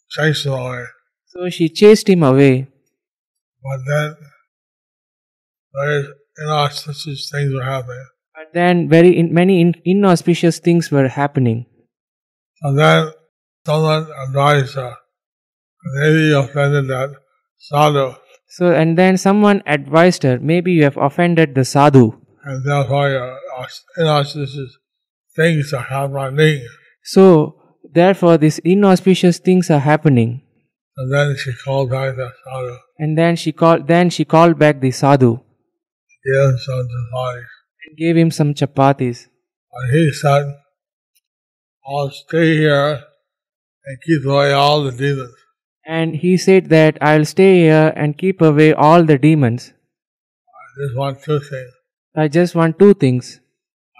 chased 0.09 0.45
him 0.45 0.53
away. 0.53 0.85
So 1.25 1.49
she 1.49 1.69
chased 1.69 2.07
him 2.07 2.21
away. 2.23 2.67
But 3.63 3.79
then 3.87 4.15
various 5.73 6.07
inauspicious 6.37 7.29
things 7.31 7.51
were 7.53 7.63
happening. 7.63 8.05
But 8.35 8.53
then 8.53 8.87
very 8.89 9.17
in, 9.17 9.33
many 9.33 9.61
in, 9.61 9.73
inauspicious 9.85 10.59
things 10.59 10.91
were 10.91 11.07
happening. 11.07 11.65
And 12.61 12.77
then 12.77 13.11
someone 13.65 14.07
advised 14.27 14.75
her, 14.75 14.95
maybe 15.95 16.31
offended 16.33 16.87
that 16.89 17.15
sadhu, 17.57 18.15
So 18.47 18.71
and 18.71 18.97
then 18.97 19.17
someone 19.17 19.63
advised 19.65 20.23
her, 20.23 20.39
maybe 20.39 20.71
you 20.71 20.83
have 20.83 20.97
offended 20.97 21.55
the 21.55 21.65
sadhu. 21.65 22.13
and 22.43 22.63
therefore 22.65 23.09
your 23.09 23.37
inauspicious 23.97 24.77
things 25.35 25.73
are 25.73 25.83
happening. 25.83 26.67
So 27.03 27.55
therefore 27.93 28.37
these 28.37 28.59
inauspicious 28.59 29.39
things 29.39 29.69
are 29.69 29.79
happening. 29.79 30.41
And 30.97 31.11
then 31.11 31.35
she 31.35 31.51
called 31.53 31.89
back 31.89 32.15
the 32.15 32.31
sadhu, 32.43 32.77
And 32.99 33.17
then 33.17 33.35
she 33.35 33.51
called 33.51 33.87
then 33.87 34.09
she 34.09 34.25
called 34.25 34.57
back 34.59 34.79
the 34.79 34.91
sadhu 34.91 35.39
gave 36.25 36.49
him 36.49 36.57
some 36.57 36.79
advice. 36.79 37.49
and 37.85 37.97
gave 37.97 38.17
him 38.17 38.31
some 38.31 38.53
chapatis. 38.53 39.27
And 39.73 39.91
he 39.93 40.11
said, 40.11 40.55
I'll 41.87 42.09
stay 42.09 42.57
here 42.57 43.03
and 43.85 43.97
keep 44.05 44.25
away 44.25 44.51
all 44.53 44.83
the 44.83 44.91
demons. 44.91 45.35
And 45.85 46.15
he 46.15 46.37
said 46.37 46.69
that 46.69 46.97
I'll 47.01 47.25
stay 47.25 47.59
here 47.61 47.93
and 47.95 48.17
keep 48.17 48.41
away 48.41 48.73
all 48.73 49.03
the 49.03 49.17
demons. 49.17 49.73
I 50.47 50.83
just 50.83 50.97
want 50.97 51.21
two 51.23 51.39
things. 51.39 51.71
I 52.15 52.27
just 52.27 52.55
want 52.55 52.79
two 52.79 52.93
things. 52.93 53.39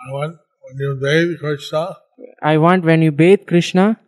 I 0.08 0.12
want 0.14 0.38
when 0.62 0.78
you 0.80 1.00
bathe 1.02 1.40
Krishna, 1.40 1.98
I 2.42 2.58
want 2.58 2.86
when 2.86 3.02
you 3.02 3.12
bathe 3.12 3.46
Krishna, 3.46 4.00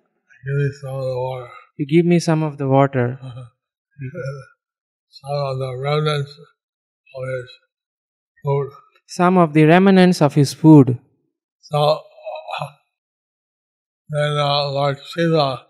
give 0.46 0.56
me 0.56 0.70
some 0.82 0.96
of 0.96 1.04
the 1.04 1.18
water. 1.18 1.50
you 1.78 1.86
give 1.86 2.06
me 2.06 2.20
some 2.20 2.44
of 2.44 2.58
the 2.58 2.68
water, 2.68 3.20
some 5.10 5.32
of 5.34 5.60
the 5.60 5.78
remnants 5.78 6.32
of 6.32 7.24
his 7.30 7.52
food. 8.44 8.70
some 9.08 9.38
of 9.38 9.54
the 9.54 9.66
remnants 9.66 10.22
of 10.22 10.34
his 10.34 10.54
food. 10.54 10.98
So 11.62 12.02
then 14.10 14.38
uh, 14.38 14.72
Lord 14.72 14.98
Shiva, 15.06 15.67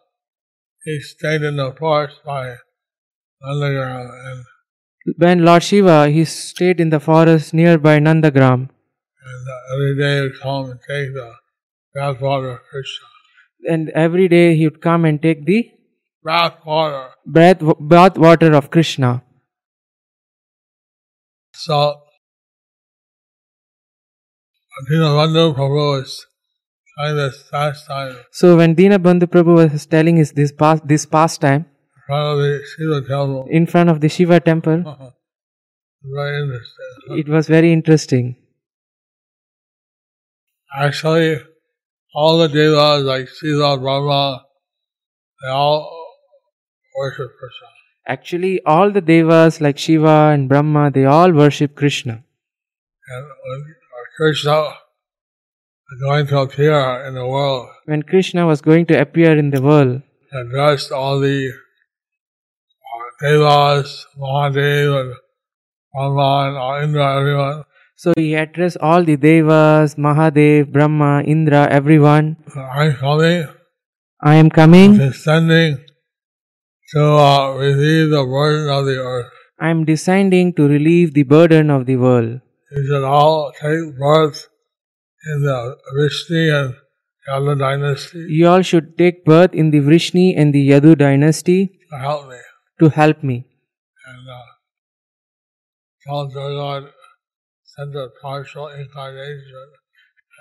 he 0.88 0.95
stayed 1.08 1.43
in 1.50 1.56
the 1.62 1.71
forest 1.80 2.17
by 2.26 2.43
Nandagram 3.45 4.06
and, 4.30 4.45
When 5.23 5.43
Lord 5.47 5.63
Shiva 5.67 5.97
he 6.15 6.23
stayed 6.26 6.80
in 6.86 6.89
the 6.95 7.00
forest 7.10 7.54
nearby 7.60 7.95
Nandagram, 8.06 8.62
and 9.30 9.43
every 9.73 9.93
day 10.02 10.13
he'd 10.23 10.39
come 10.41 10.69
and 10.71 10.80
take 10.88 11.13
the 11.19 11.28
bath 11.95 12.21
water 12.28 12.50
of 12.56 12.60
Krishna. 12.71 13.08
and 13.73 13.89
every 14.06 14.28
day 14.34 14.47
he 14.58 14.65
would 14.67 14.82
come 14.82 15.06
and 15.10 15.21
take 15.21 15.45
the 15.45 15.60
Bath 16.28 16.58
water. 16.65 17.04
breath, 17.36 17.62
bath 17.93 18.17
water 18.26 18.50
of 18.60 18.69
Krishna. 18.76 19.12
So 21.54 21.78
Dinabandhu 24.89 25.56
Prabhu 25.56 26.02
is 26.04 26.12
trying 26.15 26.15
this 26.15 26.15
pastime 26.15 26.86
in 26.86 26.87
So 28.32 28.58
when 28.58 28.76
Dinabandhu 28.76 29.24
Prabhu 29.24 29.56
was 29.72 29.86
telling 29.86 30.20
us 30.20 30.32
this 30.32 30.52
past, 30.52 30.88
this 30.88 31.06
pastime 31.06 31.66
front 32.08 32.30
of 32.30 32.38
the 32.40 32.64
Shiva 32.76 33.02
temple. 33.02 33.48
in 33.50 33.68
front 33.68 33.90
of 33.90 34.02
the 34.02 34.10
Shiva 34.10 34.40
temple, 34.40 34.88
uh-huh. 34.88 35.10
interesting. 36.04 37.20
it 37.20 37.28
was 37.28 37.48
very 37.48 37.72
interesting. 37.74 38.36
Actually, 40.76 41.40
all 42.16 42.38
the 42.38 42.48
devas 42.48 43.04
like 43.04 43.28
Shiva, 43.28 43.78
Brahma, 43.78 44.46
they 45.42 45.50
all 45.50 46.08
worship 46.98 47.32
Krishna. 47.40 47.68
Actually, 48.08 48.62
all 48.66 48.92
the 48.92 49.02
devas 49.02 49.60
like 49.60 49.78
Shiva 49.78 50.32
and 50.34 50.48
Brahma, 50.48 50.92
they 50.92 51.06
all 51.06 51.32
worship 51.32 51.76
Krishna. 51.76 52.24
And 53.10 53.26
Krishna 54.18 54.62
is 54.62 54.74
going 56.02 56.28
to 56.28 56.39
appear 56.39 57.06
in 57.08 57.13
the 57.15 57.26
world, 57.26 57.69
When 57.86 58.04
Krishna 58.04 58.45
was 58.45 58.62
going 58.62 58.86
to 58.88 59.00
appear 59.00 59.38
in 59.38 59.52
the 59.52 59.62
world, 59.62 60.02
he 60.32 60.38
addressed 60.38 60.91
all 60.91 61.19
the 61.19 61.52
uh, 61.52 63.26
devas, 63.26 64.06
Mahadev, 64.19 65.00
and 65.02 65.13
Brahma, 65.93 66.47
and 66.50 66.58
all 66.58 66.82
Indra, 66.84 67.19
everyone. 67.19 67.63
so 67.95 68.13
he 68.17 68.36
addressed 68.36 68.78
all 68.82 69.04
the 69.04 69.15
devas, 69.17 69.95
Mahadev, 69.95 70.71
Brahma, 70.71 71.23
Indra, 71.26 71.67
everyone. 71.71 72.36
I'm 72.56 72.93
coming, 72.95 73.47
I 74.21 74.36
am 74.36 74.50
coming. 74.50 74.97
descending 74.97 75.78
to 76.93 77.02
uh, 77.04 77.54
relieve 77.54 78.10
the 78.12 78.23
burden 78.23 78.69
of 78.69 78.86
the 78.86 78.97
earth. 79.00 79.32
I 79.60 79.69
am 79.69 79.86
descending 79.86 80.54
to 80.54 80.67
relieve 80.67 81.13
the 81.13 81.23
burden 81.23 81.69
of 81.69 81.86
the 81.86 81.95
world. 81.95 82.41
You 82.71 82.86
should 82.88 83.04
all 83.04 83.52
take 83.54 83.97
birth 83.97 84.47
in 85.34 85.44
the 85.44 85.78
Vrishni 85.98 86.44
and 86.60 86.76
Yadu 87.30 87.58
dynasty 87.60 88.26
You 88.30 88.48
all 88.48 88.62
should 88.62 88.98
take 88.98 89.26
birth 89.26 89.54
in 89.54 89.72
the 89.72 89.80
Vrishni 89.80 90.34
and 90.38 90.54
the 90.54 90.70
Yadu 90.70 90.98
dynasty 90.98 91.80
to 91.92 91.98
help 91.98 92.28
me. 92.30 92.38
to 92.80 92.90
help 92.90 93.24
me. 93.24 93.46
And 94.06 94.30
uh, 94.30 94.46
send 97.63 97.96
a 97.96 98.08
partial 98.22 98.68
incarnation 98.68 99.68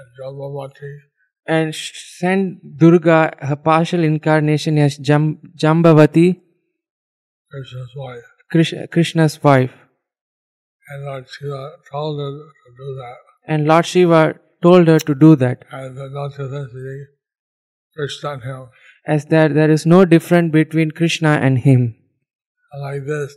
at 0.01 0.07
Jambavati 0.21 0.93
And 1.47 1.75
Durga 2.77 3.37
her 3.41 3.57
partial 3.57 4.03
incarnation 4.05 4.79
as 4.79 4.97
Jam- 4.99 5.39
Jambavati, 5.57 6.41
Krishna's 7.51 7.93
wife. 7.97 8.25
Krish- 8.53 8.91
Krishna's 8.91 9.43
wife. 9.43 9.73
And 10.89 11.05
Lord 11.05 11.27
Shiva 11.29 11.73
told 11.91 12.21
her 12.21 12.31
to 12.31 12.71
do 12.79 12.95
that. 13.01 13.17
And 13.49 13.67
Lord 13.67 13.87
Shiva 13.87 14.39
told 14.63 14.89
her 14.89 14.99
to 14.99 15.15
do 15.15 15.37
that, 15.37 15.65
And 15.71 15.97
the 15.97 16.09
not 16.11 16.39
necessity 16.39 17.05
Krishna 17.97 18.33
and 18.33 18.43
him. 18.43 18.67
as 19.07 19.27
that 19.27 19.55
there 19.55 19.71
is 19.71 19.87
no 19.87 20.05
difference 20.05 20.53
between 20.53 20.91
Krishna 20.91 21.39
and 21.49 21.59
him. 21.59 21.95
Like 22.81 23.07
this, 23.07 23.37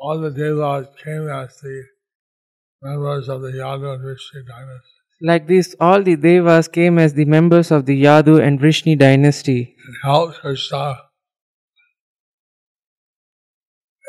all 0.00 0.18
the 0.20 0.30
devas 0.30 0.88
came 1.02 1.28
as 1.28 1.60
the 1.60 1.82
members 2.82 3.28
of 3.28 3.42
the 3.42 3.52
Yadu 3.52 3.92
and 3.94 4.02
Vrishni 4.02 4.46
dynasty. 4.46 4.94
Like 5.20 5.46
this, 5.48 5.74
all 5.80 6.02
the 6.02 6.16
devas 6.16 6.68
came 6.68 6.98
as 6.98 7.14
the 7.14 7.24
members 7.24 7.70
of 7.70 7.86
the 7.86 8.00
Yadu 8.02 8.40
and 8.40 8.60
Vrishni 8.60 8.98
dynasty 8.98 9.74
and 9.84 9.96
helped 10.02 10.38
Krishna 10.40 10.96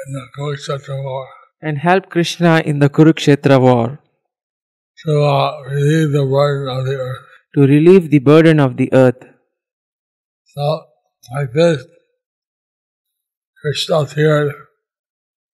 in 0.08 0.13
the 0.13 0.28
Kurukshetra 0.38 1.04
war 1.04 1.28
and 1.62 1.78
helped 1.78 2.10
Krishna 2.10 2.62
in 2.65 2.80
the 2.80 2.89
Kurukshetra 2.89 3.60
war 3.60 4.00
to 5.05 5.23
uh, 5.23 5.62
relieve 5.69 6.12
the 6.12 6.25
burden 6.25 6.69
of 6.77 6.85
the 6.85 6.95
earth. 7.07 7.25
to 7.55 7.62
relieve 7.67 8.09
the 8.12 8.19
burden 8.19 8.59
of 8.59 8.77
the 8.77 8.88
earth. 8.93 9.21
So, 10.55 10.65
like 11.35 11.53
this, 11.53 11.85
Krishna 13.62 13.99
appeared 14.01 14.53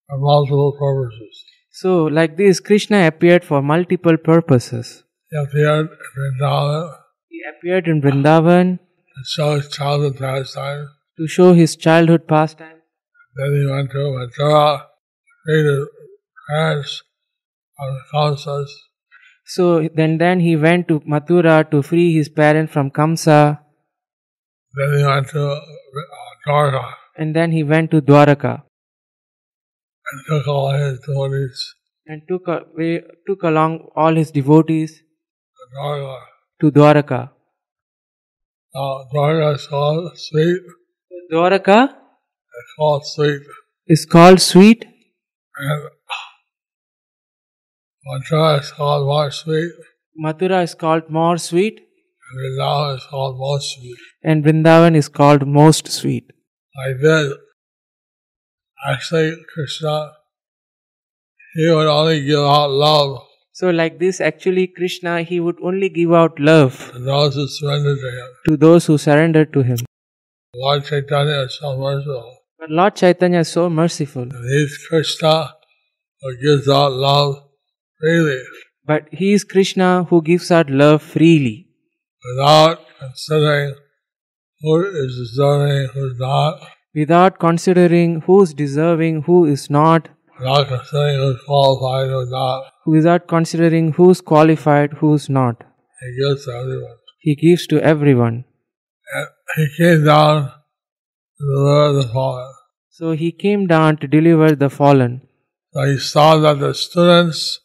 for 0.07 0.17
multiple 0.17 0.73
purposes. 0.79 1.43
So, 1.71 2.03
like 2.05 2.37
this, 2.37 2.59
Krishna 2.59 3.07
appeared 3.07 3.43
for 3.43 3.61
multiple 3.61 4.17
purposes. 4.17 5.03
He 5.31 5.37
appeared 5.37 5.89
in 5.89 6.11
Vrindavan 6.17 6.95
He 7.29 7.41
appeared 7.51 7.87
in 7.87 8.01
Vrindavan 8.01 8.79
to 8.79 9.23
show 9.25 9.55
his 9.55 9.69
childhood 9.69 10.17
pastime. 10.17 10.87
to 11.17 11.27
show 11.27 11.53
his 11.53 11.75
childhood 11.75 12.27
pastime. 12.27 12.79
Then 13.35 13.55
he 13.55 13.65
went 13.69 13.91
to 13.91 14.03
Mathura, 14.15 14.83
his 15.47 15.87
parents 16.49 17.03
from 17.77 17.97
the. 18.11 18.73
So 19.45 19.87
then, 19.95 20.17
then 20.17 20.39
he 20.39 20.55
went 20.55 20.87
to 20.87 20.99
Mathura 21.01 21.69
to 21.71 21.81
free 21.83 22.13
his 22.13 22.29
parents 22.29 22.73
from 22.73 22.89
Kamsa, 22.91 23.59
Then 24.77 24.97
he 24.97 25.03
went 25.05 25.27
to 25.29 25.43
uh, 25.47 25.59
Dwarka 26.47 26.83
and 27.17 27.35
then 27.35 27.51
he 27.51 27.63
went 27.63 27.91
to 27.91 28.01
Dwaraka 28.01 28.53
and 30.07 30.17
took 30.29 30.47
all 30.47 30.71
his 30.73 30.99
devotees 31.05 31.61
and 32.07 32.21
took 32.27 32.47
away, 32.47 33.01
took 33.27 33.43
along 33.43 33.77
all 33.95 34.13
his 34.15 34.31
devotees 34.31 34.91
to 34.99 35.69
Dwarka. 35.77 36.17
to 36.61 36.71
Dwaraka. 36.71 37.21
Uh, 38.75 38.97
Dwarka 39.13 39.55
is 39.55 39.67
called 39.67 40.11
sweet. 40.17 40.61
Dwaraka 41.31 41.79
It's 41.85 42.73
called 42.79 43.05
sweet. 43.05 43.41
is 43.87 44.05
called 44.05 44.41
sweet, 44.41 44.85
And 45.57 45.89
Mathura 48.07 48.59
is 48.61 48.71
called 48.71 49.05
more 49.05 49.31
sweet. 49.31 49.71
Mathura 50.23 50.63
is 50.63 50.75
called 50.75 51.09
more 51.09 51.37
sweet, 51.37 51.81
And 52.29 52.43
Vrindavan 52.43 52.95
is 52.95 53.07
called 53.09 53.37
most 53.37 53.75
sweet. 53.77 53.97
and 54.23 54.43
Vrindavan 54.45 54.95
is 54.95 55.07
called 55.09 55.47
most 55.47 55.87
sweet. 55.87 56.31
Like 56.77 57.01
this, 57.01 57.33
actually, 58.87 59.35
Krishna, 59.53 60.11
he 61.55 61.69
would 61.69 61.87
only 61.87 62.23
give 62.25 62.39
out 62.39 62.69
love 62.69 63.23
So, 63.53 63.69
like 63.69 63.97
this, 63.99 64.19
actually, 64.21 64.67
Krishna 64.67 65.21
he 65.23 65.39
would 65.39 65.57
only 65.63 65.89
give 65.89 66.13
out 66.13 66.39
love 66.39 66.91
to 66.93 66.99
those 66.99 67.35
who 67.35 67.47
surrender 67.47 67.95
to 67.95 68.09
him. 68.17 68.27
to 68.47 68.57
those 68.57 68.85
who 68.85 68.97
surrender 68.97 69.45
to 69.45 69.63
him. 69.63 69.77
Lord 70.55 70.85
Chaitanya 70.85 71.39
is 71.45 71.57
so 71.59 71.77
merciful. 71.77 72.37
But 72.59 72.69
Lord 72.69 72.95
Chaitanya 72.95 73.39
is 73.39 73.47
so 73.57 73.69
merciful. 73.69 74.23
And 74.23 74.49
he's 74.55 74.77
Krishna 74.89 75.53
who 76.21 76.37
gives 76.43 76.67
out 76.69 76.91
love 76.91 77.35
But 78.85 79.07
he 79.11 79.33
is 79.33 79.43
Krishna 79.43 80.05
who 80.05 80.21
gives 80.21 80.51
out 80.51 80.69
love 80.69 81.01
freely, 81.01 81.67
without 82.23 82.79
considering 82.99 83.75
who 84.61 84.85
is 84.85 85.17
deserving, 85.17 85.89
who's 85.93 86.19
not, 86.19 86.59
without 86.93 87.39
considering 87.39 88.21
who 88.21 88.41
is 88.41 88.53
deserving, 88.53 89.23
who 89.23 89.45
is 89.45 89.69
not, 89.69 90.09
without 90.39 90.67
considering 90.67 91.17
who's 91.19 91.41
qualified, 91.45 92.09
who's 92.09 92.31
not. 92.31 92.71
without 92.85 93.27
considering 93.27 93.93
who 93.93 94.09
is 94.11 94.21
qualified, 94.21 94.93
who 94.93 95.13
is 95.13 95.29
not. 95.29 95.63
He 96.01 96.15
gives 96.21 96.45
to 96.45 96.51
everyone. 96.51 96.97
He 97.19 97.35
gives 97.35 97.67
to 97.67 97.81
everyone. 97.81 98.45
And 99.13 99.27
he 99.55 99.67
came 99.77 100.05
down 100.05 100.51
to 101.39 101.45
deliver 101.53 101.93
the 101.93 102.07
fallen. 102.13 102.53
So 102.89 103.11
he 103.11 103.31
came 103.31 103.67
down 103.67 103.97
to 103.97 104.07
deliver 104.07 104.55
the 104.55 104.69
fallen. 104.69 105.21
So 105.73 105.83
he 105.85 105.97
saw 105.97 106.37
that 106.37 106.59
the 106.59 106.73
students 106.73 107.59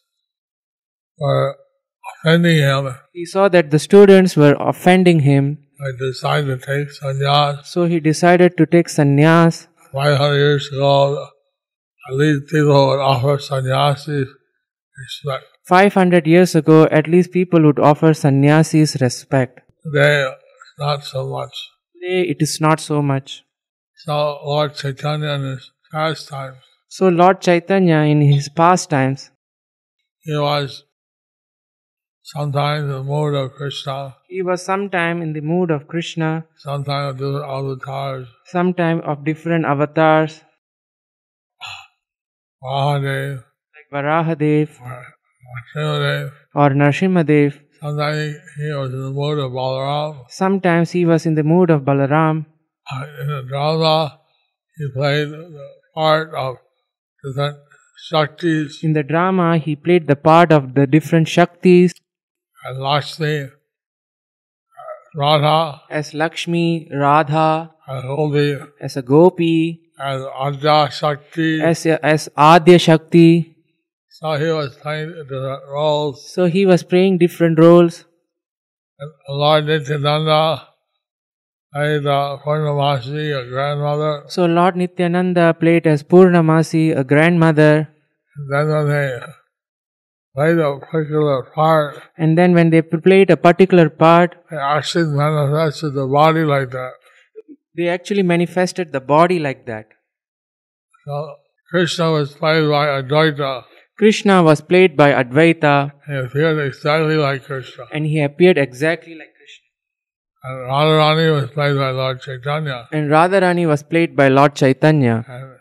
were 1.20 1.56
offending 2.12 2.58
him. 2.58 2.94
He 3.12 3.24
saw 3.24 3.48
that 3.48 3.70
the 3.70 3.78
students 3.78 4.36
were 4.36 4.56
offending 4.58 5.20
him, 5.20 5.58
I 5.80 5.92
decided 5.98 6.60
to 6.60 6.66
take 6.66 6.88
sannyas. 6.88 7.64
so 7.64 7.84
he 7.84 8.00
decided 8.00 8.56
to 8.56 8.66
take 8.66 8.88
sannyas. 8.88 9.66
500 9.92 10.36
years 10.36 10.68
ago, 10.68 11.26
at 12.08 12.16
least 12.16 12.46
people 12.52 12.88
would 12.88 13.00
offer 13.00 13.38
sannyasis 13.38 14.28
respect. 14.98 15.44
500 15.64 16.26
years 16.26 16.54
ago, 16.54 16.84
at 16.90 17.06
least 17.08 17.32
people 17.32 17.62
would 17.62 17.78
offer 17.78 18.12
sannyasis 18.12 19.00
respect. 19.00 19.60
Today, 19.84 20.30
not 20.78 21.04
so 21.04 21.26
much. 21.28 21.54
Today, 21.94 22.28
it 22.28 22.36
is 22.40 22.60
not 22.60 22.80
so 22.80 23.00
much. 23.00 23.42
So 24.04 24.38
Lord 24.44 24.74
Chaitanya 24.74 25.30
in 25.30 25.42
his 25.52 25.70
pastimes, 25.92 26.58
So, 26.88 27.08
Lord 27.08 27.40
Chaitanya, 27.40 27.98
in 28.12 28.20
his 28.20 28.48
pastimes, 28.48 29.30
he 30.22 30.36
was 30.36 30.84
sometimes 32.32 32.84
in 32.84 32.90
the 32.90 33.02
mood 33.02 33.34
of 33.34 33.52
Krishna, 33.52 34.14
he 34.28 34.42
was 34.42 34.64
sometime 34.64 35.20
in 35.22 35.32
the 35.32 35.40
mood 35.40 35.70
of 35.70 35.88
Krishna, 35.88 36.44
sometimes 36.56 37.10
of 37.10 37.18
different 37.18 37.44
avatars, 37.56 38.28
sometime 38.44 39.00
of 39.00 39.24
different 39.24 39.64
avatars, 39.64 40.40
Mahadev, 42.62 43.42
like 43.74 43.88
Varahadev. 43.92 44.68
Or 46.54 46.70
Narsimhadev. 46.70 47.58
Sometimes 47.80 48.36
he 48.58 48.72
was 48.74 48.92
in 48.92 49.02
the 49.02 49.10
mood 49.10 49.38
of 49.38 49.52
Balaram. 49.52 50.24
Sometimes 50.28 50.90
he 50.92 51.04
was 51.06 51.26
in 51.26 51.34
the 51.34 51.42
mood 51.42 51.70
of 51.70 51.82
Balaram. 51.82 52.44
Uh, 52.92 53.06
In 53.22 53.28
the 53.28 53.42
drama, 53.48 54.20
he 54.76 54.88
played 54.94 55.30
the 55.30 55.68
part 55.94 56.34
of 56.34 56.56
different 57.24 57.56
Shaktis. 58.12 58.84
In 58.84 58.92
the 58.92 59.02
drama, 59.02 59.58
he 59.58 59.74
played 59.74 60.06
the 60.06 60.16
part 60.16 60.52
of 60.52 60.74
the 60.74 60.86
different 60.86 61.26
Shaktis 61.26 61.92
and 62.64 62.78
Lakshmi, 62.78 63.42
uh, 63.42 63.48
Radha, 65.14 65.82
as 65.90 66.14
Lakshmi, 66.14 66.88
Radha, 66.92 67.70
and 67.86 68.04
Holy, 68.04 68.58
as 68.80 68.96
a 68.96 69.02
Gopi, 69.02 69.80
and 69.98 70.24
Adya 70.24 70.90
Shakti. 70.90 71.60
as, 71.60 71.86
as 71.86 72.28
Adya 72.36 72.80
Shakti. 72.80 73.56
So 74.08 74.34
he 74.34 74.50
was 74.50 74.76
playing 74.76 75.12
different 75.12 75.62
roles. 75.68 76.30
So 76.30 76.46
he 76.46 76.66
was 76.66 76.82
playing 76.82 77.18
different 77.18 77.58
roles. 77.58 78.04
And 78.98 79.10
Lord 79.30 79.64
Nityananda 79.64 80.68
played 81.72 82.06
uh, 82.06 82.36
Purnamasi, 82.44 83.40
a 83.40 83.48
grandmother. 83.48 84.24
So 84.28 84.44
Lord 84.44 84.76
Nityananda 84.76 85.54
played 85.58 85.86
as 85.86 86.02
Purnamasi, 86.02 86.94
a 86.96 87.02
grandmother. 87.02 87.88
And 88.36 88.52
then 88.52 88.68
when 88.68 88.88
they 88.88 89.20
played 90.34 90.58
a 90.58 90.78
particular 90.78 91.42
part, 91.54 91.96
And 92.16 92.38
then 92.38 92.54
when 92.54 92.70
they 92.70 92.82
played 92.82 93.30
a 93.30 93.36
particular 93.36 93.88
part, 93.90 94.36
they 94.50 94.56
actually 94.56 95.04
manifested 95.16 95.94
the 95.94 96.06
body 96.06 96.44
like 96.44 96.70
that. 96.70 96.92
they 97.76 97.88
actually 97.88 98.22
manifested 98.22 98.92
the 98.92 99.00
body 99.00 99.38
like 99.38 99.66
that. 99.66 99.86
So 101.06 101.36
Krishna 101.70 102.10
was 102.12 102.34
played 102.34 102.68
by 102.68 102.86
Advaita. 103.00 103.64
Krishna 103.98 104.42
was 104.42 104.60
played 104.60 104.96
by 104.96 105.12
Advaita 105.12 105.92
He 106.06 106.14
appeared 106.16 106.58
exactly 106.66 107.16
like 107.16 107.44
Krishna. 107.44 107.84
and 107.92 108.06
he 108.06 108.22
appeared 108.22 108.58
exactly 108.58 109.14
like 109.14 109.32
Krishna. 109.38 109.66
And 110.44 110.70
Radharani 110.70 111.32
was 111.40 111.50
played 111.50 111.76
by 111.76 111.90
Lord 111.90 112.20
Chaitanya. 112.22 112.88
And 112.92 113.10
Radharani 113.10 113.66
was 113.66 113.82
played 113.82 114.16
by 114.16 114.28
Lord 114.28 114.54
Chaitanya. 114.54 115.24
And 115.28 115.52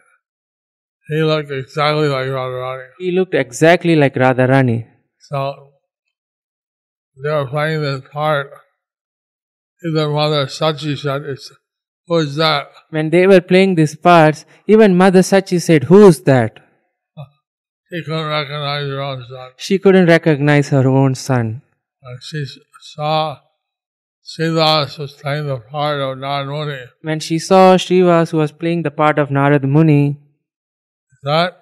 he 1.10 1.24
looked 1.24 1.50
exactly 1.52 2.08
like 2.08 2.28
Radharani. 2.28 2.88
He 3.00 3.12
looked 3.12 3.34
exactly 3.34 3.95
like 3.95 4.13
Radharani. 4.13 4.88
So 5.17 5.72
they 7.24 7.32
were 7.32 7.48
playing 7.48 7.82
this 7.82 8.02
part. 8.12 8.52
Their 9.95 10.10
mother 10.10 10.45
Sachi 10.45 10.95
said, 10.98 11.24
Who 12.08 12.17
is 12.17 12.36
that? 12.36 12.67
When 12.91 13.10
they 13.10 13.26
were 13.26 13.41
playing 13.41 13.76
these 13.76 13.95
parts, 13.95 14.45
even 14.67 14.95
Mother 14.95 15.22
Sachi 15.22 15.60
said, 15.60 15.86
Who's 15.86 16.22
that? 16.24 16.60
She 17.91 18.04
couldn't 18.04 18.28
recognize 18.28 18.88
her 18.88 19.02
own 19.02 19.26
son. 19.28 19.52
She 19.58 19.80
couldn't 19.80 20.06
recognize 20.06 20.69
her 20.69 20.88
own 20.88 21.15
son. 21.15 21.63
And 22.04 22.22
she 22.22 22.45
saw 22.93 23.38
Srivas 24.24 25.00
was 25.00 25.13
playing 25.13 25.48
the 25.48 25.58
part 25.58 26.00
of 26.00 26.17
Narmuni. 26.19 26.88
When 27.02 27.19
she 27.19 27.39
saw 27.39 27.78
Srivas 27.78 28.32
was 28.32 28.52
playing 28.52 28.84
the 28.84 28.91
part 28.91 29.17
of 29.17 29.30
Narad 29.30 29.63
Muni, 29.63 30.19
That 31.23 31.62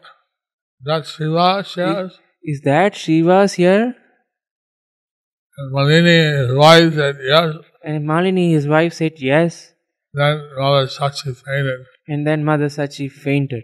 that 0.84 1.04
Srivas, 1.04 1.76
yes? 1.76 2.17
is 2.43 2.62
that 2.62 2.93
Srivas 2.93 3.56
here? 3.56 3.96
And 5.58 5.74
Malini, 5.74 6.38
his 6.38 6.54
wife, 6.56 6.93
said 6.93 7.17
yes. 7.24 7.56
And 7.84 8.06
Malini, 8.08 8.52
his 8.52 8.67
wife, 8.67 8.93
said 8.93 9.13
yes. 9.17 9.74
Then 10.13 10.50
Mother 10.58 10.88
Sachi 10.88 11.36
fainted. 11.36 11.86
And 12.08 12.28
then 12.28 12.43
Mother 12.43 12.67
Sachi 12.67 13.12
fainted. 13.12 13.63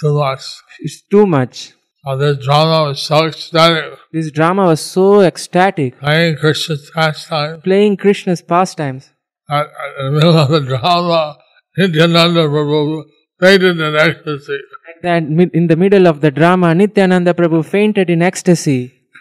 Too 0.00 0.14
much. 0.14 0.42
It's 0.80 1.02
too 1.02 1.26
much. 1.26 1.72
So 2.04 2.16
this 2.16 2.44
drama 2.44 2.88
was 2.88 3.02
so 3.02 3.26
ecstatic. 3.26 3.98
This 4.12 4.30
drama 4.30 4.66
was 4.66 4.80
so 4.80 5.20
ecstatic, 5.22 5.98
Playing 5.98 6.36
Krishna's 6.36 6.88
pastime. 6.94 7.60
playing 7.62 7.96
Krishna's 7.96 8.42
pastimes. 8.42 9.10
At, 9.50 9.66
at 9.66 9.70
the 9.98 10.10
middle 10.12 10.38
of 10.38 10.48
the 10.50 10.60
drama, 10.60 11.36
Nityananda 11.76 12.42
Prabhu 12.46 13.02
fainted 13.40 13.80
in 13.80 13.96
ecstasy. 13.96 14.58
That 15.06 15.22
in 15.60 15.66
the 15.72 15.76
middle 15.76 16.06
of 16.10 16.20
the 16.20 16.30
drama, 16.30 16.74
Nityananda 16.74 17.32
Prabhu 17.34 17.64
fainted 17.64 18.10
in 18.10 18.22
ecstasy. 18.22 18.80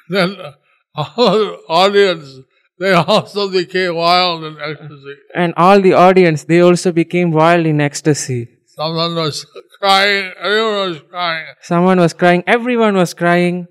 Then 0.09 0.35
all 0.95 1.37
the 1.43 1.57
audience, 1.81 2.39
they 2.79 2.93
also 2.93 3.49
became 3.49 3.95
wild 3.95 4.43
in 4.43 4.57
ecstasy. 4.69 5.15
And 5.43 5.53
all 5.55 5.79
the 5.87 5.93
audience, 5.93 6.43
they 6.43 6.59
also 6.61 6.91
became 6.91 7.31
wild 7.31 7.65
in 7.65 7.79
ecstasy. 7.81 8.41
Someone 8.75 9.15
was 9.15 9.45
crying, 9.79 10.31
everyone 10.41 10.89
was 10.89 11.01
crying. 11.09 11.45
Someone 11.61 11.99
was 11.99 12.13
crying, 12.13 12.43
everyone 12.47 12.95
was 12.95 13.13
crying. 13.13 13.67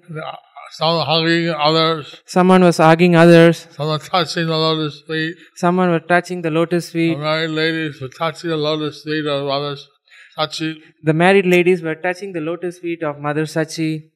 Some 0.77 1.07
hugging 1.07 1.50
others, 1.50 2.20
Someone 2.27 2.62
was 2.64 2.79
hugging 2.79 3.14
others. 3.14 3.66
some 3.77 3.98
touching 4.00 4.46
the 4.46 4.57
lotus 4.57 5.03
feet. 5.07 5.37
Someone 5.55 5.90
was 5.90 6.03
touching 6.09 6.42
the 6.42 6.50
lotus 6.50 6.90
feet. 6.90 7.16
married 7.18 7.50
ladies 7.50 8.00
were 8.00 8.09
touching 8.09 8.50
the 8.50 8.57
lotus 8.57 9.03
feet 9.05 9.27
of 9.27 9.46
others, 9.46 9.88
touching. 10.37 10.81
The 11.03 11.12
married 11.12 11.47
ladies 11.47 11.83
were 11.83 11.94
touching 11.94 12.33
the 12.33 12.40
lotus 12.40 12.79
feet 12.79 13.03
of 13.03 13.18
Mother 13.18 13.44
Sachi. 13.44 14.11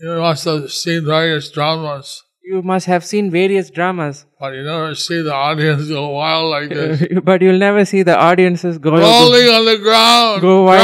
You 0.00 0.16
must 0.18 0.44
have 0.46 0.70
seen 0.72 1.04
various 1.04 1.50
dramas, 1.50 2.22
You 2.42 2.62
must 2.62 2.86
have 2.86 3.04
seen 3.04 3.30
various 3.30 3.68
dramas, 3.70 4.24
but 4.40 4.54
you 4.54 4.62
never 4.62 4.94
see 4.94 5.20
the 5.22 5.34
audience 5.34 5.88
go 5.88 6.08
wild 6.10 6.50
like 6.50 6.70
this. 6.70 7.02
but 7.22 7.42
you'll 7.42 7.58
never 7.58 7.84
see 7.84 8.02
the 8.02 8.16
audiences 8.18 8.78
go, 8.78 8.92
Rolling 8.92 9.48
on 9.48 9.64
the 9.66 9.78
ground, 9.78 10.40
Go 10.40 10.62
wild. 10.64 10.80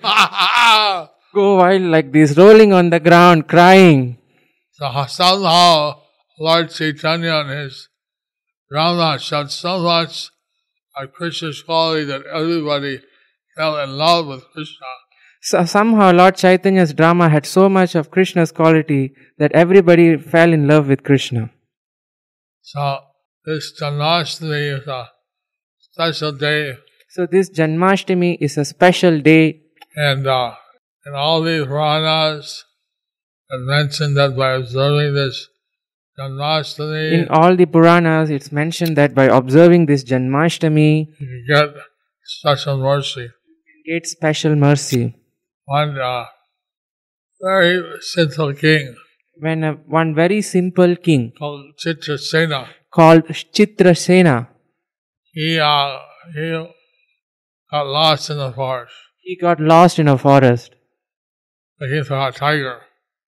crying. 0.00 1.08
go 1.34 1.56
wild 1.56 1.82
like 1.82 2.12
this, 2.12 2.36
rolling 2.36 2.72
on 2.74 2.90
the 2.90 3.00
ground, 3.00 3.48
crying. 3.48 4.18
so 4.72 5.04
somehow 5.08 6.00
Lord 6.38 6.70
Chaitanya 6.70 7.36
and 7.40 7.50
his 7.50 7.88
drama 8.70 9.18
showed 9.18 9.50
so 9.50 9.78
much 9.80 10.30
of 10.96 11.12
Krishna's 11.14 11.62
quality 11.62 12.04
that 12.04 12.26
everybody 12.26 13.00
fell 13.56 13.78
in 13.78 13.96
love 13.96 14.26
with 14.26 14.44
Krishna. 14.52 14.86
So 15.42 15.64
somehow 15.64 16.12
Lord 16.12 16.36
Chaitanya's 16.36 16.94
drama 16.94 17.28
had 17.28 17.46
so 17.46 17.68
much 17.68 17.94
of 17.94 18.10
Krishna's 18.10 18.52
quality 18.52 19.12
that 19.38 19.52
everybody 19.52 20.16
fell 20.16 20.52
in 20.52 20.68
love 20.68 20.88
with 20.88 21.02
Krishna. 21.02 21.50
So 22.60 23.00
this 23.44 23.72
Janmashtami 23.80 24.80
is 24.80 24.86
a 24.86 25.08
special 25.78 26.32
day, 26.32 26.74
So 27.08 27.26
this 27.26 27.50
Janmashtami 27.50 28.38
is 28.40 28.56
a 28.56 28.64
special 28.64 29.20
day 29.20 29.62
and 29.96 30.26
uh, 30.26 30.54
in 31.04 31.14
all 31.14 31.42
these 31.42 31.66
Puranas, 31.66 32.64
it 33.50 33.60
mentioned 33.60 34.16
that 34.16 34.36
by 34.36 34.54
observing 34.54 35.14
this 35.14 35.48
Janmashtami, 36.18 37.12
In 37.12 37.28
all 37.28 37.56
the 37.56 37.66
Puranas, 37.66 38.30
it's 38.30 38.52
mentioned 38.52 38.96
that 38.96 39.14
by 39.14 39.24
observing 39.24 39.86
this 39.86 40.04
Janmashtami, 40.04 41.06
you 41.18 41.44
get 41.48 41.74
special 42.24 42.78
mercy. 42.78 43.30
Get 43.86 44.06
special 44.06 44.54
mercy. 44.56 45.14
One, 45.64 45.98
uh, 45.98 46.24
very 47.40 47.82
simple 48.00 48.54
king 48.54 48.94
when 49.42 49.64
a, 49.64 49.72
one 49.72 50.14
very 50.14 50.40
simple 50.42 50.94
king 50.96 51.32
called 51.38 51.64
Chitrasena, 51.76 52.68
called 52.92 53.24
Chitrasena, 53.24 54.48
he, 55.32 55.58
uh, 55.58 55.98
he 56.34 56.66
got 57.70 57.86
lost 57.86 58.30
in 58.30 58.38
the 58.38 58.52
forest. 58.52 58.94
he 59.20 59.36
got 59.36 59.58
lost 59.60 59.98
in 59.98 60.08
a 60.08 60.18
forest. 60.18 60.74
He 61.80 62.02
saw 62.04 62.28
a 62.28 62.32
tiger. 62.32 62.82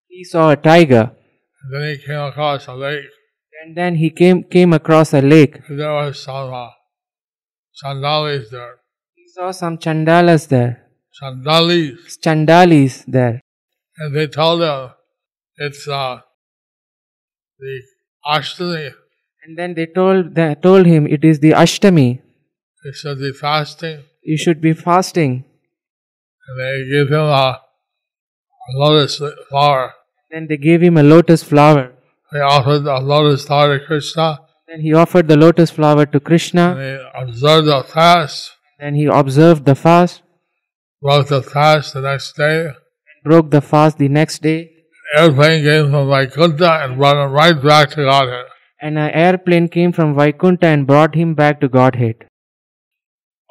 He 0.09 0.25
saw 0.25 0.51
a 0.51 0.57
tiger, 0.57 1.13
And 1.63 1.73
then 1.73 1.89
he 1.89 1.97
came 2.05 2.21
across 2.21 2.67
a 2.67 2.75
lake. 2.75 3.07
and 3.63 3.77
then 3.77 3.95
he 3.95 4.11
came 4.11 4.43
came 4.43 4.73
across 4.75 5.15
a 5.15 5.23
lake. 5.23 5.61
And 5.69 5.79
there 5.81 5.95
was 5.95 6.23
some 6.23 6.53
uh, 6.53 6.71
chandalis 7.83 8.51
there. 8.51 8.77
He 9.35 9.41
saw 9.41 9.51
some 9.51 9.79
chandalas 9.79 10.49
there, 10.49 10.83
Sandalis. 11.19 12.19
chandalis 12.25 13.05
there, 13.07 13.41
And 13.97 14.15
they 14.15 14.27
told 14.27 14.61
him 14.63 14.91
it's 15.57 15.89
uh, 15.89 16.19
the 17.59 17.81
Ashtami. 18.27 18.93
and 19.45 19.59
then 19.59 19.73
they 19.73 19.87
told 19.87 20.35
they 20.35 20.55
told 20.67 20.85
him 20.85 21.07
it 21.07 21.25
is 21.25 21.41
the 21.41 21.53
Ashtami. 21.53 22.21
They 22.85 22.93
should 22.93 23.21
be 23.21 23.33
fasting. 23.33 24.03
You 24.23 24.37
should 24.37 24.61
be 24.61 24.75
fasting. 24.75 25.45
And 26.49 26.61
they 26.61 26.91
gave 26.93 27.09
him 27.09 27.25
a, 27.25 27.59
a 27.59 28.73
lotus 28.75 29.19
flower. 29.49 29.95
Then 30.31 30.47
they 30.47 30.59
gave 30.59 30.83
him 30.83 30.99
a 30.99 31.03
lotus 31.03 31.43
flower. 31.43 31.93
They 32.33 32.41
offered 32.41 32.87
a 32.87 32.99
lotus 33.01 33.47
flower 33.47 33.79
to 33.79 33.87
Krishna. 33.87 34.41
Then 34.69 34.81
he 34.83 34.93
offered 34.93 35.27
the 35.29 35.37
lotus 35.39 35.71
flower 35.71 36.05
to 36.05 36.19
And 36.19 36.25
Krishna. 36.25 36.75
they 36.75 36.99
observed 37.23 37.67
the 37.69 37.83
fast. 37.83 38.59
Then 38.83 38.95
he 39.01 39.07
observed 39.07 39.65
the 39.71 39.75
fast, 39.81 40.23
Broke 41.01 41.29
the 41.29 41.41
fast 41.43 41.95
the 41.95 42.01
next 42.07 42.37
day. 42.37 42.57
broke 43.25 43.51
the 43.51 43.61
fast 43.61 43.99
the 43.99 44.09
next 44.15 44.43
day, 44.47 44.59
Airplane 45.17 45.63
came 45.67 45.91
from 45.93 46.09
Vaikuntha 46.13 46.71
and 46.83 46.97
brought 46.99 47.17
him 47.25 47.31
right 47.41 47.59
back 47.71 47.91
to 47.91 48.03
Godhead. 48.09 48.47
and 48.87 48.99
an 49.03 49.11
airplane 49.25 49.67
came 49.75 49.93
from 49.97 50.15
Vaikunta 50.19 50.69
and 50.75 50.87
brought 50.89 51.15
him 51.21 51.35
back 51.41 51.61
to 51.61 51.69
Godhead. 51.77 52.17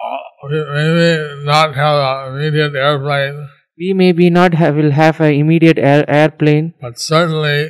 Uh, 0.08 0.50
we 0.50 0.58
Maybe 0.78 1.46
not 1.52 1.76
have 1.82 1.98
an 2.08 2.34
immediate 2.34 2.76
airplane, 2.88 3.38
We 3.82 3.94
maybe 4.02 4.30
not 4.30 4.54
have, 4.62 4.76
will 4.76 4.92
have 4.98 5.22
an 5.28 5.34
immediate 5.44 5.80
air, 5.92 6.04
airplane, 6.22 6.74
but 6.82 7.00
certainly 7.00 7.70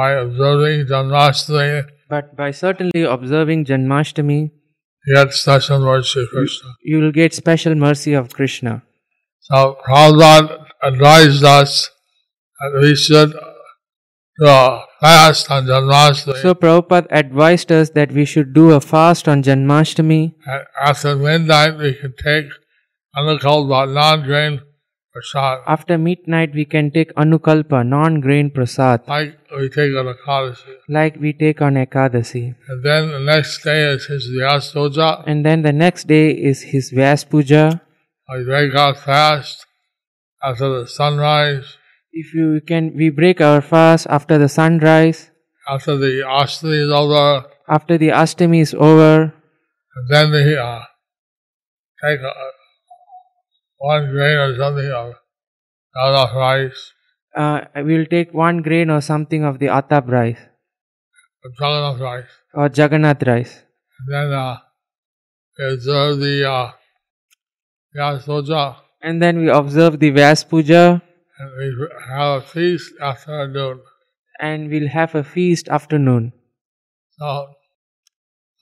by 0.00 0.10
observing 0.24 0.84
Janmashtami, 0.92 1.84
but 2.10 2.36
by 2.42 2.50
certainly 2.50 3.04
observing 3.16 3.64
Janmashtami, 3.70 4.40
you 5.06 5.14
get 5.16 5.32
special 5.32 5.78
mercy 5.80 6.22
of 6.22 6.28
Krishna. 6.28 6.68
you 6.82 7.00
will 7.00 7.12
get 7.12 7.34
special 7.34 7.74
mercy 7.74 8.12
of 8.14 8.32
Krishna. 8.32 8.82
So 9.40 9.76
Prabhupada 9.86 10.64
advised 10.82 11.44
us 11.44 11.90
that 12.60 12.80
we 12.80 12.94
should 12.94 13.32
do 14.38 14.46
fast 15.00 15.50
on 15.50 15.66
Janmashtami. 15.66 16.42
So 16.42 16.54
Prabhupada 16.54 17.06
advised 17.10 17.72
us 17.72 17.90
that 17.90 18.12
we 18.12 18.24
should 18.24 18.52
do 18.52 18.70
a 18.72 18.80
fast 18.80 19.28
on 19.28 19.42
Janmashtami. 19.42 20.34
And 20.46 20.64
after 20.80 21.16
midnight, 21.16 21.78
we 21.78 21.94
can 21.94 22.14
take 22.22 22.46
Anukalpa 23.16 23.92
non-grain 23.92 24.60
prasad, 25.12 25.58
After 25.66 25.98
midnight, 25.98 26.54
we 26.54 26.64
can 26.64 26.90
take 26.90 27.12
Anukalpa, 27.14 27.86
non-grain 27.86 28.50
prasad, 28.50 29.02
like 29.08 29.38
we 29.58 29.68
take 29.68 29.92
on 29.96 30.06
Ekadasi. 30.14 30.74
like 30.88 31.16
we 31.20 31.32
take 31.32 31.60
on 31.60 31.74
Ekadasi. 31.74 32.54
And 32.68 32.84
then 32.84 33.10
the 33.10 33.20
next 33.20 33.62
day 33.64 33.82
is 33.92 34.06
his 34.06 34.28
Vyas 34.28 34.72
Puja. 34.72 35.22
And 35.26 35.44
then 35.44 35.62
the 35.62 35.72
next 35.72 36.06
day 36.08 36.30
is 36.30 36.62
his 36.62 36.92
Vyas 36.92 37.28
Puja. 37.28 37.80
We 38.32 38.44
break 38.44 38.74
out 38.74 38.96
fast 38.98 39.66
after 40.42 40.80
the 40.80 40.86
sunrise, 40.88 41.76
If 42.12 42.34
you 42.34 42.60
can, 42.66 42.94
we 42.94 43.08
break 43.10 43.40
our 43.40 43.60
fast 43.62 44.06
after 44.10 44.36
the 44.38 44.48
sunrise, 44.48 45.30
after 45.68 45.96
the 45.96 46.22
Ashtami 46.26 46.84
is 46.86 46.90
over, 46.90 47.44
after 47.68 47.96
the 47.96 48.08
Ashtami 48.08 48.60
is 48.60 48.74
over, 48.74 49.32
and 49.96 50.04
then 50.10 50.30
we 50.30 50.56
uh, 50.56 50.80
take 52.04 52.20
a, 52.20 52.32
one 53.90 54.08
grain 54.14 54.38
or 54.38 54.56
something 54.56 54.90
of 55.00 55.14
of 55.94 56.34
rice, 56.36 56.92
uh, 57.36 57.60
we 57.76 57.98
will 57.98 58.06
take 58.06 58.32
one 58.32 58.62
grain 58.62 58.90
or 58.90 59.00
something 59.00 59.44
of 59.44 59.58
the 59.58 59.66
Atab 59.66 60.08
rice 60.08 60.38
a 61.44 61.48
Jagannath 61.60 62.00
rice. 62.00 62.32
or 62.54 62.66
Jagannath 62.78 63.22
rice. 63.26 63.64
And 63.98 64.12
then 64.14 64.32
uh, 64.32 64.56
we 65.58 65.72
observe 65.72 66.18
the 66.20 66.48
uh, 66.48 66.70
Vyas 67.96 68.24
Puja, 68.24 68.76
And 69.02 69.20
then 69.22 69.38
we 69.38 69.48
observe 69.50 69.98
the 69.98 70.10
Vyas 70.12 70.48
Puja 70.48 71.02
and 71.38 71.50
we 71.58 71.88
have 72.08 72.42
a 72.42 72.46
feast 72.46 72.94
after 73.00 73.48
noon. 73.48 73.80
and 74.40 74.70
we'll 74.70 74.88
have 74.88 75.14
a 75.14 75.24
feast 75.24 75.68
afternoon. 75.68 76.32
So, 77.18 77.28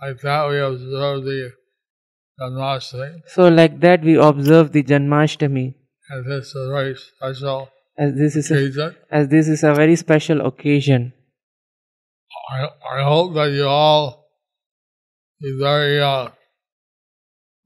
like 0.01 0.21
that, 0.23 0.49
we 0.49 0.59
observe 0.59 1.25
the 1.25 1.53
Janmashtami, 2.41 3.21
So 3.27 3.49
like 3.49 3.81
that 3.81 4.03
we 4.03 4.17
observe 4.17 4.73
the 4.73 4.83
Janmashtami 4.83 5.75
and 6.11 6.27
this 6.27 6.47
is 6.47 6.55
a 6.57 6.69
very 6.71 6.97
special 6.97 7.69
as 7.99 8.15
this 8.15 8.37
is 8.37 8.51
a, 8.51 8.55
occasion. 8.55 8.97
as 9.11 9.29
this 9.29 9.49
is 9.49 9.63
a 9.63 9.75
very 9.75 9.97
special 9.97 10.47
occasion. 10.47 11.13
I, 12.51 12.69
I 12.99 13.03
hope 13.05 13.35
that 13.35 13.51
you 13.53 13.67
all 13.67 14.27
be 15.41 15.57
very 15.61 16.01
uh, 16.01 16.31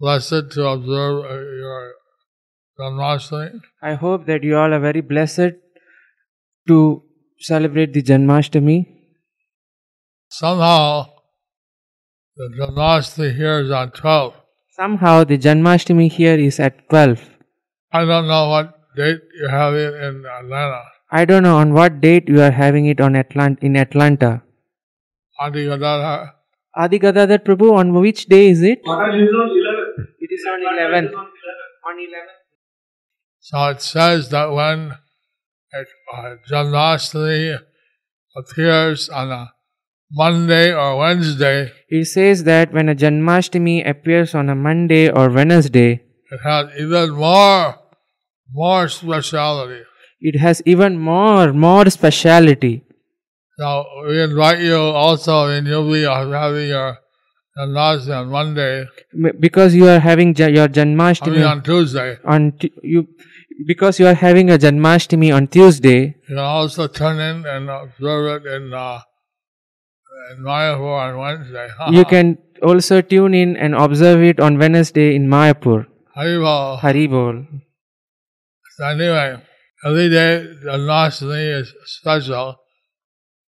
blessed 0.00 0.50
to 0.52 0.66
observe 0.66 1.24
uh, 1.24 1.34
your 1.62 1.92
Janmashtami. 2.78 3.60
I 3.82 3.94
hope 3.94 4.26
that 4.26 4.42
you 4.42 4.56
all 4.56 4.74
are 4.74 4.80
very 4.80 5.00
blessed 5.00 5.54
to 6.68 7.02
celebrate 7.38 7.92
the 7.92 8.02
Janmashtami. 8.02 8.86
Somehow, 10.28 11.06
the 12.36 12.50
Janmashtami 12.58 13.36
here 13.36 13.60
is 13.60 13.70
on 13.70 13.92
12. 13.92 14.34
Somehow 14.76 15.22
the 15.22 15.38
Janmashtami 15.38 16.10
here 16.10 16.34
is 16.36 16.58
at 16.58 16.88
12. 16.88 17.20
I 17.92 18.04
don't 18.04 18.26
know 18.26 18.48
what 18.48 18.72
date 18.96 19.20
you 19.40 19.48
have 19.48 19.74
it 19.74 19.94
in 19.94 20.24
Atlanta. 20.26 20.82
I 21.12 21.24
don't 21.24 21.44
know 21.44 21.58
on 21.58 21.72
what 21.74 22.00
date 22.00 22.28
you 22.28 22.40
are 22.42 22.50
having 22.50 22.86
it 22.86 23.00
on 23.00 23.12
Atlant- 23.14 23.62
in 23.62 23.76
Atlanta. 23.76 24.42
Adi 25.38 25.66
Gadadhar. 25.66 26.34
Adi 26.74 26.98
Gadadhar 26.98 27.38
Prabhu, 27.38 27.72
on 27.72 27.92
which 28.00 28.26
day 28.26 28.48
is 28.48 28.62
it? 28.62 28.80
Maharaj 28.84 29.14
is 29.14 29.28
on 29.28 29.50
11. 29.50 30.08
It 30.18 30.30
is 30.32 30.44
on 30.44 30.60
11th. 30.60 31.14
on 31.14 31.28
11. 31.28 31.28
On 31.86 31.96
11th. 32.08 32.34
So 33.38 33.64
it 33.68 33.80
says 33.80 34.28
that 34.30 34.46
when 34.50 34.90
uh, 34.92 36.34
Janmashtami 36.50 37.60
appears 38.36 39.08
on 39.08 39.30
a 39.30 39.52
Monday 40.12 40.72
or 40.72 40.96
Wednesday, 40.98 41.70
It 41.88 42.06
says 42.06 42.44
that 42.44 42.72
when 42.72 42.88
a 42.88 42.94
Janmashtami 42.94 43.88
appears 43.88 44.34
on 44.34 44.48
a 44.48 44.54
Monday 44.54 45.08
or 45.10 45.28
Wednesday, 45.30 46.02
it 46.30 46.40
has 46.44 46.66
even 46.78 47.10
more, 47.10 47.76
more 48.52 48.88
speciality. 48.88 49.82
it 50.20 50.38
has 50.38 50.62
even 50.66 50.98
more, 50.98 51.52
more 51.52 51.88
speciality. 51.90 52.82
So 53.58 53.84
we 54.08 54.20
invite 54.22 54.60
you 54.60 54.76
also, 54.76 55.48
you'll 55.48 55.90
be 55.90 56.04
uh, 56.06 56.30
having 56.30 56.68
your 56.68 56.98
Janmashtami 57.56 58.20
on 58.20 58.28
Monday, 58.28 58.84
Because 59.40 59.74
you 59.74 59.86
are 59.88 60.00
having 60.00 60.34
ja- 60.34 60.46
your 60.48 60.64
I 60.64 60.66
mean 60.68 60.74
Janmashtami 60.96 61.50
on 61.50 61.62
Tuesday. 61.62 62.16
on 62.24 62.52
t- 62.58 62.72
you, 62.82 63.06
because 63.66 64.00
you 64.00 64.06
are 64.08 64.14
having 64.14 64.50
a 64.50 64.58
Janmashtami 64.58 65.34
on 65.34 65.46
Tuesday, 65.46 66.00
You 66.28 66.34
can 66.34 66.38
also 66.38 66.88
turn 66.88 67.18
in 67.20 67.46
and 67.46 67.70
observe 67.70 68.42
it 68.44 68.46
in, 68.56 68.72
uh, 68.74 68.98
in 68.98 69.13
Mayapur 70.40 70.98
on 71.08 71.18
Wednesday. 71.18 71.68
you 71.90 72.04
can 72.04 72.38
also 72.62 73.00
tune 73.00 73.34
in 73.34 73.56
and 73.56 73.74
observe 73.74 74.22
it 74.22 74.40
on 74.40 74.58
Wednesday 74.58 75.14
in 75.14 75.28
Mayapur. 75.28 75.86
Haribol. 76.16 76.80
Haribol. 76.80 77.46
So 78.76 78.84
anyway, 78.86 79.36
every 79.84 80.08
day 80.10 80.46
Janmashtami 80.64 81.60
is 81.60 81.72
special. 81.86 82.56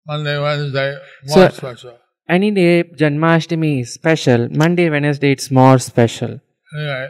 Monday, 0.07 0.39
Wednesday, 0.39 0.97
more 1.25 1.49
So- 1.49 1.49
special. 1.49 1.97
Any 2.27 2.49
day 2.51 2.83
Janmashtami 2.83 3.81
is 3.81 3.93
special. 3.93 4.49
Monday, 4.49 4.89
Wednesday 4.89 5.31
it's 5.31 5.51
more 5.51 5.77
special. 5.77 6.39
Anyway, 6.75 7.09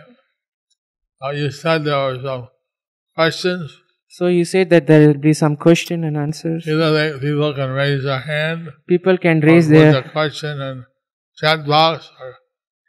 uh, 1.24 1.30
you 1.30 1.52
said 1.52 1.86
there 1.86 1.96
were 1.96 2.20
some 2.22 2.48
questions. 3.16 3.78
So 4.18 4.28
you 4.28 4.46
said 4.46 4.70
that 4.70 4.88
there 4.88 5.08
will 5.08 5.20
be 5.20 5.34
some 5.34 5.58
question 5.58 6.06
and 6.06 6.16
answers. 6.16 6.66
Either 6.66 6.92
they, 6.98 7.20
people 7.20 7.54
can 7.54 7.72
raise 7.72 8.04
their 8.04 8.22
hand, 8.22 8.70
People 8.88 9.18
can 9.18 9.42
raise 9.42 9.68
their 9.68 9.92
the 9.92 10.10
question 10.10 10.62
in 10.62 10.86
chat 11.38 11.66
box, 11.68 12.10
or 12.22 12.36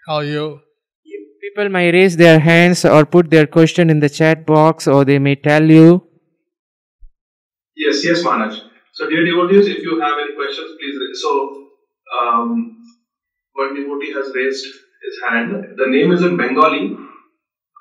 tell 0.06 0.22
you. 0.22 0.60
people 1.42 1.68
may 1.68 1.90
raise 1.90 2.16
their 2.16 2.38
hands 2.38 2.84
or 2.84 3.04
put 3.04 3.28
their 3.30 3.48
question 3.48 3.90
in 3.90 3.98
the 3.98 4.08
chat 4.08 4.46
box 4.46 4.86
or 4.86 5.04
they 5.04 5.18
may 5.18 5.34
tell 5.34 5.68
you. 5.68 5.88
Yes, 7.74 8.04
yes, 8.04 8.22
Maharaj. 8.22 8.60
So, 8.92 9.10
dear 9.10 9.24
devotees, 9.24 9.66
if 9.66 9.78
you 9.78 10.00
have 10.00 10.16
any 10.26 10.36
questions, 10.36 10.70
please. 10.78 10.96
Raise. 11.02 11.22
So, 11.22 11.32
um, 12.20 12.76
one 13.54 13.74
devotee 13.74 14.12
has 14.12 14.30
raised 14.32 14.64
his 14.64 15.20
hand. 15.28 15.52
The 15.76 15.88
name 15.88 16.12
is 16.12 16.22
in 16.22 16.36
Bengali. 16.36 16.96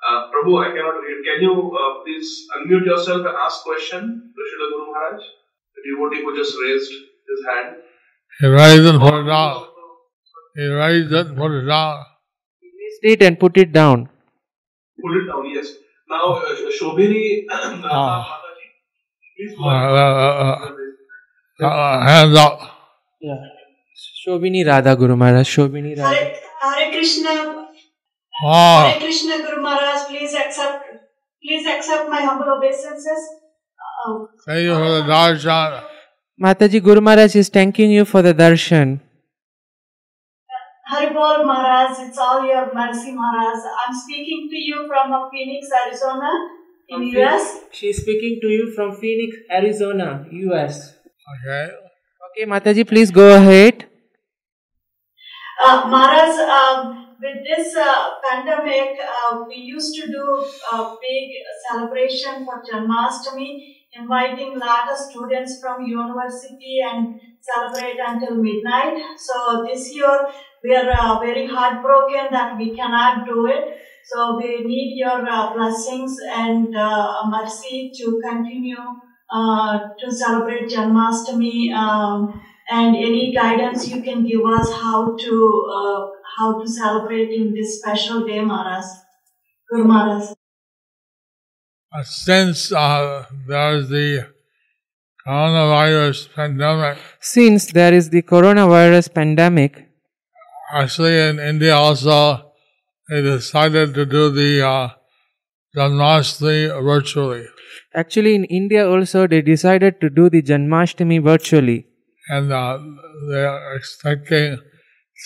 Uh, 0.04 0.28
Prabhu, 0.30 0.58
I 0.62 0.68
cannot 0.74 1.00
read. 1.02 1.18
Can 1.24 1.42
you 1.42 1.54
uh, 1.72 2.04
please 2.04 2.28
unmute 2.58 2.84
yourself 2.86 3.24
and 3.26 3.36
ask 3.46 3.62
question 3.64 4.00
to 4.34 4.40
Srila 4.48 4.66
Guru 4.72 4.86
Maharaj? 4.92 5.22
The 5.74 5.80
devotee 5.86 6.22
who 6.22 6.36
just 6.36 6.54
raised 6.62 6.90
his 6.90 7.40
hand. 7.48 7.76
He 8.40 8.46
raised 8.46 8.84
and 8.86 9.00
put 9.00 9.14
it 9.14 9.24
down. 9.24 9.66
He 10.54 10.66
raised 10.68 11.12
it 11.12 11.26
and 11.26 11.36
put 11.36 11.50
it 11.52 11.64
down. 11.66 12.04
Raised 12.62 13.04
it 13.14 13.22
and 13.22 13.38
put 13.40 13.56
it 13.56 13.72
down. 13.72 14.08
Put 15.02 15.16
it 15.16 15.26
down, 15.26 15.50
yes. 15.54 15.72
Now, 16.08 16.34
uh, 16.34 16.54
Shobhini 16.80 17.44
uh, 17.50 17.88
Ah. 17.90 18.40
Mataji, 18.40 18.66
please 19.36 19.56
go 19.58 19.64
Uh, 19.64 19.72
ahead. 19.72 20.76
uh, 21.62 21.66
uh, 21.66 21.68
uh, 21.68 22.06
hands 22.06 22.36
up. 22.38 22.60
Yeah. 23.20 23.34
Shobhini 24.26 24.66
Radha 24.66 24.94
Guru 24.96 25.16
Maharaj. 25.16 25.48
Shobhini 25.56 25.96
Radha. 25.98 26.14
Hare, 26.14 26.36
Hare 26.60 26.90
Krishna, 26.92 27.65
Ah, 28.44 28.90
Hare 28.90 29.00
Krishna 29.00 29.38
Guru 29.38 29.62
Maharaj, 29.62 30.08
please 30.08 30.34
accept, 30.34 30.84
please 31.42 31.66
accept 31.66 32.08
my 32.10 32.20
humble 32.20 32.52
obeisances. 32.56 33.22
Uh, 34.06 34.26
thank 34.44 34.62
you 34.64 34.74
for 34.74 34.90
the 34.90 35.02
darshan. 35.08 35.82
Mataji 36.42 36.82
Guru 36.82 37.00
Maharaj 37.00 37.34
is 37.34 37.48
thanking 37.48 37.90
you 37.90 38.04
for 38.04 38.20
the 38.20 38.34
darshan. 38.34 39.00
Haribol 40.92 41.46
Maharaj, 41.46 41.98
it's 42.08 42.18
all 42.18 42.44
your 42.46 42.72
mercy 42.74 43.12
Maharaj. 43.12 43.64
I'm 43.86 43.94
speaking 43.94 44.48
to 44.50 44.56
you 44.56 44.86
from 44.86 45.30
Phoenix, 45.32 45.68
Arizona, 45.86 46.30
in 46.88 47.02
US. 47.16 47.60
She 47.72 47.88
is 47.88 48.02
speaking 48.02 48.38
to 48.42 48.48
you 48.48 48.72
from 48.76 48.94
Phoenix, 48.96 49.36
Arizona, 49.50 50.26
US. 50.30 50.94
Okay. 51.34 51.70
Okay, 52.30 52.44
Mataji, 52.50 52.86
please 52.86 53.10
go 53.10 53.34
ahead. 53.34 53.86
Uh, 55.64 55.88
Maharaj, 55.88 56.36
um, 56.60 57.05
with 57.20 57.38
this 57.44 57.74
uh, 57.76 58.10
pandemic, 58.22 58.98
uh, 59.00 59.44
we 59.48 59.56
used 59.56 59.94
to 59.96 60.06
do 60.06 60.44
a 60.72 60.94
big 61.00 61.30
celebration 61.68 62.44
for 62.44 62.62
Janmashtami, 62.62 63.76
inviting 63.94 64.58
lot 64.58 64.90
of 64.90 64.98
students 64.98 65.60
from 65.60 65.86
university 65.86 66.80
and 66.84 67.20
celebrate 67.40 67.98
until 68.06 68.36
midnight. 68.36 69.02
So 69.18 69.64
this 69.66 69.94
year 69.94 70.26
we 70.62 70.74
are 70.74 70.90
uh, 70.90 71.20
very 71.20 71.46
heartbroken 71.46 72.26
that 72.32 72.58
we 72.58 72.76
cannot 72.76 73.26
do 73.26 73.46
it. 73.46 73.78
So 74.04 74.36
we 74.36 74.64
need 74.64 74.96
your 74.96 75.28
uh, 75.28 75.54
blessings 75.54 76.16
and 76.30 76.76
uh, 76.76 77.22
mercy 77.28 77.92
to 77.96 78.20
continue 78.22 78.84
uh, 79.32 79.78
to 79.98 80.12
celebrate 80.12 80.68
Janmashtami. 80.68 81.72
Um, 81.72 82.42
and 82.68 82.96
any 82.96 83.32
guidance 83.32 83.88
you 83.88 84.02
can 84.02 84.26
give 84.26 84.44
us 84.44 84.72
how 84.72 85.16
to 85.16 85.66
how 86.38 86.60
to 86.60 86.68
celebrate 86.68 87.30
in 87.30 87.54
this 87.54 87.78
special 87.80 88.26
day, 88.26 88.40
Maharaj, 88.40 88.84
Guru 89.70 89.84
Maharaj. 89.84 90.32
Since 92.04 92.72
uh, 92.72 93.24
there's 93.48 93.88
the 93.88 94.26
coronavirus 95.26 96.28
pandemic, 96.34 96.98
Since 97.20 97.72
there 97.72 97.94
is 97.94 98.10
the 98.10 98.22
coronavirus 98.22 99.14
pandemic, 99.14 99.88
actually 100.72 101.18
in 101.28 101.38
India 101.38 101.74
also, 101.74 102.52
they 103.08 103.22
decided 103.22 103.94
to 103.94 104.04
do 104.04 104.30
the 104.30 104.66
uh, 104.66 104.88
Janmashtami 105.76 106.82
virtually. 106.82 107.46
actually 108.00 108.34
in 108.34 108.44
India 108.44 108.82
also 108.88 109.26
they 109.26 109.40
decided 109.42 110.00
to 110.02 110.08
do 110.10 110.28
the 110.30 110.42
Janmashtami 110.42 111.22
virtually. 111.22 111.86
And 112.28 112.52
uh, 112.52 112.78
they 113.30 113.44
are 113.44 113.74
expecting 113.76 114.58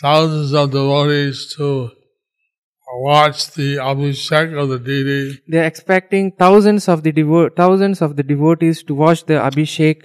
thousands 0.00 0.52
of 0.52 0.70
devotees 0.70 1.54
to 1.56 1.90
watch 3.02 3.52
the 3.52 3.76
Abhishek 3.76 4.56
of 4.60 4.68
the 4.68 4.78
deity 4.78 5.38
They 5.48 5.58
are 5.58 5.64
expecting 5.64 6.32
thousands 6.32 6.88
of 6.88 7.02
the 7.02 7.12
devo- 7.12 7.54
thousands 7.56 8.02
of 8.02 8.16
the 8.16 8.22
devotees 8.22 8.82
to 8.84 8.94
watch 8.94 9.24
the 9.26 9.34
Abhishek. 9.34 10.02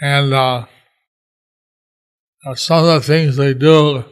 and 0.00 0.32
uh, 0.32 0.66
uh, 2.46 2.54
some 2.54 2.84
of 2.84 2.94
the 2.94 3.00
things 3.00 3.36
they 3.36 3.54
do 3.54 4.04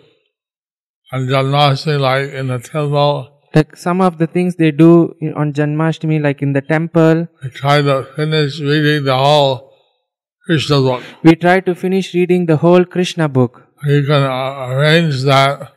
on 1.13 1.27
Janmashtami, 1.27 1.99
like 2.01 2.31
in 2.33 2.47
the 2.49 2.59
temple, 2.59 3.29
Like 3.55 3.77
some 3.77 4.01
of 4.01 4.19
the 4.19 4.27
things 4.29 4.55
they 4.57 4.71
do 4.71 4.91
on 5.37 5.53
Janmashtami, 5.53 6.21
like 6.23 6.41
in 6.43 6.53
the 6.53 6.61
temple, 6.63 7.27
they 7.43 7.49
try 7.49 7.83
to 7.83 8.05
finish 8.19 8.61
reading 8.61 9.05
the 9.05 9.17
whole 9.17 9.73
Krishna 10.47 10.81
book. 10.81 11.03
we 11.25 11.35
try 11.35 11.59
to 11.61 11.75
finish 11.75 12.15
reading 12.15 12.47
the 12.47 12.57
whole 12.59 12.85
Krishna 12.85 13.29
book. 13.29 13.67
You 13.85 14.03
can 14.07 14.23
arrange 14.23 15.23
that 15.23 15.73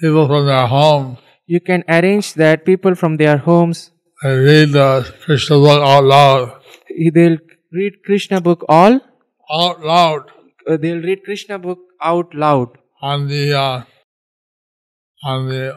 people 0.00 0.26
from 0.26 0.46
their 0.46 0.66
home 0.66 1.18
You 1.46 1.60
can 1.60 1.82
arrange 1.88 2.34
that 2.34 2.64
people 2.64 2.94
from 2.94 3.16
their 3.16 3.36
homes 3.38 3.90
they 4.22 4.36
read 4.36 4.72
the 4.72 5.12
Krishna 5.24 5.56
book 5.58 5.82
out 5.82 6.04
loud, 6.04 6.52
they'll 7.14 7.38
read 7.72 7.94
Krishna 8.04 8.40
book 8.40 8.64
all. 8.68 9.00
out 9.50 9.80
loud 9.84 10.30
uh, 10.68 10.76
they'll 10.76 11.02
read 11.02 11.24
Krishna 11.24 11.58
book 11.58 11.80
out 12.00 12.34
loud 12.34 12.68
on 13.00 13.26
the 13.26 13.52
uh, 13.52 13.82
on 15.24 15.48
the 15.48 15.74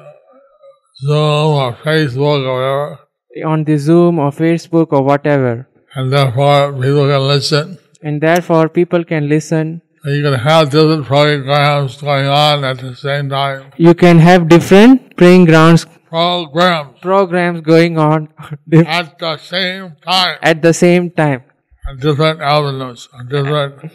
Zoom 1.02 1.56
or 1.64 1.74
Facebook 1.74 2.46
or 2.46 2.60
whatever, 2.62 3.00
on 3.46 3.64
the 3.64 3.78
Zoom 3.78 4.20
or 4.20 4.32
Facebook 4.32 4.94
or 4.94 5.04
whatever, 5.04 5.68
and 5.96 6.14
therefore 6.14 6.74
people 6.74 7.08
can 7.08 7.28
listen. 7.28 7.78
and 8.04 8.22
therefore 8.22 8.70
people 8.70 9.04
can 9.04 9.28
listen. 9.28 9.82
You 10.08 10.22
can 10.22 10.34
have 10.40 10.70
different 10.70 11.06
programs 11.06 11.98
going 11.98 12.28
on 12.28 12.64
at 12.64 12.78
the 12.78 12.96
same 12.96 13.30
time. 13.30 13.72
You 13.78 13.96
can 13.96 14.20
have 14.20 14.48
different 14.48 15.18
praying 15.18 15.46
grounds 15.46 15.88
Programs. 16.08 17.00
programs 17.02 17.62
going 17.62 17.98
on 17.98 18.30
at 18.74 19.18
the 19.18 19.38
same 19.38 19.96
time. 20.04 20.38
at 20.44 20.62
the 20.62 20.74
same 20.74 21.10
time. 21.10 21.44
On 21.90 21.98
different 21.98 22.40
avenues, 22.42 23.10
on 23.14 23.28
different 23.28 23.92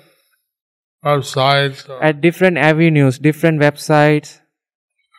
websites, 1.05 1.89
at 2.03 2.21
different 2.21 2.59
avenues, 2.59 3.19
different 3.19 3.61
websites, 3.61 4.41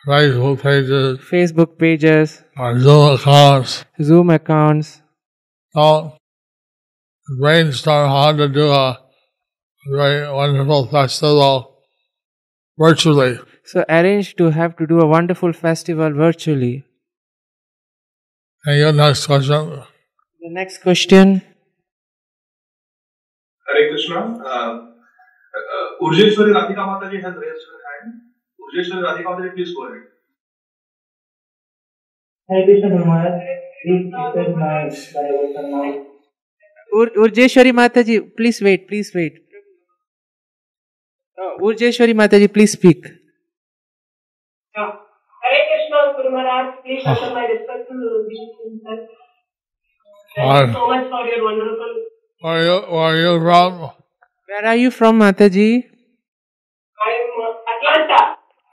Facebook 0.06 0.60
pages, 0.60 1.18
Facebook 1.20 1.78
pages, 1.78 2.42
or 2.58 2.78
Zoom 2.78 3.14
accounts. 3.14 3.84
Zoom 4.02 4.30
accounts. 4.30 5.00
So 5.74 6.16
brainstorm 7.40 8.10
how 8.10 8.32
to 8.32 8.48
do 8.48 8.70
a 8.70 8.98
very 9.86 10.30
wonderful 10.32 10.86
festival 10.86 11.74
virtually. 12.78 13.38
So 13.64 13.84
arrange 13.88 14.36
to 14.36 14.50
have 14.50 14.76
to 14.76 14.86
do 14.86 15.00
a 15.00 15.06
wonderful 15.06 15.52
festival 15.52 16.12
virtually. 16.12 16.84
And 18.64 18.78
your 18.78 18.92
next 18.92 19.26
question. 19.26 19.70
The 20.40 20.50
next 20.50 20.82
question. 20.82 21.42
Hare 23.66 23.88
Krishna. 23.90 24.20
Uh, 24.20 24.48
uh, 24.52 25.86
Urjeshwari 26.02 26.52
Radhika 26.58 26.84
Mataji 26.90 27.22
has 27.22 27.34
raised 27.34 27.64
her 27.70 27.80
hand. 27.88 28.14
Urjeshwari 28.62 29.02
Radhika 29.08 29.28
Mataji, 29.34 29.54
please 29.54 29.74
go 29.74 29.86
ahead. 29.86 30.02
Hare 32.50 32.64
Krishna 32.66 32.88
Guru 32.90 33.04
Maharaj, 33.04 33.42
please 33.84 34.12
accept 34.14 34.56
my 34.56 34.88
devotion 34.88 35.70
now. 35.70 36.06
Ur- 37.00 37.14
Urjeshwari 37.26 37.72
Mataji, 37.72 38.36
please 38.36 38.60
wait, 38.60 38.88
please 38.88 39.12
wait. 39.14 39.38
Uh, 41.42 41.58
Urjeshwari 41.66 42.14
Mataji, 42.14 42.48
please 42.52 42.72
speak. 42.72 43.04
Hare 44.74 45.62
Krishna 45.68 45.98
Guru 46.16 46.30
Maharaj, 46.34 46.74
please 46.84 47.02
accept 47.04 47.34
my 47.34 47.46
respectful 47.46 47.98
greetings. 48.28 48.80
Thank 50.36 50.68
you 50.68 50.72
so 50.72 50.86
much 50.86 51.06
for 51.10 51.22
your 51.26 51.44
wonderful. 51.44 51.92
Where 52.40 52.54
are 52.54 52.64
you, 52.64 52.76
are 52.96 53.16
you 53.16 53.40
from? 53.40 53.72
Where 54.48 54.66
are 54.66 54.76
you 54.76 54.90
from, 54.90 55.18
Mataji? 55.18 55.70
I 57.06 57.10
am 57.22 57.30
uh, 57.42 57.72
Atlanta. 57.72 58.20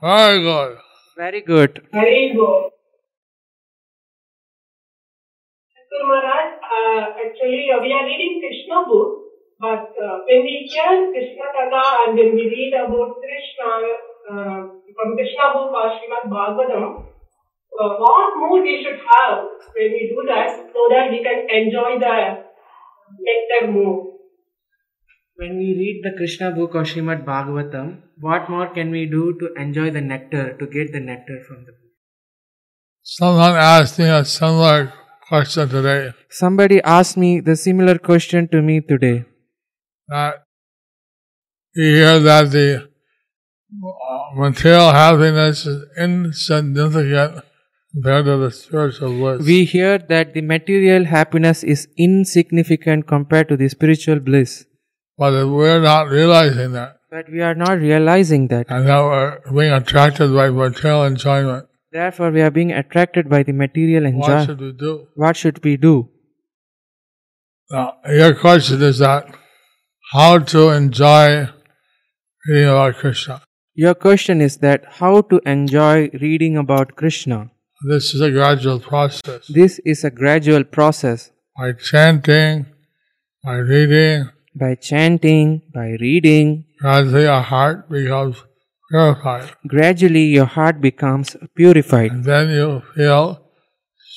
Very 0.02 0.40
good. 0.44 0.78
Very 1.18 1.42
good. 1.42 1.82
Very 1.92 2.34
good. 2.36 2.70
Guru 5.90 6.06
Maharaj, 6.08 6.50
uh, 6.64 7.02
actually 7.26 7.62
uh, 7.76 7.82
we 7.82 7.92
are 7.92 8.06
reading 8.06 8.40
Krishna 8.46 8.86
book, 8.88 9.10
but 9.60 9.92
uh, 10.00 10.18
when 10.28 10.44
we 10.48 10.70
hear 10.72 11.12
Krishna 11.12 11.48
Katha 11.56 11.84
and 12.08 12.18
when 12.18 12.36
we 12.36 12.44
read 12.48 12.74
about 12.80 13.16
Krishna 13.20 13.70
uh, 14.32 14.60
from 14.96 15.16
Krishna 15.16 15.46
book 15.54 15.72
or 15.80 15.90
Srimad 15.96 16.30
Bhagavatam, 16.32 17.06
uh, 17.80 17.90
what 18.04 18.38
mood 18.38 18.64
we 18.64 18.84
should 18.84 19.00
have 19.12 19.44
when 19.76 19.92
we 19.98 20.14
do 20.14 20.24
that 20.28 20.50
so 20.74 20.88
that 20.92 21.12
we 21.12 21.24
can 21.24 21.48
enjoy 21.50 22.00
the 22.00 22.16
nectar 23.28 23.72
more. 23.72 24.14
When 25.36 25.58
we 25.58 25.68
read 25.82 26.02
the 26.04 26.18
Krishna 26.18 26.52
book 26.52 26.76
or 26.76 26.84
Srimad 26.84 27.26
Bhagavatam, 27.26 28.02
what 28.20 28.50
more 28.50 28.68
can 28.68 28.92
we 28.92 29.06
do 29.06 29.38
to 29.40 29.54
enjoy 29.62 29.90
the 29.92 30.02
nectar, 30.02 30.58
to 30.58 30.68
get 30.68 30.92
the 30.92 31.00
nectar 31.00 31.42
from 31.48 31.66
the 31.66 31.72
book? 31.72 31.92
Someone 33.02 33.56
asked 33.56 33.98
me 34.00 34.06
a 34.06 34.24
similar 34.24 34.94
question 35.28 35.70
today 35.70 36.12
Somebody 36.30 36.82
asked 36.82 37.18
me 37.18 37.40
the 37.40 37.56
similar 37.56 37.98
question 37.98 38.48
to 38.50 38.62
me 38.62 38.82
today. 38.82 39.26
That 40.10 40.44
you 41.76 41.96
hear 41.96 42.20
that 42.20 42.52
the 42.52 42.90
uh, 43.84 44.36
material 44.36 44.92
happiness 44.92 45.66
is 45.66 45.86
insignificant 45.98 47.44
compared 47.94 48.26
to 48.26 48.38
the 48.38 48.52
spiritual 48.52 49.10
bliss. 49.10 49.46
We 49.46 49.66
hear 49.66 49.98
that 49.98 50.34
the 50.34 50.42
material 50.42 51.06
happiness 51.06 51.64
is 51.64 51.88
insignificant 51.98 53.08
compared 53.08 53.50
to 53.50 53.58
the 53.58 53.70
spiritual 53.70 54.20
bliss. 54.20 54.66
but 55.18 55.34
we're 55.48 55.82
not 55.82 56.10
realizing 56.10 56.72
that, 56.74 56.98
But 57.12 57.30
we 57.32 57.42
are 57.42 57.56
not 57.56 57.80
realizing 57.80 58.48
that. 58.48 58.68
and 58.70 58.88
that 58.88 59.02
we're 59.02 59.62
being 59.62 59.74
attracted 59.74 60.34
by 60.34 60.50
material 60.50 61.04
enjoyment, 61.04 61.66
Therefore, 61.92 62.30
we 62.30 62.42
are 62.42 62.52
being 62.52 62.72
attracted 62.72 63.30
by 63.30 63.42
the 63.44 63.52
material 63.52 64.12
what 64.12 64.46
should 64.46 64.60
we 64.62 64.72
do? 64.74 65.08
What 65.16 65.36
should 65.36 65.64
we 65.64 65.76
do? 65.76 66.10
Now, 67.72 67.96
your 68.08 68.36
question 68.36 68.82
is 68.84 69.00
that 69.00 69.26
how 70.12 70.40
to 70.40 70.70
enjoy 70.70 71.50
reading 72.48 72.68
about 72.70 72.96
Krishna. 72.96 73.42
Your 73.76 73.94
question 73.94 74.42
is 74.42 74.58
that 74.58 74.84
how 75.00 75.22
to 75.22 75.40
enjoy 75.46 76.10
reading 76.20 76.58
about 76.58 76.96
Krishna. 76.96 77.52
This 77.88 78.14
is 78.16 78.22
a 78.22 78.32
gradual 78.32 78.80
process. 78.80 79.48
This 79.48 79.80
is 79.86 80.04
a 80.04 80.10
gradual 80.10 80.64
process. 80.64 81.32
By 81.58 81.74
chanting, 81.74 82.66
by 83.44 83.58
reading, 83.58 84.30
By 84.56 84.76
chanting, 84.76 85.62
by 85.74 85.96
reading, 86.02 86.66
gradually 86.82 87.28
our 87.28 87.44
heart 87.44 87.88
becomes 87.90 88.44
purified. 88.90 89.52
gradually 89.68 90.24
your 90.24 90.46
heart 90.46 90.82
becomes 90.82 91.36
purified. 91.56 92.12
And 92.12 92.26
then 92.26 92.50
you 92.50 92.82
feel 92.96 93.46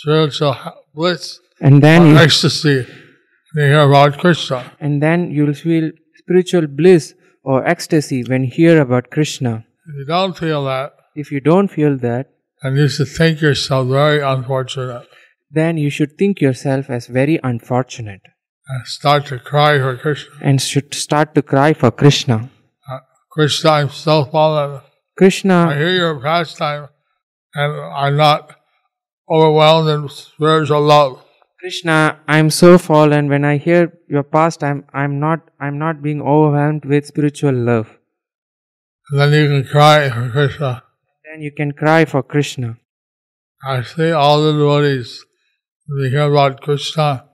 spiritual 0.01 0.57
bliss 0.95 1.38
And 1.61 1.82
then 1.82 2.07
you, 2.07 2.16
ecstasy 2.16 2.86
hear 3.55 3.80
about 3.80 4.18
Krishna. 4.18 4.72
and 4.80 5.03
then 5.03 5.30
you'll 5.30 5.55
feel 5.55 5.90
spiritual 6.16 6.66
bliss 6.66 7.14
or 7.42 7.66
ecstasy 7.66 8.22
when 8.24 8.44
you 8.44 8.50
hear 8.50 8.80
about 8.80 9.11
Krishna. 9.11 9.64
If 9.86 9.96
you 9.96 10.07
don't 10.07 10.36
feel 10.36 10.64
that, 10.64 10.92
If 11.14 11.30
you 11.30 11.40
don't 11.40 11.68
feel 11.68 11.98
that, 11.98 12.30
then 12.62 12.76
you 12.76 12.88
should 12.88 13.09
think 13.09 13.40
yourself 13.42 13.88
very 13.88 14.20
unfortunate 14.20 15.07
then 15.53 15.76
you 15.76 15.90
should 15.90 16.16
think 16.16 16.40
yourself 16.40 16.88
as 16.88 17.07
very 17.07 17.38
unfortunate 17.44 18.22
and 18.68 18.86
start 18.86 19.26
to 19.26 19.38
cry 19.38 19.78
for 19.78 19.96
Krishna. 19.96 20.34
and 20.40 20.61
should 20.61 20.94
start 20.94 21.34
to 21.34 21.42
cry 21.42 21.74
for 21.74 21.90
Krishna. 21.90 22.48
Uh, 22.90 22.98
Krishna, 23.30 23.70
I'm 23.70 23.90
so 23.90 24.24
fallen. 24.24 24.80
I 25.20 25.74
hear 25.76 25.90
your 25.90 26.20
pastime 26.20 26.88
and 27.55 27.72
I'm 27.94 28.16
not 28.16 28.57
overwhelmed 29.30 29.88
in 29.90 30.09
spiritual 30.09 30.80
love. 30.80 31.22
Krishna, 31.62 32.18
I'm 32.26 32.50
so 32.50 32.76
fallen. 32.76 33.28
When 33.28 33.44
I 33.44 33.56
hear 33.56 33.96
your 34.08 34.24
pastime, 34.24 34.84
I'm 34.92 35.20
not, 35.20 35.42
I'm 35.60 35.78
not 35.78 36.02
being 36.02 36.20
overwhelmed 36.20 36.84
with 36.84 37.06
spiritual 37.06 37.54
love. 37.54 37.98
And 39.10 39.20
then 39.20 39.32
you 39.32 39.46
can 39.48 39.70
cry 39.70 40.10
for 40.10 40.28
Krishna. 40.30 40.82
Then 41.24 41.40
you 41.40 41.52
can 41.52 41.70
cry 41.70 42.04
for 42.04 42.20
Krishna. 42.24 42.78
I 43.64 43.82
see 43.82 44.10
all 44.10 44.42
the 44.42 44.50
devotees, 44.50 45.24
when 45.86 46.02
they 46.02 46.10
hear 46.10 46.24
about 46.24 46.62
Krishna, 46.62 47.26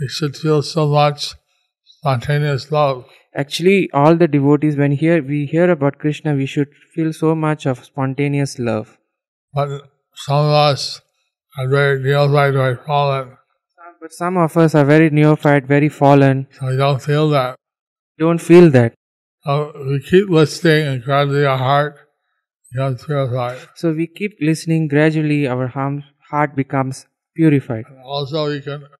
they 0.00 0.08
should 0.08 0.36
feel 0.36 0.60
so 0.60 0.88
much 0.88 1.36
spontaneous 1.84 2.72
love. 2.72 3.04
Actually, 3.36 3.88
all 3.92 4.16
the 4.16 4.26
devotees, 4.26 4.76
when 4.76 4.90
hear 4.90 5.22
we 5.22 5.46
hear 5.46 5.70
about 5.70 6.00
Krishna, 6.00 6.34
we 6.34 6.46
should 6.46 6.70
feel 6.92 7.12
so 7.12 7.36
much 7.36 7.66
of 7.66 7.84
spontaneous 7.84 8.58
love. 8.58 8.98
But 9.52 9.68
some 10.16 10.44
of 10.44 10.50
us 10.50 11.02
are 11.56 11.68
very 11.68 12.02
neophyte, 12.02 12.52
very 12.54 12.76
fallen, 12.84 13.36
But 14.04 14.12
some 14.12 14.36
of 14.36 14.54
us 14.58 14.74
are 14.74 14.84
very 14.84 15.08
neophyte, 15.08 15.66
very 15.66 15.88
fallen. 15.88 16.46
so 16.52 16.66
we 16.66 16.76
don't 16.76 17.00
feel 17.00 17.30
that. 17.30 17.56
Don't 18.18 18.38
feel 18.38 18.68
that. 18.72 18.92
So 19.44 19.72
we 19.86 19.98
keep 19.98 20.28
listening 20.28 20.86
and 20.88 21.02
gradually 21.02 21.46
our 21.46 21.56
heart 21.56 21.96
becomes 22.70 23.02
purified. 23.06 23.66
So 23.76 23.92
we 23.92 24.06
keep 24.06 24.36
listening. 24.42 24.88
Gradually, 24.88 25.48
our 25.48 25.68
heart 25.68 26.54
becomes 26.54 27.06
purified. 27.34 27.86
Also, 28.04 28.48
you 28.48 28.60
can, 28.60 28.82
like 28.82 28.90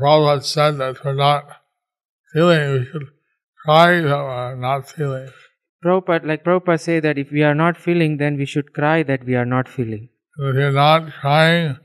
Prabhupada 0.00 0.44
said, 0.44 0.78
that 0.78 1.04
we're 1.04 1.14
not 1.14 1.62
feeling, 2.34 2.72
we 2.72 2.84
should 2.86 3.06
cry 3.64 4.00
that 4.00 4.10
we're 4.10 4.56
not 4.56 4.88
feeling. 4.88 5.28
Prabhupada, 5.84 6.26
like 6.26 6.42
Prabhupada 6.42 6.80
say 6.80 6.98
that 6.98 7.18
if 7.18 7.30
we 7.30 7.44
are 7.44 7.54
not 7.54 7.76
feeling, 7.76 8.16
then 8.16 8.36
we 8.36 8.46
should 8.46 8.72
cry 8.72 9.04
that 9.04 9.24
we 9.24 9.36
are 9.36 9.46
not 9.46 9.68
feeling. 9.68 10.08
If 10.40 10.56
you're 10.56 10.72
not 10.72 11.12
crying, 11.20 11.76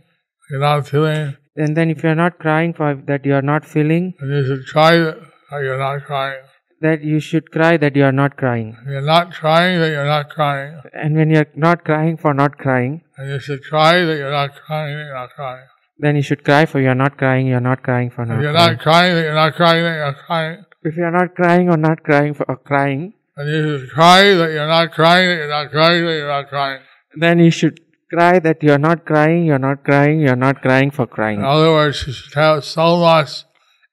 you're 0.50 0.60
not 0.60 0.88
feeling, 0.88 1.36
And 1.56 1.78
then 1.78 1.90
if 1.94 2.04
you 2.04 2.10
are 2.10 2.16
not 2.24 2.40
crying 2.40 2.74
for 2.74 2.96
that 3.10 3.26
you 3.26 3.34
are 3.36 3.42
not 3.54 3.66
feeling, 3.66 4.14
then 4.20 4.30
you 4.38 4.44
should 4.48 4.66
try 4.66 4.94
that 4.98 5.62
you're 5.68 5.78
not 5.78 6.04
crying. 6.06 6.42
that 6.86 7.04
you 7.10 7.20
should 7.26 7.46
cry 7.56 7.78
that 7.82 7.96
you 8.00 8.04
are 8.06 8.12
not 8.22 8.34
crying. 8.40 8.70
You're 8.94 9.02
not 9.10 9.28
crying, 9.42 9.80
that 9.82 9.92
you're 9.96 10.10
not 10.16 10.30
crying. 10.38 10.72
And 11.04 11.16
when 11.20 11.30
you 11.34 11.38
are 11.44 11.52
not 11.68 11.86
crying 11.90 12.18
for 12.24 12.34
not 12.34 12.58
crying, 12.64 12.96
And 13.18 13.30
you 13.34 13.40
should 13.46 13.62
cry 13.70 13.94
that 14.08 14.18
you're 14.22 14.32
not 14.42 14.52
crying, 14.66 14.98
that 14.98 15.06
you're 15.06 15.20
not 15.22 15.30
crying. 15.38 15.64
then 16.06 16.16
you 16.20 16.24
should 16.30 16.44
cry 16.50 16.66
for 16.72 16.80
you 16.86 16.90
are 16.94 17.02
not 17.06 17.18
crying, 17.22 17.48
you 17.52 17.56
are 17.60 17.66
not 17.72 17.84
crying 17.88 18.10
for 18.16 18.26
not 18.26 18.38
If 18.40 18.44
you're 18.46 18.54
crying. 18.58 18.72
not 18.76 18.80
crying, 18.88 19.16
that 19.16 19.24
you're 19.28 19.40
not 19.46 19.54
crying, 19.62 19.84
that 19.88 19.96
you're 20.02 20.14
crying. 20.28 20.58
If 20.92 20.98
you 20.98 21.04
are 21.10 21.16
not 21.20 21.36
crying 21.40 21.70
or 21.76 21.78
not 21.88 22.04
crying 22.10 22.34
for 22.40 22.46
or 22.54 22.58
crying, 22.72 23.14
And 23.38 23.48
you 23.54 23.62
should 23.80 23.90
cry 23.98 24.24
that 24.42 24.52
you're 24.56 24.68
not 24.78 24.92
crying, 24.98 25.28
that 25.30 25.38
you're 25.42 25.56
not 25.60 25.72
crying, 25.78 26.02
that 26.08 26.16
you're 26.20 26.34
not 26.38 26.50
crying. 26.50 26.82
then 27.26 27.40
you 27.46 27.52
should 27.60 27.80
cry 28.14 28.40
that 28.40 28.64
you 28.64 28.72
are 28.72 28.84
not 28.88 29.06
crying, 29.06 29.46
you 29.46 29.54
are 29.54 29.64
not 29.68 29.84
crying, 29.84 30.20
you 30.22 30.30
are 30.30 30.42
not 30.48 30.62
crying 30.62 30.92
for 30.92 31.04
In 31.04 31.14
crying. 31.18 31.44
other 31.44 31.72
words, 31.72 32.04
you 32.08 32.14
should 32.14 32.34
have 32.34 32.64
so 32.64 32.98
much 32.98 33.44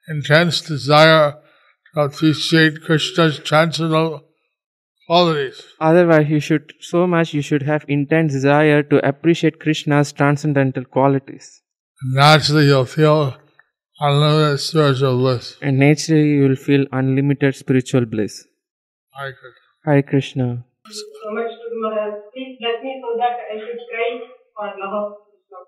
intense 0.08 0.60
desire 0.60 1.34
to 1.94 2.00
appreciate 2.00 2.82
Krishna's 2.84 3.38
transcendental 3.38 4.22
qualities. 5.06 5.62
Otherwise, 5.80 6.28
you 6.28 6.40
should 6.40 6.72
so 6.80 7.06
much 7.06 7.34
you 7.34 7.42
should 7.42 7.62
have 7.62 7.84
intense 7.88 8.32
desire 8.32 8.82
to 8.94 9.04
appreciate 9.06 9.60
Krishna's 9.60 10.12
transcendental 10.12 10.84
qualities. 10.84 11.62
Naturally, 12.12 12.66
you'll 12.66 12.84
feel 12.84 13.36
unlimited 14.00 14.60
spiritual 14.60 15.18
bliss. 15.18 15.56
And 15.60 15.78
naturally, 15.78 16.28
you 16.28 16.48
will 16.48 16.56
feel 16.56 16.86
unlimited 16.92 17.56
spiritual 17.56 18.06
bliss. 18.06 18.44
Hare 19.18 19.32
Krishna. 19.32 19.92
Hare 19.92 20.02
Krishna. 20.02 20.64
So 23.10 23.18
that 23.18 23.42
I 23.50 23.58
should 23.58 23.80
cry 23.90 24.08
for 24.54 24.66
love 24.78 24.94
of 24.94 25.06
Krishna. 25.26 25.58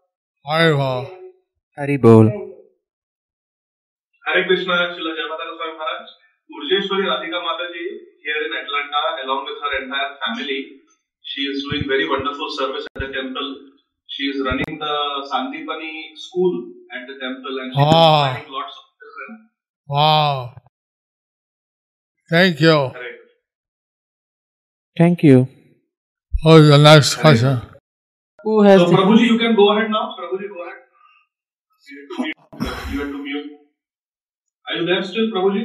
Hare 0.47 0.74
Val. 0.78 1.07
Hari 1.76 1.97
Bol. 1.97 2.26
Hare 4.26 4.43
Krishna, 4.47 4.74
Srila 4.95 5.12
Jayamatana 5.18 5.53
Swami 5.59 5.74
Maharaj. 5.80 6.07
Urjeshwari 6.55 7.05
Radhika 7.11 7.38
Mataji 7.47 7.84
here 8.22 8.43
in 8.47 8.53
Atlanta 8.62 9.03
along 9.24 9.43
with 9.49 9.59
her 9.64 9.72
entire 9.82 10.11
family. 10.22 10.61
She 11.22 11.40
is 11.43 11.64
doing 11.66 11.84
very 11.88 12.07
wonderful 12.09 12.51
service 12.59 12.86
at 12.95 13.01
the 13.01 13.11
temple. 13.12 13.49
She 14.07 14.24
is 14.24 14.43
running 14.47 14.78
the 14.78 14.95
Sandipani 15.32 16.14
school 16.14 16.55
at 16.95 17.09
the 17.09 17.18
temple 17.18 17.59
and 17.64 17.74
she 17.74 17.80
is 17.80 17.86
Ah. 17.88 18.28
inspiring 18.28 18.53
lots 18.53 18.74
of 18.78 18.84
children. 19.01 19.30
Wow. 19.88 20.55
Thank 22.30 22.61
you. 22.61 22.78
Thank 24.97 25.22
you. 25.24 25.49
What 26.43 26.61
is 26.62 26.68
the 26.70 26.78
next 26.78 27.14
question? 27.16 27.61
Who 28.43 28.62
has 28.62 28.80
So 28.80 28.86
the 28.90 28.97
Prabhuji, 28.97 29.26
you 29.26 29.38
can 29.38 29.55
go 29.55 29.70
ahead 29.76 29.90
now. 29.90 30.14
Prabhuji, 30.18 30.49
go 30.51 30.62
ahead. 30.66 30.82
You 31.88 31.99
have 32.01 32.09
to 32.11 32.22
mute. 32.22 32.36
You 32.93 32.99
have 33.01 33.12
to 33.12 33.22
mute. 33.22 33.51
Are 34.68 34.76
you 34.76 34.86
there 34.86 35.03
still, 35.05 35.30
Prabhuji? 35.30 35.62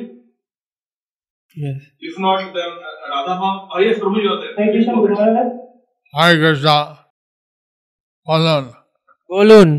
yes. 1.55 1.81
If 1.99 2.19
not, 2.19 2.53
then 2.53 2.71
uh, 2.89 3.09
Radha 3.09 3.41
Bhav. 3.41 3.69
Oh 3.73 3.79
yes, 3.79 3.97
Prabhuji, 3.97 4.23
you 4.23 4.29
are 4.29 4.39
there. 4.41 4.53
Thank 4.55 4.75
you, 4.75 4.85
Go 4.85 5.01
Guru 5.01 5.15
ahead. 5.15 5.33
Maharaj. 5.33 5.53
Hare 6.13 6.37
Krishna. 6.37 6.99
Hold 8.25 8.47
on. 8.47 8.73
Bolun. 9.31 9.71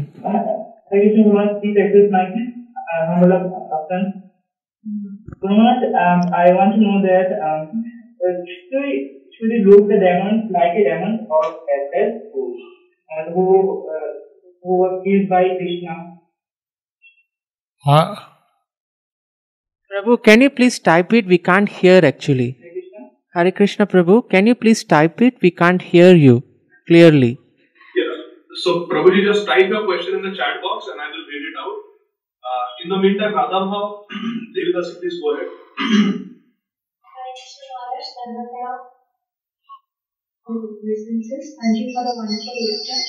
Thank 0.90 1.14
you 1.14 1.22
so 1.24 1.32
much. 1.32 1.62
Please 1.62 1.78
accept 1.78 2.10
my 2.10 2.24
uh, 2.26 3.06
humble 3.06 3.32
absence. 3.32 4.24
So 5.42 5.48
much, 5.62 5.82
um, 5.94 6.20
I 6.34 6.50
want 6.58 6.74
to 6.74 6.80
know 6.80 6.98
that 7.06 7.38
um, 7.38 7.84
should 9.38 9.50
we 9.54 9.58
look 9.64 9.86
the 9.88 9.98
demons 10.02 10.50
like 10.50 10.74
a 10.76 10.84
demon 10.84 11.26
or 11.30 11.44
as 11.74 11.82
as 12.00 12.14
food, 12.32 12.56
and 13.16 13.34
who 13.34 13.44
uh, 13.96 14.08
who 14.62 14.78
was 14.82 15.02
killed 15.04 15.28
by 15.28 15.42
Krishna? 15.58 15.94
What? 17.84 18.18
Prabhu, 19.90 20.22
can 20.22 20.40
you 20.40 20.50
please 20.50 20.78
type 20.78 21.12
it? 21.12 21.26
We 21.26 21.38
can't 21.38 21.68
hear 21.68 22.00
actually. 22.04 22.48
Hare 22.60 22.72
Krishna. 22.72 23.04
Hare 23.34 23.52
Krishna 23.52 23.86
Prabhu, 23.86 24.28
can 24.28 24.46
you 24.48 24.54
please 24.54 24.82
type 24.84 25.22
it? 25.22 25.40
We 25.40 25.52
can't 25.52 25.80
hear 25.80 26.14
you 26.14 26.42
clearly. 26.88 27.38
Yeah. 27.96 28.16
So, 28.64 28.86
Prabhuji, 28.86 29.24
just 29.24 29.46
type 29.46 29.68
your 29.68 29.84
question 29.86 30.16
in 30.16 30.22
the 30.22 30.36
chat 30.36 30.60
box 30.62 30.86
and 30.90 31.00
I 31.00 31.06
will 31.06 31.26
read 31.30 31.44
it 31.50 31.56
out. 31.64 31.78
Uh, 32.48 32.66
in 32.82 32.88
the 32.90 32.98
meantime, 33.06 33.34
Radha 33.34 33.62
Bhav, 33.70 34.04
Devidasi, 34.56 35.00
please 35.00 35.20
go 35.22 35.34
ahead. 35.36 35.48
Maharaj, 40.48 40.96
thank 41.60 41.76
you 41.76 41.88
for 41.92 42.02
the 42.08 42.14
wonderful 42.16 42.56
lecture. 42.68 43.00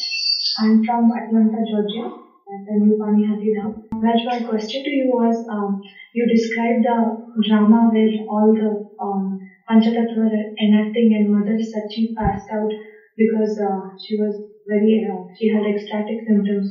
I'm 0.60 0.84
from 0.84 1.08
Atlanta, 1.16 1.64
Georgia, 1.72 2.12
and 2.48 2.66
the 2.68 2.76
new 2.84 2.98
Panihati 3.00 3.56
Dham. 3.56 3.72
My 3.94 4.42
question 4.44 4.84
to 4.84 4.90
you 4.90 5.08
was, 5.08 5.40
um, 5.50 5.80
you 6.12 6.28
described 6.28 6.84
the 6.84 7.16
drama 7.48 7.88
where 7.94 8.12
all 8.28 8.52
the 8.52 8.84
um, 9.00 9.38
Panchatattva 9.70 10.20
were 10.20 10.44
enacting 10.60 11.16
and 11.16 11.32
Mother 11.32 11.56
Sachi 11.56 12.12
passed 12.18 12.50
out 12.52 12.72
because 13.16 13.58
uh, 13.58 13.88
she 14.04 14.18
was 14.20 14.36
very, 14.68 15.00
uh, 15.08 15.24
she 15.38 15.48
had 15.48 15.64
ecstatic 15.64 16.18
symptoms. 16.28 16.68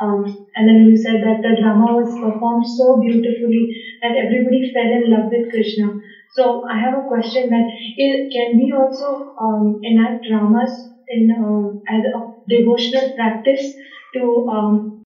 Um, 0.00 0.24
and 0.56 0.68
then 0.68 0.86
you 0.86 0.96
said 0.96 1.22
that 1.22 1.42
the 1.42 1.54
drama 1.60 1.94
was 1.94 2.10
performed 2.18 2.66
so 2.66 2.98
beautifully 3.00 3.62
that 4.02 4.16
everybody 4.16 4.72
fell 4.72 4.90
in 4.90 5.10
love 5.10 5.30
with 5.30 5.50
Krishna. 5.50 6.00
So 6.34 6.66
I 6.68 6.78
have 6.78 6.94
a 6.98 7.06
question 7.06 7.48
that 7.50 7.66
i- 8.04 8.28
can 8.34 8.58
we 8.58 8.72
also 8.72 9.34
um, 9.38 9.80
enact 9.82 10.26
dramas 10.28 10.72
in 11.08 11.30
um, 11.38 11.82
as 11.88 12.02
a 12.04 12.20
devotional 12.48 13.14
practice 13.14 13.74
to 14.14 14.48
um, 14.48 15.04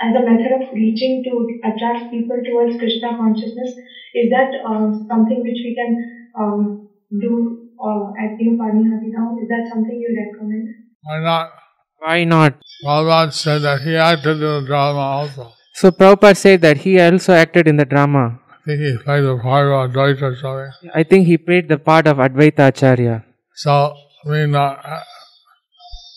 as 0.00 0.14
a 0.14 0.20
method 0.20 0.52
of 0.58 0.72
reaching 0.72 1.22
to 1.24 1.32
attract 1.68 2.10
people 2.10 2.38
towards 2.44 2.76
Krishna 2.78 3.16
consciousness? 3.16 3.72
Is 4.14 4.30
that 4.30 4.52
um, 4.64 5.06
something 5.08 5.42
which 5.42 5.60
we 5.64 5.74
can 5.74 5.92
um, 6.38 6.88
do 7.20 7.70
uh, 7.80 8.12
at 8.20 8.36
New 8.38 8.56
now? 8.56 9.36
Is 9.40 9.48
that 9.48 9.68
something 9.68 9.96
you 10.00 10.12
recommend? 10.16 10.68
Why 11.02 11.20
not? 11.20 11.65
Why 11.98 12.24
not? 12.24 12.54
Bhagavan 12.84 13.32
said 13.32 13.62
that 13.62 13.80
he 13.82 13.96
acted 13.96 14.36
in 14.36 14.40
the 14.40 14.64
drama 14.66 15.00
also. 15.00 15.52
So 15.74 15.90
Prabhupada 15.90 16.36
said 16.36 16.60
that 16.62 16.78
he 16.78 17.00
also 17.00 17.32
acted 17.34 17.68
in 17.68 17.76
the 17.76 17.84
drama. 17.84 18.38
I 18.66 18.66
think 18.66 18.80
he 18.80 18.96
played 18.98 19.22
the 19.28 19.38
part 19.38 19.66
of 19.66 19.88
Advaita 19.90 20.36
something. 20.40 20.90
I 20.94 21.02
think 21.02 21.26
he 21.26 21.38
played 21.38 21.68
the 21.68 21.78
part 21.78 22.06
of 22.06 22.18
Advaita 22.18 22.68
Acharya. 22.68 23.24
So, 23.54 23.94
I 24.24 24.28
mean, 24.28 24.54
uh, 24.54 24.76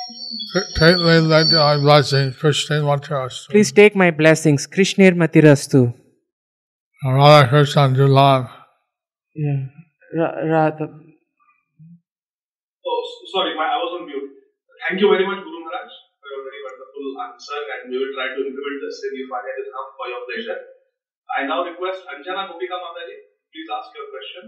blessings, 0.00 0.02
Krishna 0.04 0.12
Matras. 0.12 0.23
Please 3.50 3.72
take 3.72 3.94
my 3.96 4.10
blessings. 4.10 4.66
Krishnir 4.66 5.12
Matirastu. 5.14 5.92
Radha 7.04 7.48
Krishna 7.48 7.88
Julan. 7.96 8.48
Yeah. 9.34 9.60
Ra- 10.18 10.38
Ra- 10.52 10.70
the- 10.78 10.92
Oh, 12.86 13.02
sorry, 13.32 13.54
my, 13.56 13.64
I 13.66 13.78
was 13.82 13.92
on 14.00 14.06
mute. 14.06 14.30
Thank 14.88 15.00
you 15.00 15.08
very 15.08 15.26
much, 15.26 15.40
Guru 15.44 15.60
Maharaj, 15.64 15.90
for 16.20 16.26
your 16.32 16.42
very 16.46 16.60
wonderful 16.68 17.04
answer, 17.26 17.60
and 17.74 17.80
we 17.90 17.96
will 17.98 18.12
try 18.16 18.28
to 18.36 18.40
implement 18.44 18.78
this 18.84 18.96
in 19.08 19.12
your 19.18 19.28
final 19.32 19.54
exam 19.60 19.86
for 19.96 20.06
your 20.12 20.22
pleasure. 20.28 20.60
I 21.36 21.48
now 21.48 21.64
request 21.64 22.04
Anjana 22.12 22.44
Gopika 22.52 22.76
Mataji, 22.84 23.16
please 23.50 23.68
ask 23.72 23.88
your 23.96 24.08
question. 24.12 24.44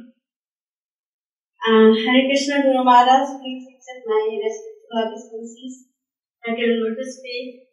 Uh, 1.66 1.88
Hare 2.04 2.24
Krishna 2.28 2.56
Guru 2.62 2.84
Maharaj, 2.84 3.40
please 3.40 3.64
accept 3.72 4.04
my 4.06 4.22
respectful 4.44 4.75
obeisances 4.92 5.86
at 6.46 6.58
your 6.58 6.74
lotus 6.82 7.20
feet. 7.22 7.66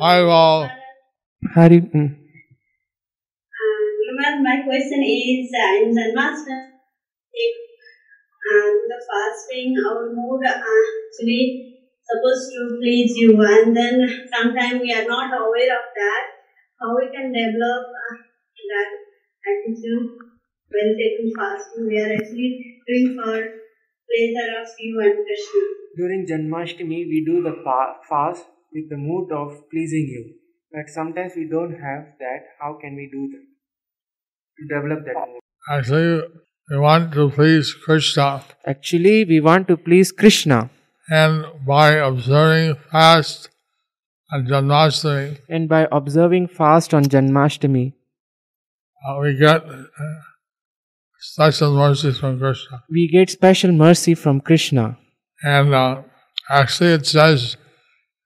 I 0.00 0.20
will. 0.22 0.68
Hari. 1.54 1.80
mm. 1.80 2.08
Guru 3.96 4.12
Maharaj, 4.16 4.38
my 4.44 4.56
question 4.64 5.02
is 5.02 5.50
uh, 5.50 5.82
in 5.82 5.90
Janmashtami, 5.96 6.78
if 7.32 7.54
uh, 8.46 8.70
the 8.90 8.98
fasting, 9.08 9.74
our 9.82 10.12
mood 10.12 10.44
uh, 10.46 10.60
actually 10.60 11.80
supposed 12.04 12.46
to 12.52 12.78
please 12.78 13.16
you, 13.16 13.34
and 13.40 13.74
then 13.76 13.98
sometimes 14.32 14.80
we 14.80 14.92
are 14.92 15.06
not 15.08 15.32
aware 15.32 15.72
of 15.74 15.86
that. 15.96 16.24
How 16.78 16.94
we 16.94 17.08
can 17.10 17.32
develop 17.32 17.82
uh, 17.88 18.16
that 18.70 18.90
attitude 19.48 20.06
when 20.70 20.88
taking 21.00 21.32
fasting? 21.34 21.88
We 21.88 21.98
are 21.98 22.12
actually 22.14 22.82
doing 22.86 23.16
for 23.18 23.65
pleasure 24.10 24.50
of 24.62 24.68
you 24.78 25.00
and 25.06 25.14
Krishna. 25.26 25.62
During 25.98 26.26
Janmashtami, 26.30 27.00
we 27.12 27.24
do 27.26 27.42
the 27.42 27.54
pa- 27.64 27.96
fast 28.08 28.44
with 28.72 28.88
the 28.90 28.96
mood 28.96 29.32
of 29.32 29.52
pleasing 29.70 30.06
you. 30.14 30.24
But 30.72 30.88
sometimes 30.92 31.32
we 31.36 31.48
don't 31.50 31.72
have 31.72 32.04
that. 32.20 32.40
How 32.60 32.76
can 32.80 32.96
we 32.96 33.08
do 33.12 33.28
that? 33.32 33.44
To 34.58 34.74
develop 34.74 35.04
that 35.06 35.28
mood. 35.28 35.40
Actually, 35.70 36.22
we 36.70 36.78
want 36.78 37.12
to 37.12 37.30
please 37.30 37.72
Krishna, 37.84 38.42
Actually, 38.66 39.24
we 39.24 39.40
want 39.40 39.68
to 39.68 39.76
please 39.76 40.12
Krishna. 40.12 40.70
and 41.08 41.44
by 41.66 41.92
observing 41.92 42.74
fast 42.92 43.48
on 44.32 44.46
Janmashtami, 44.46 45.38
And 45.48 45.68
by 45.68 45.86
observing 45.92 46.48
fast 46.48 46.92
on 46.92 47.04
Janmashtami, 47.04 47.92
uh, 49.08 49.18
we 49.20 49.36
get 49.38 49.62
uh, 49.64 49.84
special 51.32 51.74
mercies 51.74 52.18
from 52.18 52.38
Krishna. 52.38 52.82
we 52.88 53.08
get 53.08 53.30
special 53.30 53.72
mercy 53.72 54.14
from 54.14 54.40
Krishna. 54.40 54.98
And 55.42 55.74
uh, 55.74 56.02
actually, 56.48 56.92
it 56.92 57.06
says 57.06 57.56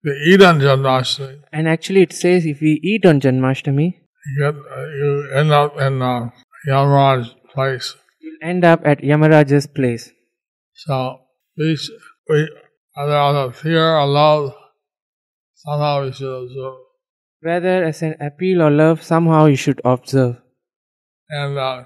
to 0.05 0.13
eat 0.29 0.43
on 0.43 0.61
Janmashtami, 0.61 1.41
And 1.53 1.69
actually, 1.69 2.03
it 2.03 2.13
says 2.13 2.47
if 2.47 2.61
we 2.61 2.81
eat 2.83 3.07
on 3.07 3.21
Janmashtami, 3.21 3.89
you, 4.27 4.35
get, 4.39 4.55
uh, 4.55 4.87
you 5.01 5.31
end 5.35 5.51
up 5.51 5.81
in 5.81 6.03
uh, 6.03 6.31
Yamaraj's 6.69 7.35
place. 7.53 7.97
we'll 8.23 8.49
end 8.51 8.65
up 8.65 8.83
at 8.85 9.01
Yamaraja's 9.01 9.67
place. 9.67 10.11
So, 10.75 11.21
these, 11.57 11.91
we, 12.29 12.49
either 12.97 13.13
out 13.15 13.37
of 13.37 13.57
fear 13.57 13.97
or 13.97 14.07
love, 14.07 14.55
somehow 15.55 16.05
we 16.05 16.13
should 16.13 16.43
observe. 16.43 16.75
Whether 17.43 17.85
as 17.85 18.03
an 18.03 18.17
appeal 18.21 18.63
or 18.63 18.71
love, 18.71 19.03
somehow 19.03 19.47
you 19.47 19.57
should 19.57 19.81
observe. 19.85 20.37
And, 21.31 21.59
uh, 21.59 21.85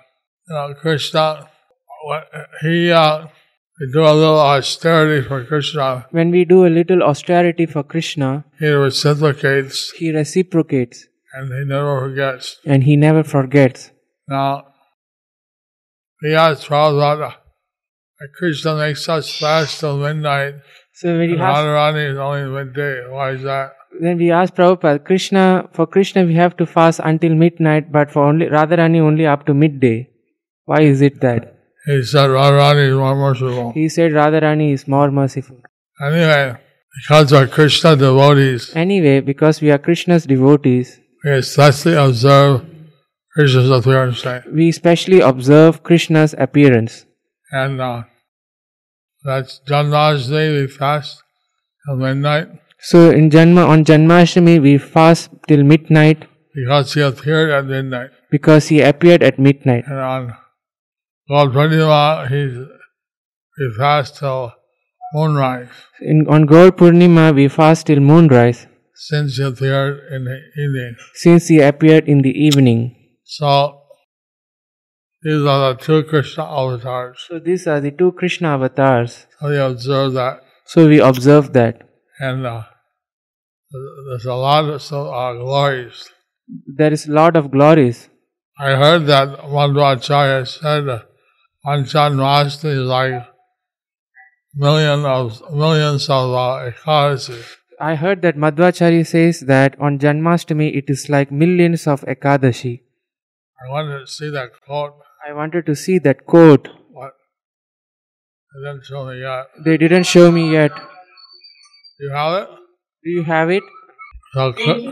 you 0.49 0.55
know, 0.55 0.74
Krishna, 0.80 1.49
he, 2.62 2.90
uh, 2.90 3.26
we 3.80 3.92
do 3.92 4.01
a 4.03 4.12
little 4.12 4.38
austerity 4.40 5.26
for 5.26 5.45
Krishna. 5.45 6.07
When 6.11 6.30
we 6.30 6.45
do 6.45 6.66
a 6.66 6.68
little 6.68 7.03
austerity 7.03 7.66
for 7.66 7.82
Krishna, 7.82 8.45
He 8.59 8.68
reciprocates 8.68 9.90
he 9.99 10.12
reciprocates 10.14 11.07
and 11.34 11.53
he 11.53 11.64
never 11.64 11.99
forgets. 12.01 12.57
and 12.64 12.84
he 12.84 12.97
never 12.97 13.24
forgets. 13.24 13.90
Now, 14.28 14.66
he 16.22 16.34
asked 16.34 16.68
Prabhupada, 16.68 17.34
Krishna 18.38 18.76
makes 18.76 19.09
us 19.09 19.36
fast 19.38 19.80
till 19.80 19.99
midnight, 19.99 20.55
So 20.92 21.09
when 21.09 21.18
we 21.18 21.32
and 21.32 21.42
ask, 21.42 21.59
Radharani 21.59 22.12
is 22.12 22.18
only 22.18 22.64
midday. 22.64 23.09
Why 23.09 23.30
is 23.32 23.42
that? 23.42 23.72
then 24.01 24.16
we 24.18 24.30
ask 24.30 24.55
Prabhupada, 24.55 25.05
Krishna, 25.05 25.68
for 25.72 25.86
Krishna 25.86 26.24
we 26.24 26.34
have 26.34 26.57
to 26.59 26.66
fast 26.66 27.01
until 27.03 27.34
midnight, 27.34 27.90
but 27.92 28.11
for 28.11 28.24
only 28.24 28.47
Radharani 28.47 29.01
only 29.01 29.26
up 29.26 29.47
to 29.47 29.55
midday. 29.55 30.09
Why 30.64 30.80
is 30.82 31.02
it 31.02 31.20
that? 31.20 31.54
He 31.86 32.02
said 32.02 32.30
Radharani 32.30 32.88
is 32.88 32.96
more 32.96 33.14
merciful. 33.14 33.72
He 33.72 33.88
said 33.88 34.12
Radharani 34.12 34.72
is 34.72 34.88
more 34.88 35.10
merciful. 35.10 35.60
Anyway, 36.00 36.56
because 36.96 37.32
we're 37.32 37.46
Krishna 37.46 37.96
devotees, 37.96 38.74
Anyway, 38.74 39.20
because 39.20 39.60
we 39.60 39.70
are 39.70 39.78
Krishna's 39.78 40.24
devotees, 40.24 40.98
we 41.24 41.32
especially 41.32 41.94
observe 41.94 42.62
Krishna's 43.34 43.70
appearance 43.70 44.24
we 44.52 44.70
specially 44.72 45.20
observe 45.20 45.82
Krishna's 45.82 46.34
appearance. 46.38 47.04
And 47.50 47.80
uh, 47.80 48.04
that's 49.24 49.60
Janmashtami, 49.68 50.60
we 50.62 50.66
fast 50.68 51.22
till 51.86 51.96
midnight 51.96 52.48
So 52.78 53.10
in 53.10 53.30
Janma 53.30 53.66
on 53.68 53.84
Janmashtami 53.84 54.60
we 54.60 54.78
fast 54.78 55.30
till 55.48 55.62
midnight 55.64 56.26
because 56.54 56.94
he 56.94 57.00
appeared 57.00 57.50
at 57.50 57.64
midnight. 57.66 58.10
because 58.30 58.68
he 58.68 58.80
appeared 58.80 59.22
at 59.22 59.38
midnight. 59.38 59.84
And 59.86 59.98
on 59.98 60.36
Gaur 61.29 61.49
Purnima, 61.49 62.29
he's, 62.29 62.59
we 63.59 63.75
fast 63.79 64.18
till 64.18 64.53
moonrise 65.14 65.70
In, 66.01 66.27
on 66.29 66.45
Gaur 66.45 66.70
Purnima 66.70 67.35
we 67.35 67.49
fast 67.49 67.87
till 67.87 68.01
moonrise 68.01 68.66
since 68.95 69.37
he 69.39 69.43
appeared 69.43 70.01
in 70.12 70.25
the 70.25 70.39
evening. 70.62 70.97
since 71.14 71.49
he 71.49 71.61
appeared 71.61 72.09
in 72.09 72.22
the 72.22 72.31
evening. 72.31 72.95
So 73.25 73.81
these 75.22 75.47
are 75.47 75.72
the 75.72 75.81
two 75.83 76.03
Krishna 76.03 76.45
avatars. 76.45 77.25
So 77.27 77.39
these 77.39 77.66
are 77.66 77.81
the 77.81 77.91
two 77.91 78.12
Krishna 78.12 78.49
avatars. 78.49 79.27
So 79.41 79.49
you 79.49 79.62
observe 79.62 80.12
that. 80.12 80.43
So 80.66 80.87
we 80.87 81.01
observe 81.01 81.55
that. 81.55 81.89
And 82.20 82.47
uh, 82.47 82.64
there's 84.09 84.27
a 84.27 84.35
lot 84.35 84.64
of 84.66 84.83
so, 84.83 85.12
uh, 85.12 85.33
glories. 85.33 86.11
There 86.66 86.93
is 86.93 87.09
a 87.09 87.12
lot 87.12 87.35
of 87.35 87.51
glories. 87.51 88.11
I 88.59 88.72
heard 88.77 89.07
that 89.07 89.39
Madhvacharya 89.39 90.47
said 90.47 91.03
that 91.64 91.78
Janmashtami 91.86 92.70
is 92.70 92.86
like 92.86 93.26
million 94.54 95.04
of 95.04 95.42
millions 95.52 96.08
of 96.08 96.32
uh, 96.32 96.70
Ekadasi. 96.70 97.42
I 97.80 97.94
heard 97.96 98.22
that 98.22 98.36
Madhvacharya 98.36 99.06
says 99.06 99.40
that 99.40 99.78
on 99.80 99.98
Janmashtami 99.98 100.76
it 100.76 100.84
is 100.88 101.08
like 101.08 101.32
millions 101.32 101.86
of 101.86 102.02
Ekadashi. 102.02 102.82
I 103.66 103.70
wanted 103.70 104.00
to 104.00 104.06
see 104.06 104.30
that 104.30 104.50
quote, 104.64 104.94
I 105.26 105.32
wanted 105.32 105.66
to 105.66 105.74
see 105.74 105.98
that 106.00 106.26
quote. 106.26 106.68
but 106.94 107.12
they 108.54 108.60
didn't 108.60 108.84
show 108.84 109.06
me 109.06 109.20
yet. 109.20 109.46
They 109.64 109.76
didn't 109.76 110.04
show 110.04 110.30
me 110.30 110.52
yet. 110.52 110.72
You 111.98 112.10
have 112.10 112.42
it? 112.42 112.48
Do 113.04 113.10
you 113.10 113.22
have 113.24 113.50
it? 113.50 113.62
So, 114.34 114.52
Thank 114.52 114.84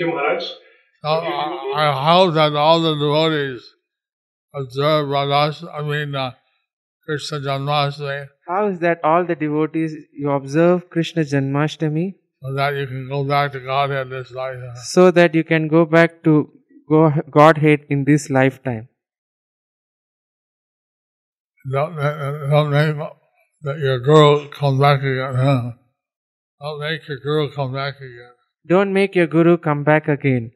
you, 0.00 0.06
Guru 0.06 0.14
Maharaj. 0.14 0.44
Thank 1.02 1.24
you, 1.24 1.30
Maharaj. 1.30 1.74
so 1.74 1.78
I, 1.78 1.88
I 1.88 2.14
hope 2.14 2.34
that 2.34 2.54
all 2.54 2.80
the 2.80 2.94
devotees 2.94 3.68
observe 4.54 5.06
Radhas, 5.06 5.64
I 5.72 5.82
mean, 5.82 6.14
uh, 6.14 6.32
Krishna 7.04 7.40
Janmashtami 7.40 8.28
How 8.46 8.68
is 8.68 8.78
that 8.78 9.00
all 9.02 9.24
the 9.24 9.34
devotees 9.34 9.94
you 10.12 10.30
observe 10.30 10.88
Krishna 10.90 11.22
Janmashtami 11.22 12.14
so 12.42 12.54
that 12.54 12.74
you 12.76 12.86
can 12.86 13.08
go 13.08 13.24
back 13.24 13.52
to 13.52 13.60
Godhead 13.60 14.10
this 14.10 14.30
lifetime? 14.30 14.76
so 14.84 15.10
that 15.10 15.34
you 15.34 15.44
can 15.44 15.68
go 15.68 15.84
back 15.84 16.22
to 16.24 16.50
Godhead 17.30 17.86
in 17.88 18.04
this 18.04 18.30
lifetime? 18.30 18.88
Don't, 21.72 21.98
uh, 21.98 22.46
don't 22.48 22.70
make 22.70 22.96
that 23.62 23.78
your 23.78 23.98
girl 24.00 24.48
come 24.48 24.80
back 24.80 25.00
again. 25.00 25.74
Don't 26.60 26.80
make 26.80 27.08
your 27.08 27.18
girl 27.18 27.48
come 27.48 27.72
back 27.72 27.96
again. 27.96 28.32
Don't 28.66 28.92
make 28.92 29.14
your 29.14 29.26
guru 29.26 29.56
come 29.56 29.82
back 29.84 30.08
again. 30.08 30.52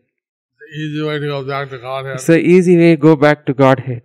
The 0.67 0.73
easy 0.81 1.03
way 1.03 1.19
to 1.21 1.27
go 1.27 1.45
back 1.45 1.71
to 1.71 1.79
Godhead 1.79 2.15
It's 2.15 2.27
the 2.27 2.39
easy 2.39 2.77
way 2.77 2.97
go 2.97 3.15
back 3.15 3.47
to 3.47 3.55
Godhead. 3.55 4.03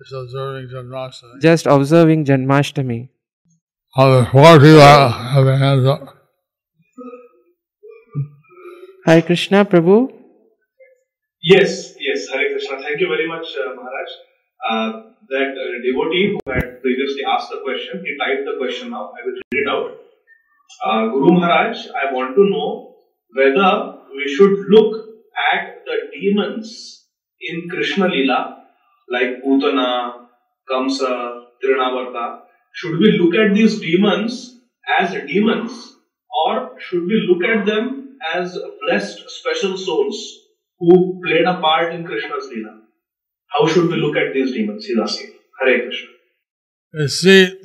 is 0.00 0.12
observing 0.12 0.68
Janmashtami. 0.68 1.40
Just 1.40 1.66
observing 1.66 2.24
Janmashtami. 2.24 3.08
All 3.96 4.24
people 4.24 4.80
have 4.80 5.44
their 5.44 5.56
hands 5.58 5.86
up. 5.86 6.00
Hare 9.04 9.22
Krishna 9.22 9.64
Prabhu. 9.64 10.12
Yes, 11.42 11.94
yes, 12.00 12.26
Hare 12.32 12.50
Krishna. 12.50 12.80
Thank 12.82 13.00
you 13.00 13.08
very 13.08 13.28
much, 13.28 13.46
uh, 13.62 13.74
Maharaj. 13.76 14.10
Uh, 14.70 15.02
that 15.28 15.54
uh, 15.62 15.70
devotee 15.86 16.34
who 16.34 16.52
had 16.52 16.82
previously 16.82 17.22
asked 17.28 17.50
the 17.50 17.60
question, 17.62 18.04
he 18.04 18.16
typed 18.18 18.44
the 18.44 18.56
question 18.58 18.90
now. 18.90 19.12
I 19.12 19.24
will 19.24 19.34
read 19.34 19.62
it 19.62 19.68
out. 19.68 19.90
Uh, 20.84 21.08
Guru 21.12 21.32
Maharaj, 21.38 21.86
I 22.02 22.12
want 22.12 22.34
to 22.34 22.44
know 22.50 22.96
whether 23.34 23.98
we 24.16 24.26
should 24.34 24.58
look 24.68 25.11
at 25.52 25.84
the 25.84 25.96
demons 26.18 27.04
in 27.40 27.68
Krishna 27.68 28.08
Lila, 28.08 28.64
like 29.10 29.42
Putana, 29.44 30.26
Kamsa, 30.70 31.44
Trinavarta. 31.64 32.40
Should 32.74 32.98
we 32.98 33.18
look 33.18 33.34
at 33.34 33.54
these 33.54 33.80
demons 33.80 34.58
as 34.98 35.12
demons, 35.26 35.96
or 36.46 36.78
should 36.78 37.02
we 37.02 37.26
look 37.28 37.44
at 37.44 37.66
them 37.66 38.18
as 38.34 38.58
blessed 38.86 39.28
special 39.28 39.76
souls 39.76 40.38
who 40.78 41.20
played 41.24 41.44
a 41.44 41.60
part 41.60 41.94
in 41.94 42.04
Krishna's 42.04 42.48
Leela? 42.52 42.78
How 43.48 43.68
should 43.68 43.90
we 43.90 43.96
look 43.96 44.16
at 44.16 44.32
these 44.32 44.52
demons? 44.52 44.86
He's 44.86 44.98
asking. 44.98 45.32
Hare 45.60 45.82
Krishna. 45.82 46.08
You 46.94 47.08
see, 47.08 47.60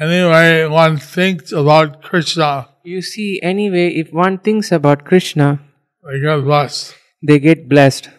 anyway, 0.00 0.66
one 0.66 0.96
thinks 0.96 1.52
about 1.52 2.02
Krishna, 2.02 2.68
You 2.84 3.02
see, 3.02 3.38
anyway, 3.42 3.88
if 3.96 4.12
one 4.14 4.38
thinks 4.38 4.72
about 4.72 5.04
Krishna, 5.04 5.60
they 6.04 6.20
get 6.20 6.44
blessed. 6.44 6.94
they 7.22 7.38
get 7.38 7.68
blessed. 7.68 8.10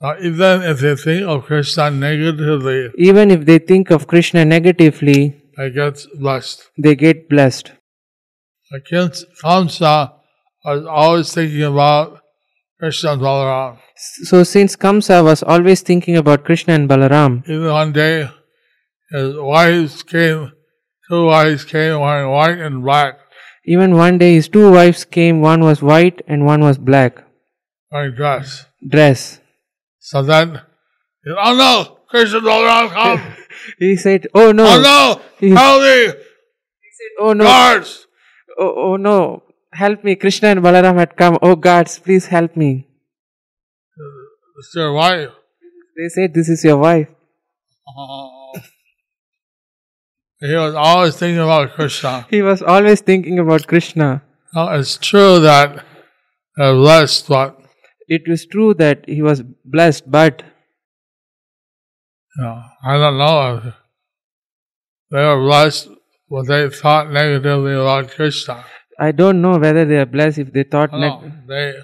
So 0.00 0.14
even 0.20 0.62
if 0.62 0.80
they 0.80 0.96
think 0.96 1.26
of 1.28 1.44
Krishna 1.44 1.90
negatively, 1.90 2.90
Even 2.96 3.30
if 3.30 3.44
they 3.46 3.58
think 3.58 3.90
of 3.90 4.06
Krishna 4.06 4.44
negatively, 4.44 5.18
they 5.56 5.70
get 5.70 5.98
blessed. 6.18 6.62
they 6.78 6.94
get 6.96 7.28
blessed. 7.28 7.72
Kamsa 9.44 10.12
was 10.64 10.84
always 10.86 11.32
thinking 11.32 11.62
about 11.62 12.20
Krishna 12.80 13.12
and 13.12 13.20
Balaram. 13.22 13.78
So, 14.24 14.42
since 14.42 14.74
Kamsa 14.76 15.22
was 15.22 15.42
always 15.42 15.82
thinking 15.82 16.16
about 16.16 16.44
Krishna 16.44 16.74
and 16.74 16.88
Balaram, 16.88 17.42
Even 17.48 17.66
one 17.70 17.92
day, 17.92 18.28
his 19.10 19.36
wives 19.36 20.02
came, 20.02 20.50
two 21.08 21.26
wives 21.26 21.64
came 21.64 22.00
wearing 22.00 22.30
white 22.30 22.58
and 22.58 22.82
black, 22.82 23.18
even 23.64 23.96
one 23.96 24.18
day 24.18 24.34
his 24.34 24.48
two 24.48 24.70
wives 24.72 25.04
came, 25.04 25.40
one 25.40 25.60
was 25.62 25.82
white 25.82 26.22
and 26.26 26.44
one 26.44 26.60
was 26.62 26.78
black 26.78 27.24
wearing 27.90 28.14
dress. 28.14 28.66
dress. 28.86 29.40
So 29.98 30.22
then, 30.22 30.60
oh 31.28 31.54
no, 31.56 31.98
Krishna 32.08 32.38
and 32.38 32.46
Balaram 32.46 32.90
come! 32.90 33.36
He 33.78 33.96
said, 33.96 34.26
Oh 34.34 34.50
no! 34.52 34.64
oh 34.66 34.80
no, 34.80 35.20
He- 35.38 35.50
help 35.50 35.82
me! 35.82 36.20
Oh 37.20 37.32
no! 37.32 37.44
Guards! 37.44 38.06
Oh, 38.58 38.74
oh 38.76 38.96
no! 38.96 39.42
Help 39.72 40.02
me! 40.04 40.16
Krishna 40.16 40.48
and 40.48 40.60
Balaram 40.60 40.96
had 40.98 41.16
come. 41.16 41.38
Oh 41.42 41.54
guards, 41.56 41.98
please 41.98 42.26
help 42.26 42.56
me. 42.56 42.88
It's 44.58 44.74
your 44.74 44.92
wife. 44.92 45.30
They 45.96 46.08
said, 46.08 46.34
This 46.34 46.48
is 46.48 46.64
your 46.64 46.78
wife. 46.78 47.08
He 50.44 50.54
was 50.56 50.74
always 50.74 51.16
thinking 51.16 51.38
about 51.48 51.72
Krishna. 51.74 52.26
He 52.36 52.42
was 52.42 52.62
always 52.62 53.00
thinking 53.00 53.38
about 53.38 53.66
Krishna. 53.66 54.22
Now, 54.54 54.64
it's 54.74 54.98
true 54.98 55.38
that 55.40 55.84
they're 56.56 56.74
blessed, 56.74 57.28
but 57.28 57.58
It 58.08 58.26
was 58.28 58.44
true 58.54 58.74
that 58.78 59.04
he 59.08 59.22
was 59.22 59.42
blessed, 59.64 60.10
but 60.14 60.42
I 62.84 62.98
don't 62.98 63.18
know 63.18 63.72
they 65.10 65.22
were 65.28 65.40
blessed, 65.44 65.88
but 66.30 66.46
they 66.46 66.68
thought 66.70 67.10
negatively 67.10 67.74
about 67.74 68.10
Krishna. 68.10 68.64
I 68.98 69.12
don't 69.12 69.40
know 69.42 69.58
whether 69.58 69.84
they 69.84 69.98
are 69.98 70.06
blessed 70.06 70.38
if 70.38 70.52
they 70.52 70.62
thought 70.64 70.92
No, 70.92 70.98
neg- 71.00 71.46
they 71.46 71.74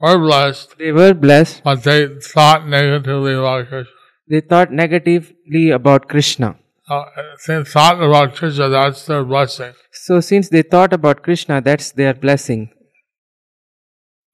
were 0.00 0.18
blessed, 0.18 0.76
they 0.78 0.92
were 0.92 1.14
blessed. 1.14 1.62
but 1.64 1.82
they 1.84 2.08
thought 2.20 2.66
negatively 2.66 3.34
about 3.34 3.68
Krishna. 3.68 3.92
They 4.28 4.40
thought 4.40 4.72
negatively 4.72 5.70
about 5.70 6.08
Krishna. 6.08 6.56
Uh, 6.88 7.04
if 7.48 7.68
thought 7.68 8.00
about 8.00 8.36
Krishna, 8.36 8.68
that's 8.68 9.06
their 9.06 9.24
blessing. 9.24 9.72
So 9.92 10.20
since 10.20 10.48
they 10.48 10.62
thought 10.62 10.92
about 10.92 11.22
Krishna, 11.22 11.60
that's 11.60 11.90
their 11.90 12.14
blessing. 12.14 12.70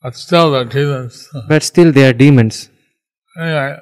But 0.03 0.17
still, 0.17 0.51
they're 0.53 0.65
demons. 0.65 1.29
But 1.49 1.63
still 1.63 1.93
they 1.93 2.09
are 2.09 2.13
demons. 2.13 2.69
anyway, 3.39 3.79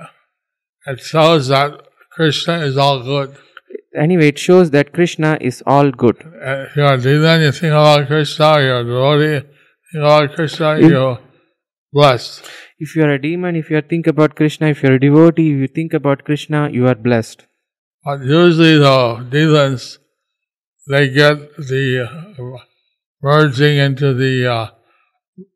it 0.87 1.01
shows 1.01 1.49
that 1.49 1.81
Krishna 2.13 2.59
is 2.59 2.77
all 2.77 3.03
good. 3.03 3.37
Anyway, 3.97 4.29
it 4.29 4.39
shows 4.39 4.71
that 4.71 4.93
Krishna 4.93 5.37
is 5.41 5.63
all 5.67 5.91
good. 5.91 6.17
Uh, 6.23 6.67
If 6.67 6.77
you're 6.77 6.93
a 6.95 7.01
demon, 7.01 7.41
you 7.43 7.53
think 7.53 7.73
about 7.73 8.07
Krishna, 8.07 8.61
you're 8.61 8.81
a 8.81 8.85
devotee, 8.85 9.47
think 9.93 10.05
about 10.05 10.35
Krishna, 10.35 10.77
If- 10.79 10.91
you're 10.91 11.19
blessed. 11.93 12.45
If 12.79 12.95
you 12.97 13.03
are 13.03 13.13
a 13.15 13.21
demon, 13.21 13.57
if 13.57 13.69
you 13.71 13.81
think 13.83 14.07
about 14.07 14.37
Krishna, 14.37 14.69
if 14.69 14.83
you 14.83 14.91
are 14.91 14.95
a 14.95 15.01
devotee, 15.01 15.51
if 15.55 15.59
you 15.65 15.67
think 15.69 15.93
about 15.93 16.25
Krishna, 16.25 16.69
you 16.71 16.87
are 16.87 16.95
blessed. 16.95 17.47
But 18.05 18.21
usually 18.23 18.79
the 18.79 19.27
demons, 19.31 19.99
they 20.89 21.11
get 21.11 21.57
the 21.57 22.09
uh, 22.09 22.59
merging 23.23 23.77
into 23.77 24.15
the 24.15 24.51
uh, 24.51 24.67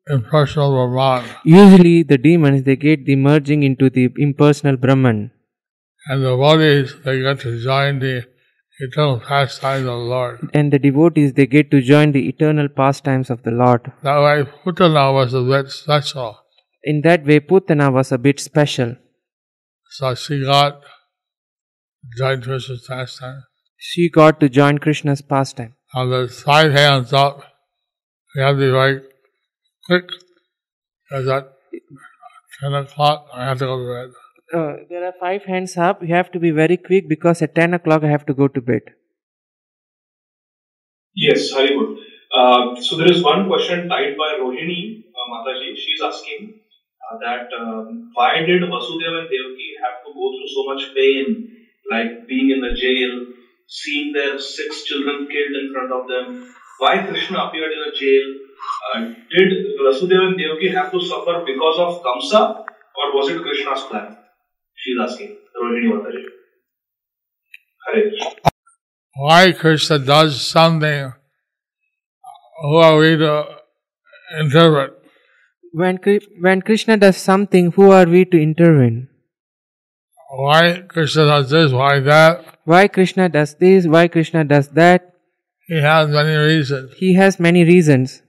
impersonal 0.07 0.87
Brahman. 0.89 1.27
Usually 1.43 2.03
the 2.03 2.19
demons, 2.19 2.63
they 2.63 2.75
get 2.75 3.05
the 3.05 3.15
merging 3.15 3.63
into 3.63 3.89
the 3.89 4.09
impersonal 4.17 4.77
Brahman. 4.77 5.31
And 6.07 6.23
the 6.23 6.29
devotees, 6.29 6.95
they 7.03 7.19
get 7.21 7.39
to 7.39 7.59
join 7.63 7.97
the 7.99 8.23
eternal 8.79 9.19
pastimes 9.19 9.87
of 9.87 9.97
the 9.97 10.05
Lord. 10.05 10.49
And 10.53 10.71
the 10.71 10.77
devotees, 10.77 11.33
they 11.33 11.47
get 11.47 11.71
to 11.71 11.81
join 11.81 12.11
the 12.11 12.27
eternal 12.27 12.67
pastimes 12.69 13.31
of 13.31 13.41
the 13.41 13.49
Lord. 13.49 13.91
That 14.03 14.19
way, 14.19 14.43
Putana 14.63 15.11
was 15.11 15.33
a 15.33 15.41
bit 15.41 15.71
special. 15.71 16.37
In 16.83 17.01
that 17.01 17.25
way, 17.25 17.39
Putana 17.39 17.91
was 17.91 18.11
a 18.11 18.19
bit 18.19 18.39
special. 18.39 18.97
So 19.89 20.13
she 20.13 20.43
got 20.43 20.81
joined 22.17 22.43
Krishna's 22.43 22.85
pastime. 22.87 23.43
She 23.77 24.09
got 24.09 24.39
to 24.39 24.49
join 24.49 24.77
Krishna's 24.77 25.21
pastime. 25.21 25.75
Now 25.93 26.05
there's 26.07 26.41
five 26.41 26.71
hands 26.71 27.13
up. 27.13 27.43
You 28.35 28.41
have 28.41 28.55
to 28.55 28.59
be 28.59 28.71
very 28.71 29.01
quick. 29.85 30.09
Because 31.09 31.27
at 31.27 31.51
10 32.61 32.73
o'clock, 32.73 33.27
I 33.33 33.45
have 33.45 33.59
to 33.59 33.65
go 33.65 33.77
to 33.77 33.93
bed. 33.93 34.13
Uh, 34.53 34.73
there 34.89 35.05
are 35.05 35.13
five 35.19 35.43
hands 35.43 35.77
up. 35.77 36.01
You 36.01 36.13
have 36.13 36.31
to 36.31 36.39
be 36.39 36.51
very 36.51 36.77
quick 36.77 37.07
because 37.09 37.41
at 37.41 37.55
10 37.55 37.73
o'clock 37.73 38.03
I 38.03 38.09
have 38.09 38.25
to 38.27 38.33
go 38.33 38.47
to 38.47 38.61
bed. 38.61 38.81
Yes, 41.15 41.51
very 41.51 41.69
good. 41.69 41.97
Uh, 42.35 42.81
so 42.81 42.97
there 42.97 43.09
is 43.09 43.23
one 43.23 43.47
question 43.47 43.87
typed 43.87 44.17
by 44.17 44.37
Rohini 44.41 45.03
uh, 45.07 45.25
Mataji. 45.31 45.75
She's 45.75 46.01
asking 46.03 46.59
uh, 47.09 47.17
that 47.19 47.47
um, 47.57 48.11
why 48.13 48.39
did 48.45 48.61
Vasudeva 48.63 49.19
and 49.21 49.29
Devaki 49.31 49.69
have 49.83 50.03
to 50.03 50.11
go 50.13 50.33
through 50.33 50.49
so 50.53 50.65
much 50.65 50.93
pain, 50.93 51.54
like 51.91 52.27
being 52.27 52.51
in 52.51 52.61
the 52.61 52.73
jail, 52.75 53.33
seeing 53.67 54.13
their 54.13 54.39
six 54.39 54.83
children 54.83 55.27
killed 55.27 55.55
in 55.61 55.73
front 55.73 55.91
of 55.91 56.07
them? 56.07 56.53
Why 56.79 57.05
Krishna 57.07 57.45
appeared 57.47 57.71
in 57.71 57.83
a 57.87 57.95
jail? 57.95 58.25
Uh, 58.93 58.99
did 59.31 59.49
Vasudeva 59.79 60.27
and 60.27 60.37
Devaki 60.37 60.69
have 60.69 60.91
to 60.91 60.99
suffer 61.01 61.43
because 61.45 61.79
of 61.79 62.01
Kamsa, 62.03 62.59
or 62.59 63.07
was 63.15 63.29
it 63.29 63.41
Krishna's 63.41 63.83
plan? 63.83 64.17
She's 64.75 64.97
asking. 65.01 65.37
Rohini 65.61 65.91
Mataji. 65.91 66.23
Hare 67.87 68.09
Krishna. 68.09 68.51
Why 69.17 69.51
Krishna 69.53 69.99
does 69.99 70.41
something, 70.41 71.13
who 72.61 72.75
are 72.77 72.97
we 72.97 73.15
to 73.15 73.45
intervene? 74.39 74.89
When, 75.71 75.99
when 76.41 76.61
Krishna 76.61 76.97
does 76.97 77.17
something, 77.17 77.71
who 77.71 77.91
are 77.91 78.05
we 78.05 78.25
to 78.25 78.41
intervene? 78.41 79.07
Why 80.29 80.83
Krishna 80.87 81.25
does 81.25 81.49
this, 81.49 81.71
why 81.71 81.99
that? 82.01 82.45
Why 82.65 82.87
Krishna 82.87 83.29
does 83.29 83.55
this? 83.55 83.85
Why 83.87 84.07
Krishna 84.07 84.43
does 84.43 84.69
that? 84.69 85.13
He 85.67 85.79
has 85.81 86.09
many 86.09 86.35
reasons. 86.35 86.93
He 86.97 87.13
has 87.15 87.39
many 87.39 87.63
reasons. 87.63 88.21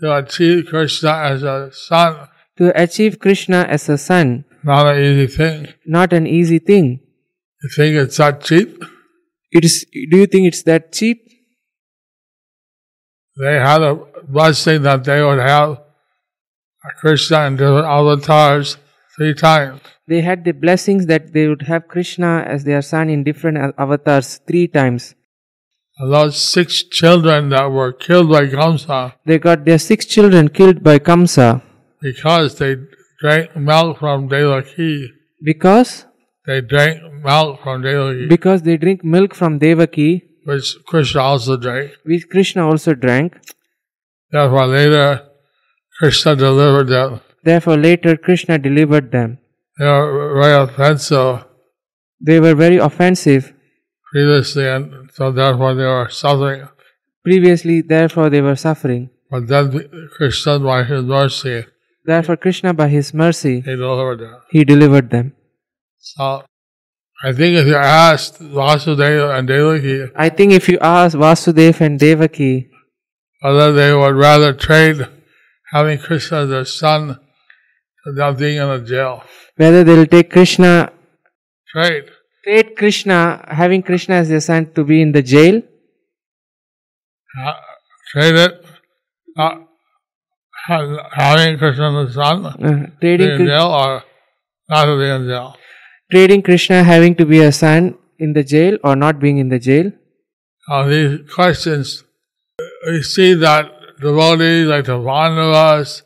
To 0.00 0.16
achieve 0.16 0.66
Krishna 0.66 1.10
as 1.10 1.42
a 1.42 1.70
son, 1.72 2.28
To 2.58 2.72
achieve 2.80 3.18
Krishna 3.18 3.66
as 3.68 3.88
a 3.88 3.98
son, 3.98 4.44
not 4.64 4.86
an 4.94 5.02
easy 5.02 5.26
thing. 5.26 5.68
not 5.86 6.12
an 6.12 6.26
easy 6.26 6.58
thing. 6.58 7.00
You 7.62 7.68
think 7.76 7.96
it's 7.96 8.16
that 8.18 8.42
cheap? 8.44 8.82
It 9.50 9.64
is. 9.64 9.84
Do 10.10 10.18
you 10.18 10.26
think 10.26 10.46
it's 10.48 10.62
that 10.64 10.92
cheap? 10.92 11.18
They 13.40 13.54
had 13.54 13.82
a 13.82 13.94
blessing 14.28 14.82
that 14.82 15.04
they 15.04 15.22
would 15.22 15.38
have 15.38 15.70
a 15.70 16.90
Krishna 17.00 17.46
in 17.46 17.56
different 17.56 17.86
avatars 17.86 18.76
three 19.18 19.34
times. 19.34 19.80
They 20.06 20.22
had 20.22 20.44
the 20.44 20.52
blessings 20.52 21.06
that 21.06 21.32
they 21.34 21.46
would 21.48 21.62
have 21.62 21.88
Krishna 21.88 22.44
as 22.46 22.64
their 22.64 22.80
son 22.80 23.10
in 23.10 23.24
different 23.24 23.74
avatars 23.76 24.40
three 24.46 24.66
times. 24.68 25.14
And 25.98 26.12
those 26.12 26.40
six 26.40 26.82
children 26.84 27.48
that 27.50 27.66
were 27.70 27.92
killed 27.92 28.30
by 28.30 28.46
Kamsa 28.46 29.14
They 29.26 29.38
got 29.38 29.64
their 29.64 29.78
six 29.78 30.06
children 30.06 30.48
killed 30.48 30.82
by 30.82 30.98
Kamsa 31.00 31.60
because 32.00 32.54
they 32.58 32.76
drank 33.20 33.56
milk 33.56 33.98
from 33.98 34.28
Devaki. 34.28 35.10
because 35.42 36.06
They 36.46 36.60
drank 36.60 37.02
milk 37.24 37.60
from 37.62 37.82
Devaki, 37.82 38.26
because 38.28 38.62
they 38.62 38.76
drink 38.78 39.04
milk 39.04 39.34
from 39.34 39.58
Devaki, 39.58 40.22
which 40.44 40.76
Krishna 40.86 41.20
also 41.22 41.56
drank. 41.56 41.92
which 42.04 42.28
Krishna 42.30 42.66
also 42.66 42.94
drank. 42.94 43.36
Therefore, 44.30 44.66
later 44.66 45.26
Krishna 45.98 46.36
delivered 46.36 46.88
them. 46.88 47.20
Therefore, 47.44 47.76
later 47.76 48.16
Krishna 48.16 48.58
delivered 48.58 49.12
them. 49.12 49.38
They 49.78 49.86
were 49.86 50.40
very 50.40 50.62
offensive 50.64 51.44
They 52.20 52.40
were 52.40 52.54
very 52.54 52.78
offensive 52.78 53.52
previously, 54.12 54.66
and 54.66 55.10
so 55.12 55.30
therefore 55.30 55.74
they 55.74 55.84
were 55.84 56.08
suffering. 56.10 56.68
previously. 57.22 57.82
Therefore, 57.82 58.30
they 58.30 58.40
were 58.40 58.56
suffering. 58.56 59.10
But 59.30 59.46
then 59.48 60.08
Krishna, 60.16 60.58
by 60.58 60.82
his 60.84 61.04
mercy, 61.04 61.66
Therefore, 62.04 62.36
Krishna, 62.38 62.72
by 62.72 62.88
His 62.88 63.12
mercy, 63.12 63.60
he 63.60 63.76
delivered 63.76 64.20
them. 64.20 64.40
He 64.50 64.64
delivered 64.64 65.10
them. 65.10 65.34
So, 65.98 66.42
I 67.22 67.32
think 67.32 67.56
if 67.58 67.66
you 67.66 67.74
asked 67.76 68.38
Vasudeva 68.40 69.38
and 69.38 69.46
Devaki 69.46 70.10
I 70.16 70.28
think 70.30 70.52
if 70.52 70.68
you 70.68 70.78
ask 70.80 71.16
Vasudev 71.18 71.80
and 71.82 71.98
Devaki 71.98 72.70
whether 73.42 73.72
they 73.72 73.92
would 73.92 74.14
rather 74.14 74.52
trade 74.54 75.06
having 75.72 75.98
Krishna 75.98 76.44
as 76.44 76.48
their 76.48 76.64
son 76.64 77.18
not 78.14 78.38
being 78.38 78.56
in 78.56 78.68
a 78.68 78.80
jail, 78.80 79.22
whether 79.56 79.84
they'll 79.84 80.06
take 80.06 80.30
Krishna, 80.30 80.92
trade. 81.72 82.04
trade 82.44 82.76
Krishna, 82.76 83.44
having 83.48 83.82
Krishna 83.82 84.16
as 84.16 84.28
their 84.28 84.40
son 84.40 84.72
to 84.74 84.84
be 84.84 85.02
in 85.02 85.12
the 85.12 85.22
jail, 85.22 85.62
uh, 87.44 87.52
it, 88.14 88.64
not 89.36 89.52
uh, 89.52 89.58
ha- 90.66 91.08
having 91.12 91.58
Krishna 91.58 92.04
as 92.04 92.14
son, 92.14 92.46
uh, 92.46 92.86
trading, 93.00 93.30
in 93.30 93.46
jail, 93.46 93.66
or 93.66 94.02
not 94.68 94.84
to 94.86 94.98
be 94.98 95.08
in 95.08 95.26
jail. 95.26 95.56
trading 96.10 96.42
Krishna 96.42 96.82
having 96.82 97.14
to 97.16 97.26
be 97.26 97.40
a 97.40 97.52
son 97.52 97.96
in 98.18 98.32
the 98.32 98.42
jail 98.42 98.78
or 98.82 98.96
not 98.96 99.20
being 99.20 99.38
in 99.38 99.48
the 99.48 99.58
jail. 99.58 99.92
Now, 100.68 100.86
these 100.86 101.20
questions, 101.34 102.04
we 102.86 103.02
see 103.02 103.34
that 103.34 103.70
devotees 104.00 104.66
like 104.66 104.84
the 104.84 105.02
Pandavas, 105.02 106.02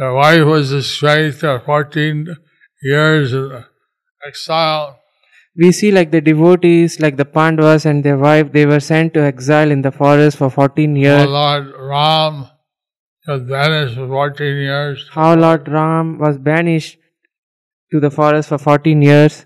their 0.00 0.14
wife 0.14 0.44
was 0.46 0.72
estranged 0.72 1.40
for 1.40 1.60
14 1.60 2.34
years 2.82 3.34
in 3.34 3.64
exile. 4.26 4.98
We 5.54 5.72
see 5.72 5.92
like 5.92 6.10
the 6.10 6.22
devotees, 6.22 7.00
like 7.00 7.18
the 7.18 7.26
Pandavas 7.26 7.84
and 7.84 8.02
their 8.02 8.16
wife, 8.16 8.52
they 8.52 8.64
were 8.64 8.80
sent 8.80 9.12
to 9.14 9.22
exile 9.22 9.70
in 9.70 9.82
the 9.82 9.92
forest 9.92 10.38
for 10.38 10.48
14 10.48 10.92
Our 10.92 10.96
years. 10.96 11.26
Lord 11.26 11.72
Ram 11.78 12.46
was 13.28 13.42
banished 13.42 13.96
for 13.96 14.08
14 14.08 14.46
years. 14.56 15.06
How 15.12 15.34
Lord 15.34 15.68
Ram 15.68 16.18
was 16.18 16.38
banished 16.38 16.96
to 17.92 18.00
the 18.00 18.10
forest 18.10 18.48
for 18.48 18.56
14 18.56 19.02
years. 19.02 19.44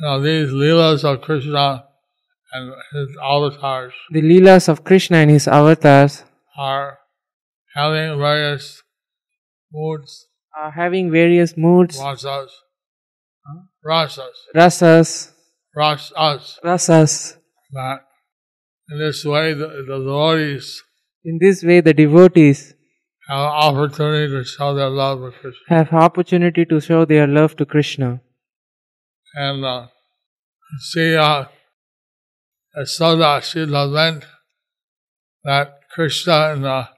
Now, 0.00 0.18
these 0.18 0.50
leelas 0.50 1.04
of 1.04 1.22
Krishna 1.22 1.84
and 2.52 2.74
his 2.92 3.16
avatars 3.22 3.94
The 4.10 4.22
Leelas 4.22 4.68
of 4.68 4.84
Krishna 4.84 5.18
and 5.18 5.30
his 5.30 5.48
avatars 5.48 6.24
are 6.58 6.98
having 7.74 8.18
various 8.18 8.79
moods, 9.72 10.26
are 10.56 10.70
having 10.70 11.10
various 11.10 11.56
moods, 11.56 11.98
rasas, 11.98 12.48
rasas, 13.84 14.26
rasas, 14.54 15.32
rasas, 15.76 16.58
rasas. 16.64 17.36
that 17.72 18.00
in 18.90 18.98
this 18.98 19.24
way 19.24 19.54
the, 19.54 19.68
the 19.86 19.98
devotees 19.98 20.82
In 21.22 21.38
this 21.40 21.62
way, 21.62 21.80
the 21.80 21.92
devotees 21.92 22.74
have 23.28 23.38
opportunity 23.38 24.32
to 24.32 24.42
show 24.42 24.74
their 24.74 24.88
love 24.88 25.20
Krishna. 25.40 25.60
have 25.68 25.92
opportunity 25.92 26.64
to 26.64 26.80
show 26.80 27.04
their 27.04 27.26
love 27.26 27.56
to 27.56 27.66
Krishna. 27.66 28.20
And 29.34 29.64
uh, 29.64 29.86
see, 30.78 31.14
uh, 31.14 31.44
Yasoda, 32.76 33.42
she 33.42 33.66
lament 33.66 34.24
that 35.44 35.80
Krishna 35.92 36.54
in 36.54 36.62
the 36.62 36.88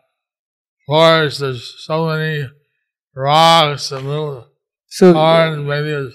forest, 0.86 1.40
there's 1.40 1.84
so 1.84 2.06
many 2.06 2.48
rocks 3.14 3.92
and 3.92 4.06
little 4.06 4.46
So, 4.86 5.12
thorns, 5.12 5.66
maybe 5.66 5.88
his, 5.88 6.14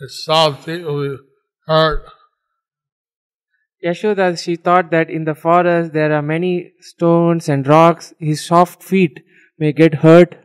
his 0.00 0.24
soft 0.24 0.64
feet 0.64 0.82
will 0.82 1.08
be 1.08 1.16
hurt. 1.66 2.04
Yashoda, 3.84 4.42
she 4.42 4.56
thought 4.56 4.90
that 4.90 5.08
in 5.08 5.24
the 5.24 5.34
forest 5.34 5.92
there 5.92 6.12
are 6.12 6.22
many 6.22 6.72
stones 6.80 7.48
and 7.48 7.66
rocks, 7.66 8.12
his 8.18 8.44
soft 8.44 8.82
feet 8.82 9.20
may 9.58 9.72
get 9.72 9.94
hurt. 9.94 10.36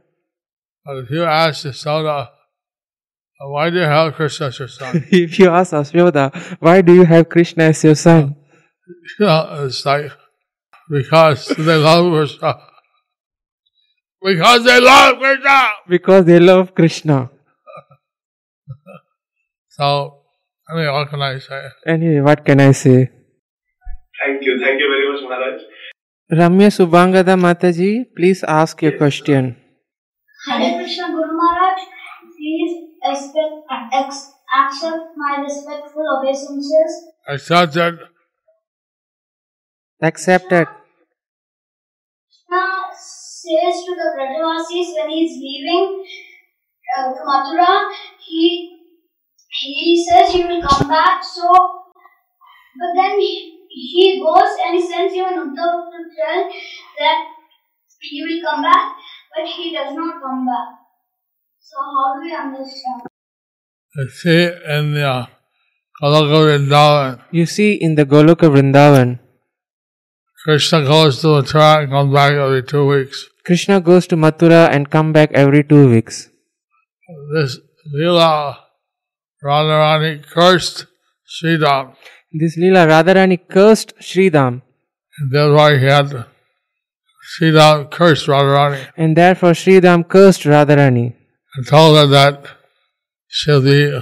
But 0.85 0.97
if 0.97 1.09
you 1.09 1.23
ask 1.23 1.65
Yasoda, 1.65 2.27
uh, 2.27 3.49
why 3.49 3.69
do 3.69 3.77
you 3.77 3.83
have 3.83 4.13
Krishna 4.13 4.47
as 4.47 4.59
your 4.59 4.67
son? 4.69 5.05
if 5.11 5.37
you 5.39 5.49
ask 5.49 5.73
Yasoda, 5.73 6.33
why 6.59 6.81
do 6.81 6.93
you 6.93 7.03
have 7.03 7.27
Krishna 7.27 7.65
as 7.65 7.83
your 7.83 7.95
son? 7.95 8.35
you 9.19 9.25
know, 9.25 9.65
it's 9.65 9.85
like, 9.85 10.11
because 10.89 11.47
they 11.47 11.75
love 11.75 12.13
Krishna. 12.13 12.55
Because 14.25 14.63
they 14.65 14.79
love 14.81 15.19
Krishna! 15.19 15.57
Because 15.87 16.25
they 16.25 16.39
love 16.39 16.73
Krishna. 16.73 17.29
So, 19.69 20.23
I 20.67 20.75
mean, 20.75 20.91
what 20.91 21.09
can 21.09 21.21
I 21.21 21.37
say? 21.37 21.61
Anyway, 21.85 22.21
what 22.21 22.43
can 22.43 22.59
I 22.59 22.71
say? 22.71 23.11
Thank 24.19 24.41
you. 24.41 24.59
Thank 24.63 24.79
you 24.81 24.89
very 24.93 25.05
much, 25.11 25.21
Maharaj. 25.29 25.61
Ramya 26.31 26.69
Subhangada 26.73 27.35
Mataji, 27.37 28.05
please 28.15 28.43
ask 28.47 28.81
your 28.81 28.97
question. 28.97 29.57
Hare 30.47 30.73
Krishna 30.79 31.11
Guru 31.11 31.37
Maharaj, 31.41 31.81
please 32.35 32.73
expect, 33.03 33.53
ex, 33.93 34.31
accept 34.57 35.13
my 35.17 35.43
respectful 35.43 36.05
obeisances. 36.17 36.91
Accepted. 37.27 37.99
Accepted. 40.01 40.67
Krishna 42.25 42.65
says 43.45 43.85
to 43.85 43.91
the 43.93 44.09
Brajavasis 44.17 44.93
when 44.97 45.09
he 45.09 45.25
is 45.25 45.37
leaving 45.37 46.05
uh, 46.97 47.13
to 47.13 47.21
Mathura, 47.21 47.91
he 48.25 48.75
he 49.49 50.05
says 50.05 50.33
he 50.33 50.43
will 50.43 50.61
come 50.61 50.87
back. 50.89 51.23
So, 51.23 51.47
but 52.79 52.91
then 52.95 53.19
he, 53.19 53.59
he 53.69 54.21
goes 54.21 54.51
and 54.65 54.75
he 54.75 54.81
sends 54.85 55.13
even 55.13 55.33
Uddhav 55.33 55.91
to 55.91 55.99
tell 56.17 56.49
that 56.99 57.17
he 58.01 58.21
will 58.23 58.41
come 58.51 58.61
back, 58.63 58.95
but 59.35 59.47
he 59.47 59.73
does 59.73 59.95
not 59.95 60.21
come 60.21 60.45
back. 60.45 60.75
So, 61.59 61.77
how 61.79 62.15
do 62.15 62.25
we 62.25 62.35
understand? 62.35 63.01
You 63.95 64.09
see, 64.09 64.43
in 64.67 64.93
the 64.93 65.27
Goloka 66.01 66.37
Vrindavan, 66.43 67.21
You 67.31 67.45
see 67.45 67.73
in 67.75 67.95
the 67.95 68.05
Goloka 68.05 68.49
Vrindavan, 68.51 69.19
Krishna 70.43 70.83
goes 70.83 71.21
to 71.21 71.27
Mathura 71.27 71.83
and 71.83 71.91
comes 71.91 72.13
back 72.13 72.33
every 72.33 72.61
two 72.61 72.85
weeks. 72.85 73.29
Krishna 73.45 73.79
goes 73.79 74.07
to 74.07 74.15
Mathura 74.15 74.69
and 74.69 74.89
come 74.89 75.13
back 75.13 75.31
every 75.33 75.63
two 75.63 75.89
weeks. 75.89 76.29
This 77.33 77.59
Leela 77.95 78.57
Radharani 79.43 80.25
cursed 80.25 80.87
Sridham, 81.29 81.95
This 82.31 82.57
Leela 82.57 82.87
Radharani 82.87 83.37
cursed 83.47 83.93
Sridham 83.99 84.61
and 85.19 85.31
that's 85.31 85.51
why 85.51 85.77
he 85.77 85.85
had 85.85 86.25
Sridham 87.33 87.91
cursed 87.91 88.25
Radharani 88.27 88.87
and 88.97 89.15
therefore 89.15 89.51
Sridham 89.51 90.07
cursed 90.07 90.43
Radharani 90.43 91.13
and 91.55 91.67
told 91.67 91.97
her 91.97 92.07
that 92.07 92.47
she'll 93.27 93.61
be 93.61 93.99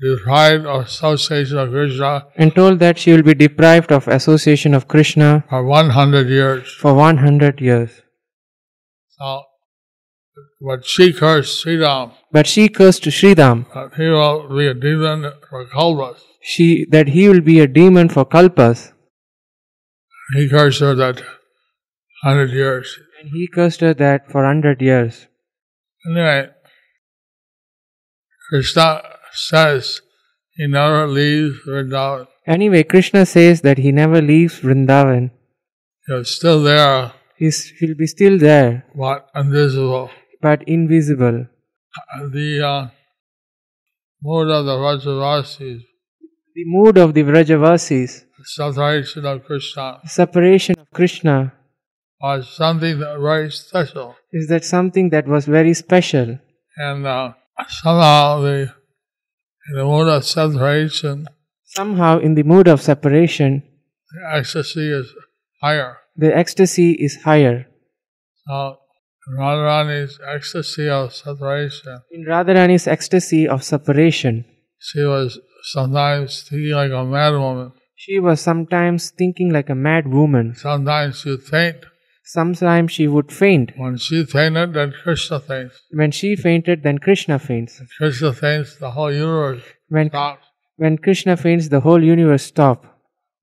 deprived 0.00 0.66
of 0.66 0.86
association 0.86 1.58
of 1.58 1.70
Krishna 1.70 2.26
and 2.36 2.54
told 2.54 2.78
that 2.78 2.98
she 2.98 3.12
will 3.12 3.22
be 3.22 3.34
deprived 3.34 3.92
of 3.92 4.08
association 4.08 4.72
of 4.72 4.88
Krishna 4.88 5.44
for 5.50 5.62
100 5.62 6.28
years. 6.28 6.72
for 6.72 6.94
100 6.94 7.60
years. 7.60 8.02
But 9.18 10.84
she 10.84 11.12
cursed 11.12 11.64
Sridham 11.64 12.12
But 12.32 12.46
uh, 12.46 12.48
she 12.48 12.68
cursed 12.68 13.04
Sridham 13.04 13.66
that 13.72 13.94
he 13.96 14.08
will 14.08 14.48
be 14.56 14.66
a 14.68 14.74
demon 14.74 15.32
for 15.48 15.64
Kalpas. 15.66 16.20
she, 16.42 16.86
that 16.90 17.08
he 17.08 17.28
will 17.28 17.40
be 17.40 17.60
a 17.60 17.66
demon 17.66 18.08
for 18.08 18.24
Kalpas 18.26 18.92
He 20.34 20.48
cursed 20.48 20.80
her 20.80 20.94
that 20.94 21.16
100 22.24 22.50
years. 22.50 22.98
and 23.20 23.30
he 23.32 23.46
cursed 23.48 23.80
her 23.80 23.94
that 23.94 24.30
for 24.30 24.42
100 24.42 24.82
years. 24.82 25.26
Anyway, 26.06 26.48
Krishna 28.50 29.02
says 29.32 30.02
he 30.54 30.66
never 30.66 31.06
leaves 31.06 31.56
Vrindavan. 31.66 32.26
Anyway, 32.46 32.82
Krishna 32.84 33.26
says 33.26 33.62
that 33.62 33.78
he 33.78 33.90
never 33.92 34.20
leaves 34.22 34.60
Vrindavan. 34.60 35.30
He's 36.06 36.30
still 36.30 36.62
there, 36.62 37.12
He's, 37.38 37.70
he'll 37.78 37.94
be 37.94 38.06
still 38.06 38.38
there, 38.38 38.84
but 38.94 39.28
invisible. 39.34 40.10
but 40.40 40.62
invisible. 40.66 41.46
The 42.32 42.66
uh, 42.66 42.88
mood 44.22 44.48
of 44.50 44.64
the 44.66 44.72
Vrajavasis, 44.76 45.82
The 46.54 46.64
mood 46.64 46.96
of 46.98 47.12
the 47.14 47.22
Vrajavasis, 47.22 48.24
separation 48.44 49.26
of 49.26 49.44
Krishna, 49.44 50.00
separation 50.06 50.74
of 50.78 50.90
Krishna, 50.90 51.52
was 52.20 52.48
something 52.48 52.98
that 53.00 53.18
very 53.20 53.50
special. 53.50 54.16
is 54.32 54.48
that 54.48 54.64
something 54.64 55.10
that 55.10 55.26
was 55.26 55.44
very 55.46 55.74
special. 55.74 56.38
And 56.78 57.06
uh, 57.06 57.32
somehow 57.68 58.40
the, 58.40 58.72
in 59.68 59.76
the 59.76 59.84
mood 59.84 60.08
of 60.08 60.24
separation, 60.24 61.26
Somehow, 61.68 62.18
in 62.20 62.34
the 62.34 62.42
mood 62.44 62.68
of 62.68 62.80
separation, 62.80 63.62
the 64.12 64.38
ecstasy 64.38 64.90
is 64.90 65.12
higher. 65.60 65.98
The 66.16 66.36
ecstasy 66.36 66.92
is 66.92 67.16
higher. 67.24 67.66
So, 68.46 68.76
Radharani's 69.38 70.18
ecstasy 70.26 70.88
of 70.88 71.12
separation, 71.12 72.00
In 72.10 72.24
Radharani's 72.24 72.86
ecstasy 72.86 73.48
of 73.48 73.62
separation, 73.64 74.44
she 74.78 75.02
was 75.02 75.38
sometimes 75.62 76.42
thinking 76.48 76.74
like 76.74 76.90
a 76.92 77.04
madwoman. 77.04 77.72
she 77.96 78.18
was 78.20 78.40
sometimes 78.40 79.10
thinking 79.10 79.52
like 79.52 79.68
a 79.68 79.74
mad 79.74 80.06
woman. 80.06 80.54
Sometimes 80.54 81.20
she'd 81.20 81.42
faint. 81.42 81.84
Sometimes 82.24 82.92
she 82.92 83.06
would 83.08 83.30
faint. 83.32 83.72
When 83.76 83.96
she 83.96 84.24
fainted, 84.24 84.74
then 84.74 84.92
Krishna 85.02 85.40
faints. 85.40 85.80
When 85.90 86.10
she 86.10 86.34
fainted, 86.36 86.82
then 86.82 86.98
Krishna 86.98 87.38
faints. 87.38 87.80
Krishna 87.98 88.32
faints, 88.32 88.76
the 88.76 88.90
whole 88.92 89.12
universe 89.12 89.62
When, 89.88 90.08
stops. 90.10 90.44
when 90.76 90.98
Krishna 90.98 91.36
faints, 91.36 91.68
the 91.68 91.80
whole 91.80 92.02
universe 92.02 92.42
stops. 92.44 92.86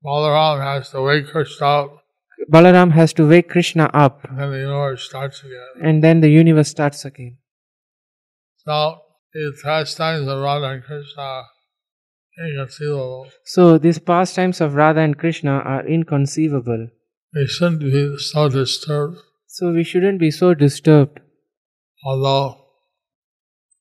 Balaram 0.04 0.60
has 0.62 0.90
to 0.90 1.00
wake 1.02 1.28
Krishna 1.28 1.66
up, 1.66 2.03
Balaram 2.50 2.92
has 2.92 3.12
to 3.14 3.26
wake 3.28 3.48
Krishna 3.48 3.90
up, 3.94 4.24
and 4.28 4.38
then 4.38 4.50
the 4.50 4.58
universe 4.58 5.04
starts 5.04 5.40
again. 5.40 5.68
and 5.82 6.02
then 6.04 6.20
the 6.20 6.28
universe 6.28 6.68
starts 6.68 7.04
again. 7.04 7.38
So, 8.66 8.98
the 9.32 9.52
pastimes 9.62 10.26
of 10.28 10.40
Radha 10.40 10.66
and 10.66 10.82
Krishna 10.82 11.22
are 11.22 11.44
inconceivable. 12.46 13.26
So, 13.44 13.78
these 13.78 13.98
pastimes 13.98 14.60
of 14.60 14.74
Radha 14.74 15.00
and 15.00 15.18
Krishna 15.18 15.52
are 15.74 15.86
inconceivable. 15.86 16.88
We 17.34 17.46
shouldn't 17.46 17.80
be 17.80 18.16
so 18.18 18.48
disturbed, 18.48 19.18
So, 19.46 19.72
we 19.72 19.84
shouldn't 19.84 20.20
be 20.20 20.30
so 20.30 20.54
disturbed. 20.54 21.20
although 22.04 22.60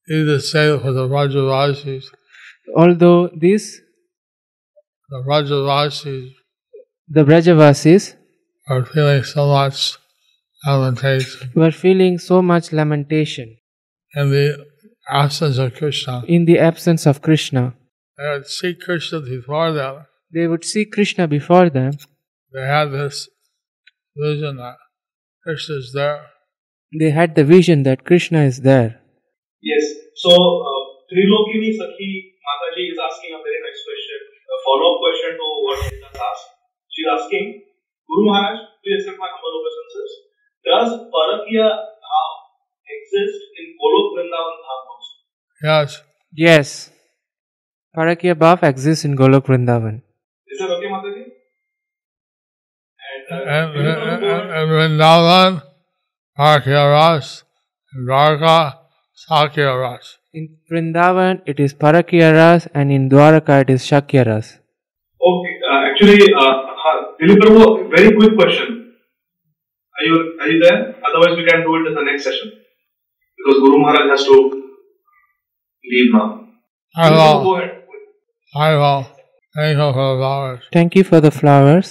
needless 0.08 0.44
to 0.44 0.48
say 0.50 0.80
for 0.80 0.92
the 0.94 1.08
Rajavasis, 1.08 2.06
Although 2.76 3.30
these, 3.46 3.82
the 5.10 5.22
Rajavasis 5.28 6.32
the 7.08 7.24
Brajavasis, 7.24 8.16
are 8.70 8.86
feeling 8.86 9.24
so 9.24 9.48
much 9.48 9.98
lamentation 10.66 11.52
were 11.56 11.72
feeling 11.72 12.18
so 12.18 12.42
much 12.42 12.72
lamentation 12.72 13.58
in 14.16 14.30
the 14.30 14.66
absence 15.10 15.58
of 15.58 15.74
Krishna. 15.74 16.24
in 16.28 16.46
the 16.46 16.60
absence 16.60 17.06
of 17.06 17.22
Krishna. 17.22 17.74
They 18.18 18.30
would 18.30 18.48
see 18.48 18.76
Krishna 18.76 19.20
before 19.22 19.74
them. 19.74 20.06
They 20.34 20.48
would 20.48 20.64
see 20.64 20.86
Krishna 20.86 21.28
before 21.28 21.70
them. 21.70 21.94
They 22.54 22.62
had 22.62 22.92
this 22.92 23.28
vision 24.16 24.58
that 24.58 24.78
Krishna 25.44 25.76
is 25.76 25.92
there. 25.94 26.28
They 26.98 27.10
had 27.10 27.36
the 27.36 27.44
vision 27.44 27.84
that 27.84 28.06
Krishna 28.06 28.44
is 28.44 28.62
there. 28.62 29.02
Yes. 29.62 29.84
So, 30.16 30.30
uh, 30.30 30.84
Trilokini 31.10 31.74
Sakhi 31.74 32.12
Mataji 32.46 32.84
is 32.94 33.00
asking 33.02 33.34
a 33.34 33.42
very 33.42 33.60
nice 33.66 33.82
question, 33.88 34.20
a 34.56 34.58
follow-up 34.66 34.98
question 35.02 35.32
to 35.42 35.48
what 35.66 35.78
he 35.84 35.90
just 36.00 36.16
asked. 36.16 36.50
She's 36.94 37.10
asking, 37.18 37.46
Guru 38.08 38.22
Maharaj, 38.30 38.58
please 38.84 39.04
accept 39.04 39.20
my 39.20 39.30
humble 39.34 39.54
obeisances. 39.60 40.12
Does 40.68 40.90
Parakya 41.14 41.68
Dham 42.04 42.32
exist 42.96 43.40
in 43.60 43.66
Golok 43.82 44.08
Vrindavan 44.16 44.56
Dham 44.64 44.82
also? 44.94 45.14
Yes, 45.64 46.02
Yes. 46.36 46.90
Parakya 47.96 48.34
Bhav 48.36 48.64
exists 48.64 49.06
in 49.06 49.16
Golok 49.16 49.46
Vrindavan. 49.46 50.02
Is 50.48 50.60
that 50.60 50.70
okay, 50.72 50.88
Mataji? 50.88 51.24
And, 53.14 53.26
uh, 53.32 53.52
and, 53.56 53.74
Trilokini 53.74 54.14
and, 54.14 54.24
Prabhu- 54.24 54.42
and, 54.42 54.52
and 54.52 54.70
Vrindavan, 54.72 55.62
Arkyaras, 56.40 57.44
and 57.94 58.10
Dwarka, 58.10 58.78
Sakyaras. 59.30 60.18
In 60.34 60.58
Vrindavan, 60.72 61.42
it 61.46 61.60
is 61.60 61.74
Parakya 61.76 62.34
Ras, 62.34 62.68
and 62.74 62.92
in 62.92 63.10
Dwaraka, 63.10 63.62
it 63.62 63.70
is 63.70 63.84
Shakya 63.84 64.26
Ras. 64.26 64.58
Okay, 65.22 65.54
uh, 65.70 65.92
actually, 65.92 66.34
uh, 66.34 66.40
ha- 66.40 66.73
Dilip 67.24 67.40
Prabhu, 67.40 67.90
very 67.96 68.12
quick 68.16 68.36
question. 68.36 68.70
Are 69.98 70.06
you 70.06 70.16
are 70.42 70.48
you 70.52 70.60
there? 70.60 70.80
Otherwise, 71.08 71.38
we 71.40 71.46
can 71.48 71.62
do 71.64 71.76
it 71.80 71.88
in 71.88 71.96
the 71.96 72.04
next 72.04 72.26
session 72.28 72.52
because 73.38 73.62
Guru 73.64 73.80
Maharaj 73.80 74.10
has 74.12 74.24
to 74.28 74.36
leave 75.88 76.12
now. 76.12 76.44
I 76.98 77.08
Dilip 77.08 77.16
Prabhu, 77.16 77.40
will, 77.40 77.44
Go 77.44 77.54
ahead. 77.56 77.80
I 78.60 78.76
will 78.76 79.08
thank 79.56 79.72
you 79.72 79.84
for 79.88 80.02
the 80.04 80.12
flowers. 80.20 80.64
Thank 80.74 80.96
you 80.98 81.04
for 81.06 81.22
the 81.22 81.32
flowers. 81.32 81.90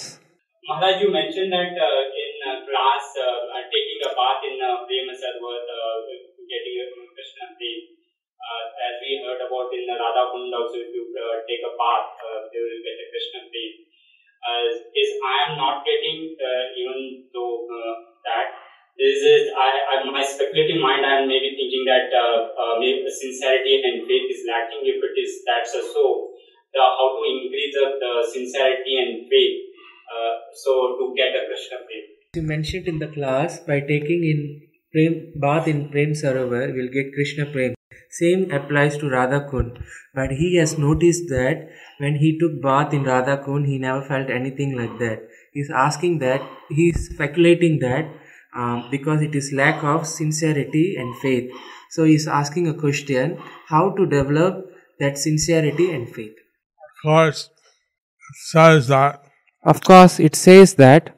Maharaj, 0.69 1.01
you 1.01 1.09
mentioned 1.09 1.49
that 1.49 1.81
uh, 1.81 2.21
in 2.21 2.33
uh, 2.45 2.61
class, 2.69 3.05
uh, 3.17 3.57
uh, 3.57 3.63
taking 3.73 4.05
a 4.05 4.11
bath 4.13 4.45
in 4.45 4.61
uh, 4.61 4.85
Prema 4.85 5.17
Sarovar, 5.17 5.65
uh, 5.65 5.97
getting 6.45 6.77
a 6.77 6.85
Krishna 7.09 7.57
Prem. 7.57 7.79
Uh, 8.37 8.63
as 8.85 8.95
we 9.01 9.17
heard 9.25 9.41
about 9.41 9.73
in 9.73 9.89
the 9.89 9.97
Radha 9.97 10.29
Kund 10.29 10.53
also, 10.53 10.77
if 10.77 10.93
you 10.93 11.09
uh, 11.09 11.41
take 11.49 11.65
a 11.65 11.73
bath, 11.73 12.21
uh, 12.21 12.45
you 12.53 12.61
will 12.69 12.81
get 12.85 13.01
a 13.01 13.07
Krishna 13.09 13.49
Prem. 13.49 13.92
Uh, 14.43 14.63
is 14.91 15.09
I 15.23 15.35
am 15.47 15.53
not 15.55 15.87
getting, 15.87 16.35
uh, 16.35 16.63
even 16.75 17.31
though 17.31 17.63
uh, 17.63 17.95
that, 18.27 18.59
this 18.99 19.23
is, 19.23 19.49
I, 19.55 20.03
I, 20.03 20.11
my 20.11 20.19
speculative 20.19 20.83
mind, 20.83 21.07
I 21.07 21.23
am 21.23 21.31
maybe 21.31 21.55
thinking 21.55 21.87
that 21.87 22.11
uh, 22.11 22.51
uh, 22.51 22.75
sincerity 23.07 23.79
and 23.79 24.03
faith 24.03 24.27
is 24.27 24.43
lacking. 24.43 24.83
If 24.83 24.99
it 24.99 25.15
is 25.15 25.47
that's 25.47 25.71
so, 25.71 26.35
the, 26.75 26.83
how 26.83 27.15
to 27.15 27.21
increase 27.23 27.71
the, 27.71 27.87
the 28.03 28.13
sincerity 28.27 28.99
and 28.99 29.31
faith 29.31 29.73
uh, 30.13 30.33
so 30.53 30.99
to 30.99 31.13
get 31.15 31.31
a 31.39 31.47
Krishna 31.47 31.77
Prem. 31.87 32.03
You 32.35 32.41
mentioned 32.43 32.87
in 32.87 32.99
the 32.99 33.07
class 33.07 33.59
by 33.59 33.79
taking 33.79 34.23
in 34.31 34.39
Prem, 34.91 35.33
bath 35.35 35.67
in 35.67 35.89
Prem 35.89 36.11
Sarovar, 36.11 36.73
we'll 36.73 36.91
get 36.91 37.13
Krishna 37.13 37.45
Prem. 37.45 37.73
Same 38.19 38.51
applies 38.51 38.97
to 38.97 39.09
Radha 39.09 39.47
Kund. 39.49 39.79
But 40.13 40.31
he 40.31 40.57
has 40.57 40.77
noticed 40.77 41.29
that 41.29 41.69
when 41.97 42.15
he 42.15 42.37
took 42.39 42.61
bath 42.61 42.93
in 42.93 43.03
Radha 43.03 43.37
Kund, 43.43 43.65
he 43.65 43.79
never 43.79 44.03
felt 44.05 44.29
anything 44.29 44.77
like 44.77 44.99
that. 44.99 45.27
He's 45.53 45.71
asking 45.73 46.19
that, 46.19 46.41
he's 46.69 47.09
speculating 47.09 47.79
that 47.79 48.05
um, 48.55 48.87
because 48.91 49.21
it 49.21 49.35
is 49.35 49.51
lack 49.53 49.83
of 49.83 50.07
sincerity 50.07 50.95
and 50.97 51.15
faith. 51.17 51.51
So 51.91 52.03
he's 52.03 52.27
asking 52.27 52.67
a 52.67 52.73
question 52.73 53.39
how 53.67 53.95
to 53.95 54.05
develop 54.05 54.65
that 54.99 55.17
sincerity 55.17 55.91
and 55.91 56.07
faith. 56.07 56.33
Of 56.33 57.09
course, 57.09 57.49
it 57.49 58.35
says 58.51 58.87
that 58.87 59.23
Of 59.65 59.81
course, 59.81 60.19
it 60.19 60.35
says 60.35 60.75
that 60.75 61.09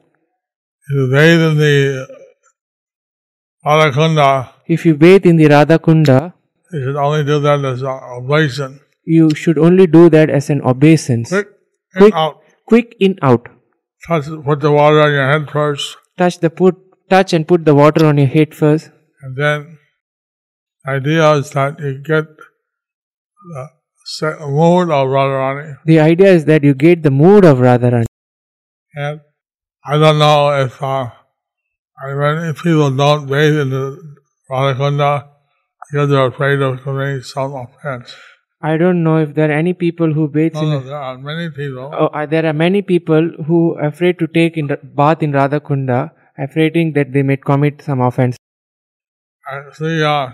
if 0.88 0.94
you 0.94 1.10
bathe 1.10 1.40
in 1.40 1.58
the 1.58 2.06
Radhakunda, 3.66 4.50
if 4.66 4.86
you 4.86 4.94
bathe 4.94 5.26
in 5.26 5.36
the 5.36 5.48
Radha 5.48 5.80
Kunda, 5.80 6.32
you 6.72 6.82
should 6.84 6.96
only 6.96 7.24
do 7.24 7.38
that 7.40 7.64
as 7.64 7.82
an 7.82 7.88
oblation. 7.88 8.80
you 9.04 9.26
should 9.40 9.58
only 9.58 9.86
do 9.86 10.08
that 10.10 10.30
as 10.30 10.50
an 10.50 10.60
obeisance. 10.62 11.28
Quick, 11.30 11.48
in, 11.94 12.00
Quick. 12.00 12.14
out. 12.14 12.40
Quick 12.66 12.96
in 13.00 13.18
out. 13.22 13.48
Touch, 14.06 14.26
put 14.44 14.60
the 14.60 14.72
water 14.72 15.00
on 15.02 15.12
your 15.12 15.30
head 15.32 15.50
first, 15.50 15.96
Touch 16.18 16.38
the 16.40 16.50
put 16.50 16.76
touch 17.10 17.32
and 17.32 17.46
put 17.46 17.64
the 17.64 17.74
water 17.74 18.06
on 18.06 18.18
your 18.18 18.26
head 18.26 18.54
first. 18.54 18.90
and 19.22 19.36
then 19.36 19.78
the 20.84 20.90
idea 20.92 21.32
is 21.34 21.50
that 21.50 21.78
you 21.80 21.94
get 22.08 22.26
the 23.54 23.68
mood 24.46 24.90
of 24.90 25.08
Radharani. 25.08 25.76
The 25.84 26.00
idea 26.00 26.32
is 26.32 26.44
that 26.46 26.64
you 26.64 26.74
get 26.74 27.02
the 27.02 27.10
mood 27.10 27.44
of 27.44 27.58
Radharani. 27.58 28.06
And 28.94 29.20
I 29.84 29.98
don't 29.98 30.18
know 30.18 30.50
if 30.64 30.82
uh, 30.82 31.10
I 32.04 32.14
many 32.14 32.52
people 32.54 32.90
don't 32.90 33.26
bathe 33.26 33.58
in 33.64 33.70
the 33.70 33.84
Radhakunda 34.50 35.28
because 35.90 36.08
they're 36.10 36.26
afraid 36.26 36.60
of 36.60 36.82
committing 36.82 37.22
some 37.22 37.54
offense. 37.54 38.14
I 38.62 38.76
don't 38.78 39.02
know 39.04 39.18
if 39.18 39.34
there 39.34 39.50
are 39.50 39.58
any 39.58 39.74
people 39.74 40.12
who 40.12 40.28
bathe 40.28 40.54
No, 40.54 40.62
in. 40.62 40.68
no, 40.70 40.80
there 40.80 40.96
are 40.96 41.18
many 41.18 41.50
people. 41.50 41.90
Oh, 41.94 42.06
uh, 42.06 42.26
there 42.26 42.46
are 42.46 42.52
many 42.52 42.82
people 42.82 43.30
who 43.46 43.74
are 43.76 43.86
afraid 43.88 44.18
to 44.18 44.26
take 44.26 44.56
in 44.56 44.66
the 44.68 44.78
bath 44.82 45.22
in 45.22 45.32
Radha 45.32 45.60
Kunda, 45.60 46.10
afraid 46.38 46.74
that 46.94 47.12
they 47.12 47.22
may 47.22 47.36
commit 47.36 47.82
some 47.82 48.00
offense. 48.00 48.36
See 49.74 50.02
uh, 50.02 50.30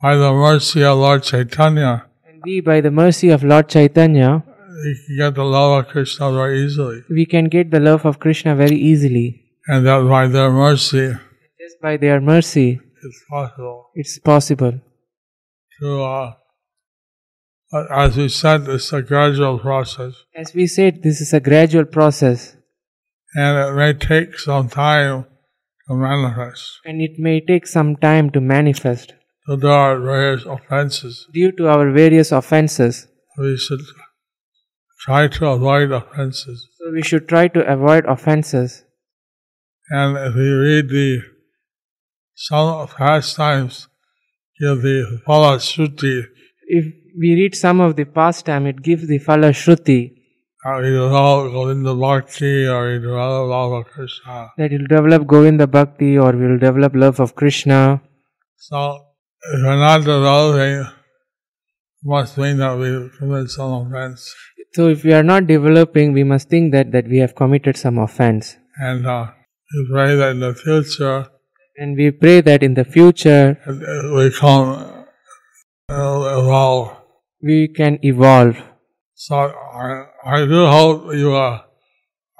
by 0.00 0.16
the 0.16 0.32
mercy 0.32 0.82
of 0.84 0.98
Lord 0.98 1.22
Chaitanya, 1.22 2.06
And 2.26 2.40
we, 2.44 2.60
by 2.60 2.80
the 2.80 2.90
mercy 2.90 3.28
of 3.30 3.42
Lord 3.44 3.68
Chaitanya, 3.68 4.42
you 4.84 4.94
can 5.06 5.16
get 5.18 5.34
the 5.34 5.44
love 5.44 5.84
of 5.84 5.88
Krishna 5.90 6.32
very 6.32 6.64
easily. 6.64 7.02
we 7.10 7.26
can 7.26 7.44
get 7.46 7.70
the 7.70 7.80
love 7.80 8.04
of 8.06 8.18
Krishna 8.20 8.54
very 8.54 8.76
easily. 8.76 9.42
And 9.66 9.86
that 9.86 10.00
by 10.08 10.26
their 10.28 10.50
mercy, 10.50 11.08
Just 11.60 11.80
by 11.82 11.96
their 11.96 12.20
mercy, 12.20 12.80
it's 13.02 13.22
possible 13.28 13.90
it's 13.94 14.18
possible 14.18 14.80
to 15.80 16.02
uh, 16.02 16.32
as 17.90 18.16
we 18.16 18.28
said, 18.28 18.68
it's 18.68 18.92
a 18.92 19.02
gradual 19.02 19.58
process, 19.58 20.14
As 20.36 20.54
we 20.54 20.66
said, 20.66 21.02
this 21.02 21.20
is 21.20 21.32
a 21.32 21.40
gradual 21.40 21.84
process 21.84 22.56
and 23.34 23.58
it 23.58 23.74
may 23.74 23.92
take 23.94 24.38
some 24.38 24.68
time 24.68 25.24
to 25.88 25.94
manifest. 25.94 26.78
and 26.84 27.00
it 27.02 27.18
may 27.18 27.40
take 27.40 27.66
some 27.66 27.96
time 27.96 28.30
to 28.30 28.40
manifest. 28.40 29.14
So 29.46 29.56
there 29.56 29.72
are 29.72 29.98
various 30.00 30.44
offenses. 30.46 31.26
Due 31.32 31.52
to 31.58 31.68
our 31.68 31.90
various 31.90 32.30
offenses, 32.32 33.08
We 33.36 33.56
should 33.56 33.80
try 35.00 35.26
to 35.28 35.46
avoid 35.48 35.90
offenses. 35.90 36.68
so 36.78 36.92
we 36.92 37.02
should 37.02 37.28
try 37.28 37.48
to 37.48 37.60
avoid 37.72 38.04
offenses. 38.06 38.84
And 39.90 40.16
if 40.16 40.34
we 40.34 40.48
read 40.48 40.88
the 40.88 41.22
some 42.36 42.68
of 42.82 42.94
pastimes, 42.96 43.88
give 44.60 44.82
the 44.82 45.20
Phala 45.26 45.56
Shruti, 45.58 46.24
If 46.66 46.84
we 47.18 47.34
read 47.34 47.54
some 47.54 47.80
of 47.80 47.96
the 47.96 48.04
pastime, 48.04 48.66
it 48.66 48.82
gives 48.82 49.06
the 49.06 49.18
Phala 49.18 49.50
Shruti 49.50 50.14
how 50.64 50.80
we 50.80 50.88
develop 50.88 51.52
Govinda 51.52 51.94
Bhakti 51.94 52.66
or 52.66 52.86
we 52.86 52.98
develop 52.98 53.50
love 53.50 53.72
of 53.72 53.84
Krishna. 53.92 54.50
that 54.56 54.72
you'll 54.72 54.86
develop 54.86 55.26
Govinda 55.26 55.66
Bhakti 55.66 56.16
or 56.16 56.32
we 56.32 56.46
will 56.46 56.58
develop 56.58 56.94
love 56.94 57.20
of 57.20 57.34
Krishna. 57.34 58.00
So 58.56 59.04
if 59.42 59.62
we're 59.62 59.76
not 59.76 59.98
developing, 59.98 60.86
must 62.02 62.38
mean 62.38 62.56
that 62.56 62.78
we 62.78 63.10
commit 63.18 63.50
some 63.50 63.72
offense. 63.72 64.34
So 64.72 64.88
if 64.88 65.04
we 65.04 65.12
are 65.12 65.22
not 65.22 65.46
developing, 65.46 66.14
we 66.14 66.24
must 66.24 66.48
think 66.48 66.72
that, 66.72 66.92
that 66.92 67.08
we 67.08 67.18
have 67.18 67.34
committed 67.34 67.76
some 67.76 67.98
offense. 67.98 68.56
And 68.78 69.06
uh, 69.06 69.32
we 69.74 69.88
pray 69.92 70.16
that 70.16 70.30
in 70.30 70.40
the 70.40 70.54
future 70.54 71.26
And 71.76 71.96
we 71.96 72.10
pray 72.12 72.40
that 72.40 72.62
in 72.62 72.74
the 72.74 72.84
future 72.84 73.58
we 74.16 74.30
come 74.30 75.06
uh, 75.88 76.38
evolve. 76.38 76.96
we 77.42 77.68
can 77.68 77.98
evolve. 78.02 78.56
So 79.14 79.34
I, 79.36 80.04
I 80.24 80.44
do 80.46 80.66
hope 80.66 81.14
you 81.14 81.34
uh, 81.34 81.62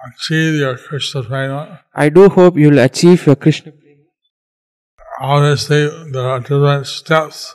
achieve 0.06 0.55
your 0.55 0.77
Krishna 0.77 1.23
prema. 1.23 1.81
I 1.94 2.09
do 2.09 2.28
hope 2.28 2.56
you'll 2.56 2.78
achieve 2.78 3.27
your 3.27 3.36
Krishna. 3.36 3.73
Obviously, 5.20 5.89
there 6.11 6.28
are 6.28 6.40
different 6.40 6.86
steps. 6.86 7.55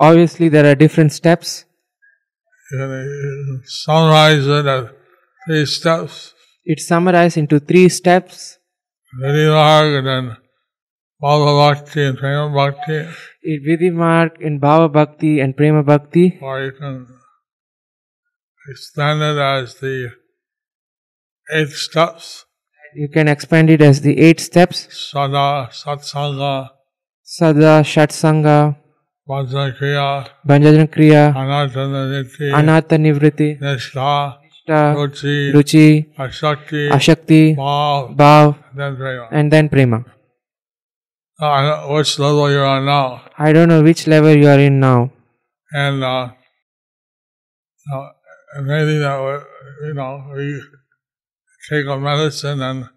Obviously, 0.00 0.48
there 0.48 0.66
are 0.70 0.74
different 0.74 1.12
steps. 1.12 1.64
You 2.70 2.78
can 2.78 3.62
summarize 3.64 4.46
it 4.46 4.66
as 4.66 4.84
three 5.46 5.66
steps. 5.66 6.34
It's 6.64 6.86
summarized 6.86 7.36
into 7.36 7.58
three 7.58 7.88
steps. 7.88 8.58
Vidimarg 9.20 9.98
and 9.98 10.06
then 10.06 10.36
Bhava 11.20 11.74
Bhakti 11.74 12.02
and 12.04 12.16
Prema 12.16 12.48
Bhakti. 12.54 12.98
In 13.42 13.62
Vidhi 13.66 13.92
Marg, 13.92 14.40
in 14.40 14.60
Bhava 14.60 14.92
Bhakti 14.92 15.40
and 15.40 15.56
Prema 15.56 15.82
Bhakti. 15.82 16.38
Or 16.40 16.62
you 16.62 16.72
can 16.72 17.08
extend 18.68 19.22
it 19.22 19.36
as 19.36 19.74
the 19.80 20.12
eight 21.52 21.70
steps. 21.70 22.44
You 22.94 23.08
can 23.08 23.26
expand 23.26 23.68
it 23.68 23.82
as 23.82 24.00
the 24.00 24.16
eight 24.16 24.38
steps. 24.38 24.86
Sada, 25.10 25.68
Satsanga, 25.72 26.70
Sada, 27.22 27.82
Shatsanga, 27.82 28.76
Bhajan 29.28 29.76
Kriya, 29.76 31.34
Anatananiti, 31.34 32.52
Anartha 32.52 32.96
Nivritti, 32.96 33.60
Nishta, 33.60 34.38
Nishta, 34.68 35.52
Ruchi, 35.52 36.14
Ashakti, 36.16 36.90
Ashakti, 36.90 37.56
Bhav, 37.56 38.16
Bhav, 38.16 38.56
then 38.74 38.96
Prema. 38.96 39.28
and 39.32 39.52
then 39.52 39.68
Prema. 39.68 40.04
Uh, 41.40 41.46
I 41.46 41.62
don't 41.62 41.94
which 41.94 42.18
level 42.18 42.50
you're 42.50 42.66
on 42.66 42.86
now. 42.86 43.22
I 43.38 43.52
don't 43.52 43.68
know 43.68 43.82
which 43.82 44.06
level 44.08 44.34
you 44.34 44.48
are 44.48 44.58
in 44.58 44.80
now. 44.80 45.12
And 45.72 46.02
uh, 46.02 46.30
uh, 47.92 48.08
maybe 48.62 48.98
that 48.98 49.44
you 49.84 49.94
know, 49.94 50.32
we 50.34 50.60
take 51.70 51.86
a 51.86 51.96
medicine 51.98 52.60
and 52.60 52.88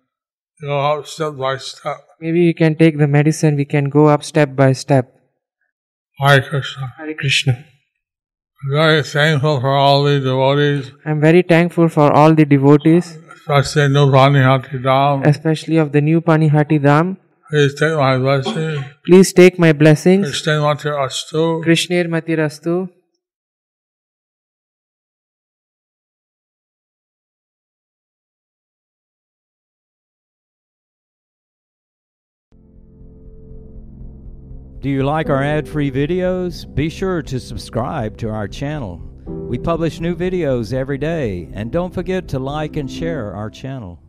go 0.62 0.80
up 0.80 1.06
step 1.06 1.38
by 1.38 1.58
step. 1.58 1.98
Maybe 2.20 2.42
you 2.42 2.56
can 2.56 2.76
take 2.76 2.98
the 2.98 3.08
medicine, 3.08 3.56
we 3.56 3.66
can 3.66 3.90
go 3.90 4.08
up 4.08 4.24
step 4.24 4.56
by 4.56 4.74
step. 4.74 5.16
Hare 6.20 6.42
Krishna. 6.42 6.94
Hare 6.98 7.14
Krishna. 7.14 7.66
I'm 8.64 8.72
very 8.74 9.04
thankful 9.04 9.60
for 9.60 9.76
all 9.76 10.04
the 10.04 10.20
devotees, 10.20 10.92
I'm 11.06 11.20
very 11.20 11.42
thankful 11.42 11.90
for 11.90 12.12
all 12.12 12.36
the 12.36 12.46
devotees, 12.46 13.18
especially 13.50 13.88
New 13.90 14.12
Panihati 14.12 14.82
Dham. 14.84 15.26
especially 15.26 15.78
of 15.78 15.92
the 15.92 16.02
new 16.02 16.22
Panihati 16.22 16.80
Dham. 16.80 17.18
Please 17.52 17.76
take 17.76 17.98
my 17.98 18.18
blessing. 18.18 18.86
Please 19.06 19.34
take 19.34 19.60
my 19.60 19.74
blessings. 19.74 20.26
Krishna 20.26 20.62
Mati 20.62 20.88
Astu. 20.88 21.62
Krishnir 21.66 22.08
Matirastu. 22.08 22.88
Do 34.80 34.90
you 34.90 35.04
like 35.04 35.30
our 35.30 35.44
ad 35.44 35.68
free 35.68 35.92
videos? 35.92 36.74
Be 36.74 36.88
sure 36.88 37.22
to 37.24 37.38
subscribe 37.38 38.18
to 38.20 38.30
our 38.30 38.48
channel. 38.48 39.02
We 39.26 39.60
publish 39.60 40.00
new 40.00 40.16
videos 40.16 40.72
every 40.72 40.98
day, 40.98 41.50
and 41.52 41.70
don't 41.70 41.94
forget 41.94 42.30
to 42.30 42.40
like 42.40 42.78
and 42.78 42.90
share 42.90 43.36
our 43.36 43.50
channel. 43.50 44.00